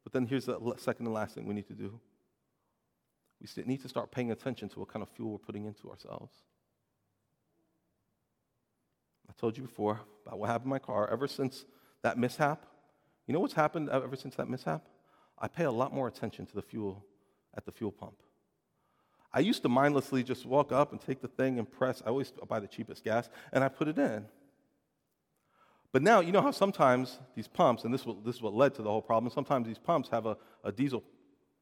But 0.04 0.12
then 0.12 0.26
here's 0.26 0.44
the 0.44 0.58
second 0.76 1.06
and 1.06 1.14
last 1.14 1.34
thing 1.34 1.46
we 1.46 1.54
need 1.54 1.68
to 1.68 1.74
do 1.74 2.00
we 3.42 3.62
need 3.64 3.82
to 3.82 3.88
start 3.88 4.10
paying 4.10 4.30
attention 4.30 4.68
to 4.70 4.80
what 4.80 4.88
kind 4.88 5.02
of 5.02 5.08
fuel 5.10 5.32
we're 5.32 5.38
putting 5.38 5.64
into 5.64 5.90
ourselves. 5.90 6.32
I 9.28 9.32
told 9.40 9.56
you 9.56 9.62
before 9.62 10.00
about 10.26 10.38
what 10.38 10.48
happened 10.48 10.66
in 10.66 10.70
my 10.70 10.78
car. 10.78 11.08
Ever 11.10 11.26
since 11.26 11.64
that 12.02 12.18
mishap, 12.18 12.66
you 13.26 13.34
know 13.34 13.40
what's 13.40 13.54
happened 13.54 13.88
ever 13.88 14.16
since 14.16 14.34
that 14.36 14.48
mishap? 14.48 14.84
I 15.38 15.48
pay 15.48 15.64
a 15.64 15.70
lot 15.70 15.92
more 15.92 16.06
attention 16.06 16.46
to 16.46 16.54
the 16.54 16.62
fuel 16.62 17.04
at 17.56 17.64
the 17.64 17.72
fuel 17.72 17.90
pump. 17.90 18.16
I 19.32 19.40
used 19.40 19.62
to 19.62 19.68
mindlessly 19.68 20.22
just 20.22 20.44
walk 20.44 20.70
up 20.70 20.92
and 20.92 21.00
take 21.00 21.22
the 21.22 21.28
thing 21.28 21.58
and 21.58 21.70
press. 21.70 22.02
I 22.04 22.10
always 22.10 22.32
buy 22.48 22.60
the 22.60 22.66
cheapest 22.66 23.02
gas 23.02 23.30
and 23.52 23.64
I 23.64 23.68
put 23.68 23.88
it 23.88 23.98
in. 23.98 24.26
But 25.90 26.02
now, 26.02 26.20
you 26.20 26.32
know 26.32 26.40
how 26.40 26.50
sometimes 26.50 27.18
these 27.34 27.48
pumps, 27.48 27.84
and 27.84 27.92
this, 27.92 28.04
this 28.24 28.36
is 28.36 28.42
what 28.42 28.54
led 28.54 28.74
to 28.74 28.82
the 28.82 28.90
whole 28.90 29.02
problem, 29.02 29.32
sometimes 29.32 29.66
these 29.66 29.78
pumps 29.78 30.08
have 30.10 30.26
a, 30.26 30.36
a 30.64 30.72
diesel 30.72 31.02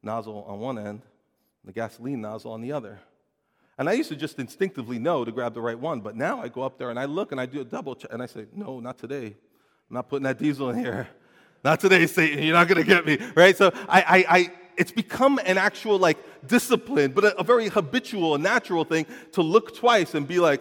nozzle 0.03 0.45
on 0.47 0.59
one 0.59 0.77
end 0.77 1.01
the 1.63 1.71
gasoline 1.71 2.21
nozzle 2.21 2.51
on 2.51 2.61
the 2.61 2.71
other. 2.71 2.99
And 3.77 3.89
I 3.89 3.93
used 3.93 4.09
to 4.09 4.15
just 4.15 4.37
instinctively 4.39 4.99
know 4.99 5.25
to 5.25 5.31
grab 5.31 5.53
the 5.53 5.61
right 5.61 5.79
one, 5.79 6.01
but 6.01 6.15
now 6.15 6.41
I 6.41 6.49
go 6.49 6.61
up 6.61 6.77
there 6.77 6.89
and 6.89 6.99
I 6.99 7.05
look 7.05 7.31
and 7.31 7.41
I 7.41 7.45
do 7.45 7.61
a 7.61 7.65
double 7.65 7.95
check 7.95 8.11
and 8.13 8.21
I 8.21 8.25
say, 8.25 8.45
no, 8.53 8.79
not 8.79 8.97
today. 8.97 9.27
I'm 9.27 9.95
not 9.95 10.09
putting 10.09 10.23
that 10.23 10.37
diesel 10.37 10.69
in 10.69 10.79
here. 10.79 11.07
Not 11.63 11.79
today, 11.79 12.07
Satan. 12.07 12.43
You're 12.43 12.55
not 12.55 12.67
going 12.67 12.81
to 12.81 12.87
get 12.87 13.05
me, 13.05 13.19
right? 13.35 13.55
So 13.55 13.71
I, 13.87 14.01
I, 14.01 14.25
I, 14.37 14.51
it's 14.77 14.91
become 14.91 15.39
an 15.45 15.59
actual 15.59 15.99
like 15.99 16.17
discipline, 16.47 17.11
but 17.11 17.23
a, 17.23 17.39
a 17.39 17.43
very 17.43 17.69
habitual, 17.69 18.35
natural 18.39 18.83
thing 18.83 19.05
to 19.33 19.43
look 19.43 19.75
twice 19.75 20.15
and 20.15 20.27
be 20.27 20.39
like, 20.39 20.59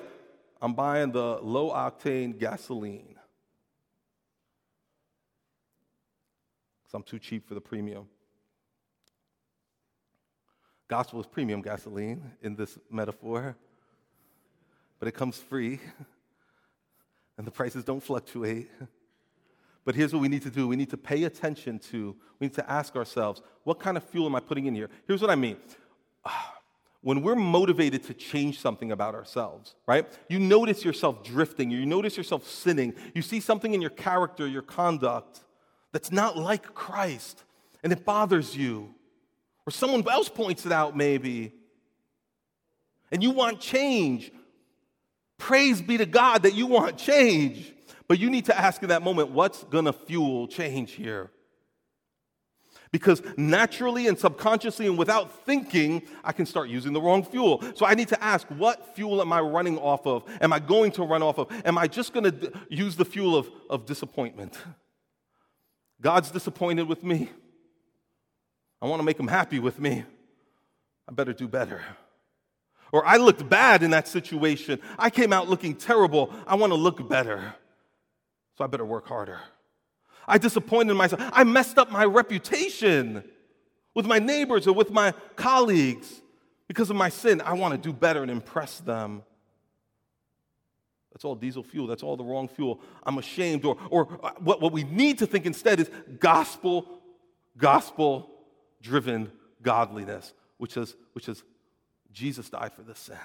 I'm 0.61 0.74
buying 0.74 1.11
the 1.11 1.38
low 1.40 1.70
octane 1.70 2.38
gasoline. 2.38 3.16
Because 6.82 6.94
I'm 6.94 7.03
too 7.03 7.18
cheap 7.18 7.48
for 7.48 7.55
the 7.55 7.62
premium. 7.62 8.09
Gospel 10.91 11.20
is 11.20 11.26
premium 11.26 11.62
gasoline 11.62 12.32
in 12.43 12.57
this 12.57 12.76
metaphor, 12.91 13.57
but 14.99 15.07
it 15.07 15.12
comes 15.12 15.36
free, 15.36 15.78
and 17.38 17.47
the 17.47 17.51
prices 17.53 17.84
don't 17.84 18.03
fluctuate. 18.03 18.68
But 19.84 19.95
here's 19.95 20.12
what 20.12 20.20
we 20.20 20.26
need 20.26 20.43
to 20.43 20.51
do 20.51 20.66
we 20.66 20.74
need 20.74 20.91
to 20.91 20.97
pay 20.97 21.22
attention 21.22 21.78
to, 21.91 22.16
we 22.41 22.49
need 22.49 22.55
to 22.55 22.68
ask 22.68 22.97
ourselves, 22.97 23.41
what 23.62 23.78
kind 23.78 23.97
of 23.97 24.03
fuel 24.03 24.26
am 24.26 24.34
I 24.34 24.41
putting 24.41 24.66
in 24.66 24.74
here? 24.74 24.91
Here's 25.07 25.22
what 25.22 25.30
I 25.30 25.36
mean. 25.36 25.57
When 27.03 27.22
we're 27.22 27.34
motivated 27.34 28.03
to 28.09 28.12
change 28.12 28.61
something 28.61 28.93
about 28.93 29.14
ourselves, 29.14 29.74
right? 29.86 30.07
You 30.28 30.38
notice 30.38 30.84
yourself 30.84 31.24
drifting, 31.24 31.70
you 31.70 31.86
notice 31.86 32.14
yourself 32.14 32.47
sinning, 32.47 32.93
you 33.14 33.22
see 33.22 33.41
something 33.41 33.72
in 33.72 33.80
your 33.80 33.88
character, 33.88 34.47
your 34.47 34.61
conduct 34.61 35.41
that's 35.93 36.12
not 36.12 36.36
like 36.36 36.74
Christ, 36.74 37.45
and 37.82 37.91
it 37.91 38.05
bothers 38.05 38.55
you. 38.55 38.95
Or 39.70 39.72
someone 39.72 40.04
else 40.10 40.28
points 40.28 40.66
it 40.66 40.72
out, 40.72 40.96
maybe. 40.96 41.52
And 43.12 43.22
you 43.22 43.30
want 43.30 43.60
change. 43.60 44.32
Praise 45.38 45.80
be 45.80 45.96
to 45.96 46.06
God 46.06 46.42
that 46.42 46.54
you 46.54 46.66
want 46.66 46.98
change. 46.98 47.72
But 48.08 48.18
you 48.18 48.30
need 48.30 48.46
to 48.46 48.58
ask 48.58 48.82
in 48.82 48.88
that 48.88 49.02
moment, 49.02 49.30
what's 49.30 49.62
going 49.62 49.84
to 49.84 49.92
fuel 49.92 50.48
change 50.48 50.90
here? 50.90 51.30
Because 52.90 53.22
naturally 53.36 54.08
and 54.08 54.18
subconsciously 54.18 54.88
and 54.88 54.98
without 54.98 55.46
thinking, 55.46 56.02
I 56.24 56.32
can 56.32 56.46
start 56.46 56.68
using 56.68 56.92
the 56.92 57.00
wrong 57.00 57.22
fuel. 57.22 57.62
So 57.76 57.86
I 57.86 57.94
need 57.94 58.08
to 58.08 58.20
ask, 58.20 58.48
what 58.48 58.96
fuel 58.96 59.20
am 59.20 59.32
I 59.32 59.38
running 59.38 59.78
off 59.78 60.04
of? 60.04 60.24
Am 60.40 60.52
I 60.52 60.58
going 60.58 60.90
to 60.92 61.04
run 61.04 61.22
off 61.22 61.38
of? 61.38 61.46
Am 61.64 61.78
I 61.78 61.86
just 61.86 62.12
going 62.12 62.24
to 62.24 62.52
use 62.68 62.96
the 62.96 63.04
fuel 63.04 63.36
of, 63.36 63.48
of 63.70 63.86
disappointment? 63.86 64.58
God's 66.00 66.32
disappointed 66.32 66.88
with 66.88 67.04
me. 67.04 67.30
I 68.80 68.86
want 68.86 69.00
to 69.00 69.04
make 69.04 69.16
them 69.16 69.28
happy 69.28 69.58
with 69.58 69.78
me. 69.78 70.04
I 71.08 71.12
better 71.12 71.32
do 71.32 71.48
better. 71.48 71.82
Or 72.92 73.06
I 73.06 73.18
looked 73.18 73.48
bad 73.48 73.82
in 73.82 73.90
that 73.90 74.08
situation. 74.08 74.80
I 74.98 75.10
came 75.10 75.32
out 75.32 75.48
looking 75.48 75.76
terrible. 75.76 76.32
I 76.46 76.56
want 76.56 76.72
to 76.72 76.76
look 76.76 77.08
better. 77.08 77.54
So 78.56 78.64
I 78.64 78.66
better 78.66 78.84
work 78.84 79.06
harder. 79.06 79.40
I 80.26 80.38
disappointed 80.38 80.94
myself. 80.94 81.20
I 81.32 81.44
messed 81.44 81.78
up 81.78 81.90
my 81.90 82.04
reputation 82.04 83.24
with 83.94 84.06
my 84.06 84.18
neighbors 84.18 84.66
or 84.66 84.72
with 84.72 84.90
my 84.90 85.12
colleagues 85.36 86.22
because 86.68 86.90
of 86.90 86.96
my 86.96 87.08
sin. 87.08 87.40
I 87.40 87.54
want 87.54 87.72
to 87.72 87.78
do 87.78 87.92
better 87.92 88.22
and 88.22 88.30
impress 88.30 88.78
them. 88.80 89.22
That's 91.12 91.24
all 91.24 91.34
diesel 91.34 91.62
fuel. 91.62 91.86
That's 91.86 92.02
all 92.02 92.16
the 92.16 92.24
wrong 92.24 92.48
fuel. 92.48 92.80
I'm 93.04 93.18
ashamed. 93.18 93.64
Or, 93.64 93.76
or 93.90 94.18
uh, 94.22 94.32
what, 94.38 94.60
what 94.60 94.72
we 94.72 94.84
need 94.84 95.18
to 95.18 95.26
think 95.26 95.46
instead 95.46 95.80
is 95.80 95.90
gospel, 96.18 96.86
gospel, 97.56 98.29
driven 98.80 99.30
godliness, 99.62 100.32
which 100.58 100.76
is, 100.76 100.96
which 101.12 101.28
is 101.28 101.42
Jesus 102.12 102.50
died 102.50 102.72
for 102.72 102.82
this 102.82 102.98
sin. 102.98 103.16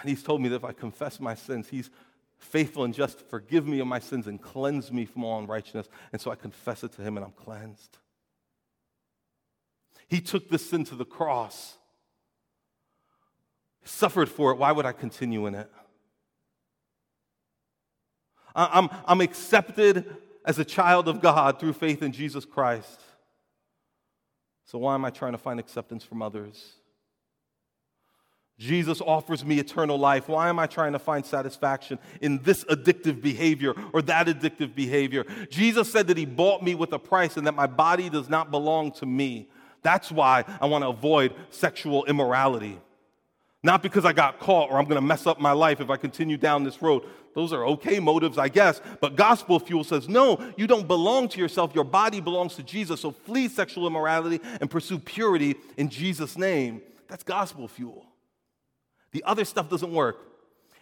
And 0.00 0.10
he's 0.10 0.22
told 0.22 0.40
me 0.40 0.48
that 0.50 0.56
if 0.56 0.64
I 0.64 0.72
confess 0.72 1.20
my 1.20 1.34
sins, 1.34 1.68
he's 1.68 1.90
faithful 2.38 2.84
and 2.84 2.92
just 2.92 3.18
to 3.18 3.24
forgive 3.24 3.66
me 3.66 3.78
of 3.80 3.86
my 3.86 4.00
sins 4.00 4.26
and 4.26 4.40
cleanse 4.40 4.92
me 4.92 5.06
from 5.06 5.24
all 5.24 5.38
unrighteousness. 5.38 5.88
And 6.12 6.20
so 6.20 6.30
I 6.30 6.34
confess 6.34 6.82
it 6.84 6.92
to 6.92 7.02
him 7.02 7.16
and 7.16 7.24
I'm 7.24 7.32
cleansed. 7.32 7.98
He 10.08 10.20
took 10.20 10.50
this 10.50 10.68
sin 10.68 10.84
to 10.84 10.94
the 10.94 11.04
cross, 11.04 11.76
suffered 13.84 14.28
for 14.28 14.52
it. 14.52 14.58
Why 14.58 14.72
would 14.72 14.84
I 14.84 14.92
continue 14.92 15.46
in 15.46 15.54
it? 15.54 15.70
I'm, 18.54 18.90
I'm 19.06 19.22
accepted 19.22 20.14
as 20.44 20.58
a 20.58 20.64
child 20.64 21.08
of 21.08 21.20
God 21.20 21.58
through 21.60 21.74
faith 21.74 22.02
in 22.02 22.12
Jesus 22.12 22.44
Christ. 22.44 23.00
So, 24.64 24.78
why 24.78 24.94
am 24.94 25.04
I 25.04 25.10
trying 25.10 25.32
to 25.32 25.38
find 25.38 25.60
acceptance 25.60 26.04
from 26.04 26.22
others? 26.22 26.74
Jesus 28.58 29.00
offers 29.00 29.44
me 29.44 29.58
eternal 29.58 29.98
life. 29.98 30.28
Why 30.28 30.48
am 30.48 30.58
I 30.58 30.66
trying 30.66 30.92
to 30.92 30.98
find 30.98 31.26
satisfaction 31.26 31.98
in 32.20 32.38
this 32.42 32.64
addictive 32.64 33.20
behavior 33.20 33.74
or 33.92 34.02
that 34.02 34.28
addictive 34.28 34.74
behavior? 34.74 35.24
Jesus 35.50 35.90
said 35.90 36.06
that 36.08 36.16
He 36.16 36.26
bought 36.26 36.62
me 36.62 36.74
with 36.74 36.92
a 36.92 36.98
price 36.98 37.36
and 37.36 37.46
that 37.46 37.54
my 37.54 37.66
body 37.66 38.08
does 38.08 38.28
not 38.28 38.50
belong 38.50 38.92
to 38.92 39.06
me. 39.06 39.48
That's 39.82 40.12
why 40.12 40.44
I 40.60 40.66
want 40.66 40.84
to 40.84 40.88
avoid 40.88 41.34
sexual 41.50 42.04
immorality. 42.04 42.78
Not 43.64 43.82
because 43.82 44.04
I 44.04 44.12
got 44.12 44.40
caught 44.40 44.70
or 44.70 44.78
I'm 44.78 44.86
going 44.86 45.00
to 45.00 45.06
mess 45.06 45.26
up 45.26 45.40
my 45.40 45.52
life 45.52 45.80
if 45.80 45.88
I 45.88 45.96
continue 45.96 46.36
down 46.36 46.64
this 46.64 46.82
road. 46.82 47.04
Those 47.34 47.52
are 47.52 47.64
okay 47.66 48.00
motives, 48.00 48.36
I 48.36 48.48
guess. 48.48 48.80
But 49.00 49.14
gospel 49.14 49.60
fuel 49.60 49.84
says, 49.84 50.08
no, 50.08 50.52
you 50.56 50.66
don't 50.66 50.88
belong 50.88 51.28
to 51.28 51.38
yourself. 51.38 51.72
Your 51.74 51.84
body 51.84 52.20
belongs 52.20 52.56
to 52.56 52.64
Jesus. 52.64 53.00
So 53.00 53.12
flee 53.12 53.48
sexual 53.48 53.86
immorality 53.86 54.40
and 54.60 54.68
pursue 54.68 54.98
purity 54.98 55.54
in 55.76 55.88
Jesus' 55.88 56.36
name. 56.36 56.82
That's 57.06 57.22
gospel 57.22 57.68
fuel. 57.68 58.04
The 59.12 59.22
other 59.24 59.44
stuff 59.44 59.68
doesn't 59.68 59.92
work. 59.92 60.18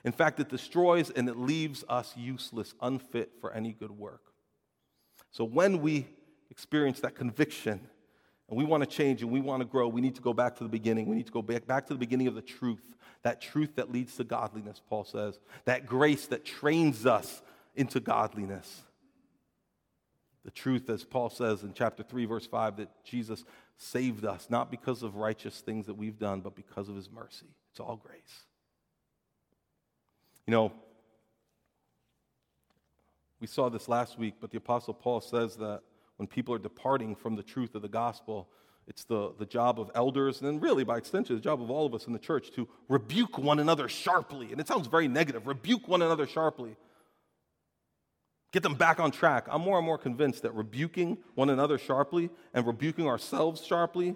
In 0.03 0.13
fact, 0.13 0.41
it 0.41 0.49
destroys 0.49 1.11
and 1.11 1.29
it 1.29 1.37
leaves 1.37 1.85
us 1.87 2.15
useless, 2.17 2.73
unfit 2.81 3.33
for 3.41 3.53
any 3.53 3.73
good 3.73 3.91
work. 3.91 4.23
So 5.31 5.45
when 5.45 5.83
we 5.83 6.07
experience 6.51 7.01
that 7.01 7.15
conviction, 7.15 7.87
and 8.51 8.59
we 8.59 8.65
want 8.65 8.83
to 8.83 8.87
change 8.87 9.23
and 9.23 9.31
we 9.31 9.41
want 9.41 9.61
to 9.61 9.65
grow, 9.65 9.87
we 9.87 10.01
need 10.01 10.17
to 10.17 10.21
go 10.21 10.35
back 10.35 10.57
to 10.57 10.65
the 10.65 10.69
beginning. 10.69 11.07
We 11.07 11.15
need 11.15 11.27
to 11.27 11.33
go 11.33 11.41
back, 11.41 11.67
back 11.67 11.87
to 11.87 11.95
the 11.95 11.99
beginning 11.99 12.27
of 12.27 12.35
the 12.35 12.43
truth. 12.43 12.97
That 13.23 13.41
truth 13.41 13.77
that 13.77 13.93
leads 13.93 14.17
to 14.17 14.25
godliness, 14.25 14.81
Paul 14.89 15.05
says. 15.05 15.39
That 15.67 15.87
grace 15.87 16.27
that 16.27 16.45
trains 16.45 17.07
us 17.07 17.43
into 17.77 18.01
godliness. 18.01 18.83
The 20.45 20.51
truth, 20.51 20.91
as 20.91 21.05
Paul 21.05 21.31
says 21.31 21.63
in 21.63 21.75
chapter 21.75 22.03
3, 22.03 22.25
verse 22.25 22.47
5, 22.47 22.79
that 22.79 23.05
Jesus 23.05 23.45
saved 23.77 24.25
us, 24.25 24.49
not 24.51 24.71
because 24.71 25.03
of 25.03 25.17
righteous 25.17 25.61
things 25.61 25.87
that 25.87 25.95
we've 25.95 26.19
done, 26.19 26.41
but 26.41 26.57
because 26.57 26.89
of 26.89 26.97
his 26.97 27.11
mercy. 27.11 27.47
It's 27.71 27.79
all 27.79 27.97
grace. 27.97 28.47
You 30.47 30.51
know, 30.53 30.73
we 33.39 33.47
saw 33.47 33.69
this 33.69 33.89
last 33.89 34.19
week, 34.19 34.35
but 34.41 34.51
the 34.51 34.59
Apostle 34.59 34.95
Paul 34.95 35.21
says 35.21 35.57
that 35.57 35.83
when 36.21 36.27
people 36.27 36.55
are 36.55 36.59
departing 36.59 37.17
from 37.17 37.35
the 37.35 37.43
truth 37.43 37.75
of 37.75 37.81
the 37.81 37.89
gospel, 37.89 38.47
it's 38.87 39.05
the, 39.05 39.33
the 39.39 39.47
job 39.47 39.81
of 39.81 39.91
elders, 39.95 40.43
and 40.43 40.47
then 40.47 40.61
really 40.61 40.85
by 40.85 40.99
extension, 40.99 41.35
the 41.35 41.41
job 41.41 41.63
of 41.63 41.71
all 41.71 41.87
of 41.87 41.95
us 41.95 42.07
in 42.07 42.13
the 42.13 42.19
church 42.19 42.51
to 42.57 42.69
rebuke 42.91 43.39
one 43.39 43.59
another 43.59 43.89
sharply. 43.89 44.53
And 44.53 44.61
it 44.61 44.69
sounds 44.69 44.87
very 44.87 45.09
negative 45.09 45.47
rebuke 45.47 45.89
one 45.89 46.03
another 46.03 46.27
sharply. 46.27 46.77
Get 48.53 48.63
them 48.63 48.75
back 48.75 49.01
on 49.01 49.13
track. 49.13 49.47
I'm 49.49 49.63
more 49.63 49.79
and 49.79 49.87
more 49.87 49.97
convinced 49.97 50.43
that 50.43 50.55
rebuking 50.55 51.17
one 51.37 51.49
another 51.49 51.79
sharply 51.79 52.29
and 52.53 52.67
rebuking 52.67 53.07
ourselves 53.07 53.65
sharply 53.65 54.15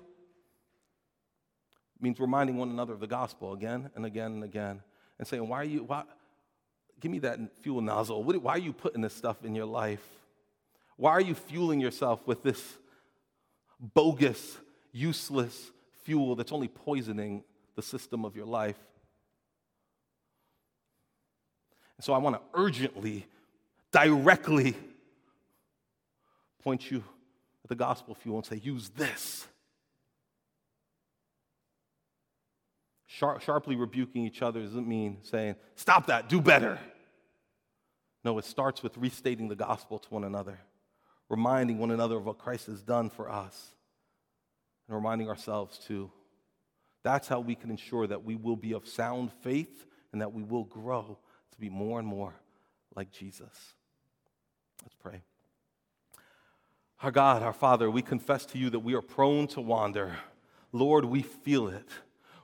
means 2.03 2.21
reminding 2.21 2.59
one 2.59 2.69
another 2.69 2.93
of 2.93 3.01
the 3.01 3.07
gospel 3.07 3.55
again 3.55 3.89
and 3.97 4.05
again 4.05 4.33
and 4.33 4.45
again 4.45 4.83
and 5.19 5.27
saying, 5.27 5.49
Why 5.49 5.63
are 5.63 5.65
you, 5.65 5.85
why, 5.85 6.03
give 7.01 7.11
me 7.11 7.21
that 7.21 7.39
fuel 7.63 7.81
nozzle. 7.81 8.23
Why 8.23 8.53
are 8.53 8.59
you 8.59 8.75
putting 8.75 9.01
this 9.01 9.15
stuff 9.15 9.43
in 9.43 9.55
your 9.55 9.65
life? 9.65 10.07
Why 10.97 11.11
are 11.11 11.21
you 11.21 11.35
fueling 11.35 11.81
yourself 11.81 12.27
with 12.27 12.43
this 12.43 12.63
bogus, 13.81 14.57
useless 14.93 15.71
fuel 16.05 16.37
that's 16.37 16.53
only 16.53 16.69
poisoning 16.69 17.45
the 17.75 17.83
system 17.83 18.25
of 18.25 18.37
your 18.37 18.47
life? 18.47 18.79
And 21.97 22.05
so 22.05 22.13
I 22.13 22.19
want 22.19 22.37
to 22.37 22.43
urgently 22.55 23.27
directly 23.93 24.77
point 26.63 26.91
you 26.91 27.05
at 27.63 27.69
the 27.69 27.75
gospel 27.75 28.15
fuel 28.15 28.39
and 28.39 28.47
say, 28.47 28.57
use 28.57 28.89
this. 28.91 29.47
Sharp, 33.07 33.43
sharply 33.43 33.77
rebuking 33.77 34.27
each 34.27 34.43
other 34.43 34.61
doesn't 34.61 34.89
mean 34.89 35.19
saying, 35.23 35.55
stop 35.77 36.07
that, 36.07 36.29
do 36.29 36.41
better. 36.41 36.81
No, 38.25 38.39
it 38.39 38.45
starts 38.45 38.83
with 38.83 38.97
restating 38.97 39.49
the 39.49 39.55
gospel 39.55 39.99
to 39.99 40.09
one 40.09 40.25
another, 40.25 40.59
reminding 41.35 41.79
one 41.79 41.91
another 41.91 42.17
of 42.17 42.25
what 42.25 42.39
Christ 42.39 42.67
has 42.67 42.81
done 42.81 43.11
for 43.11 43.29
us, 43.29 43.75
and 44.87 44.95
reminding 44.95 45.29
ourselves 45.29 45.79
too. 45.79 46.13
That's 47.03 47.27
how 47.27 47.41
we 47.41 47.57
can 47.57 47.71
ensure 47.71 48.07
that 48.07 48.23
we 48.23 48.37
will 48.37 48.55
be 48.55 48.73
of 48.73 48.87
sound 48.87 49.33
faith 49.43 49.85
and 50.13 50.21
that 50.21 50.33
we 50.33 50.45
will 50.45 50.63
grow 50.63 51.19
to 51.51 51.61
be 51.61 51.69
more 51.69 51.99
and 51.99 52.07
more 52.07 52.35
like 52.95 53.11
Jesus. 53.11 53.75
Let's 54.85 54.95
pray. 55.03 55.23
Our 57.03 57.11
God, 57.11 57.43
our 57.43 57.53
Father, 57.53 57.91
we 57.91 58.01
confess 58.01 58.47
to 58.47 58.59
you 58.59 58.71
that 58.71 58.79
we 58.79 58.95
are 58.95 59.03
prone 59.03 59.49
to 59.49 59.61
wander. 59.61 60.17
Lord, 60.71 61.05
we 61.05 61.23
feel 61.23 61.67
it. 61.67 61.89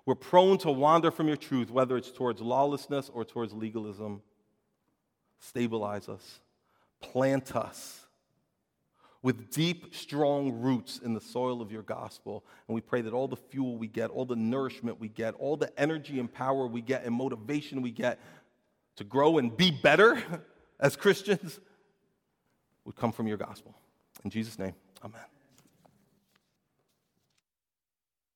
We're 0.04 0.16
prone 0.16 0.58
to 0.58 0.72
wander 0.72 1.12
from 1.12 1.28
your 1.28 1.36
truth, 1.36 1.70
whether 1.70 1.96
it's 1.96 2.10
towards 2.10 2.40
lawlessness 2.40 3.08
or 3.14 3.24
towards 3.24 3.52
legalism. 3.52 4.22
Stabilize 5.38 6.08
us, 6.08 6.40
plant 7.00 7.54
us 7.54 8.08
with 9.22 9.50
deep, 9.50 9.94
strong 9.94 10.60
roots 10.60 10.98
in 10.98 11.12
the 11.12 11.20
soil 11.20 11.60
of 11.60 11.70
your 11.70 11.82
gospel. 11.82 12.44
And 12.66 12.74
we 12.74 12.80
pray 12.80 13.02
that 13.02 13.12
all 13.12 13.28
the 13.28 13.36
fuel 13.36 13.76
we 13.76 13.86
get, 13.86 14.10
all 14.10 14.24
the 14.24 14.36
nourishment 14.36 14.98
we 14.98 15.08
get, 15.08 15.34
all 15.34 15.56
the 15.56 15.78
energy 15.78 16.18
and 16.18 16.32
power 16.32 16.66
we 16.66 16.80
get, 16.80 17.04
and 17.04 17.14
motivation 17.14 17.82
we 17.82 17.90
get 17.90 18.18
to 18.96 19.04
grow 19.04 19.38
and 19.38 19.56
be 19.56 19.70
better 19.70 20.22
as 20.80 20.96
Christians 20.96 21.60
would 22.84 22.96
come 22.96 23.12
from 23.12 23.26
your 23.26 23.36
gospel. 23.36 23.74
In 24.24 24.30
Jesus' 24.30 24.58
name, 24.58 24.74
amen. 25.04 25.29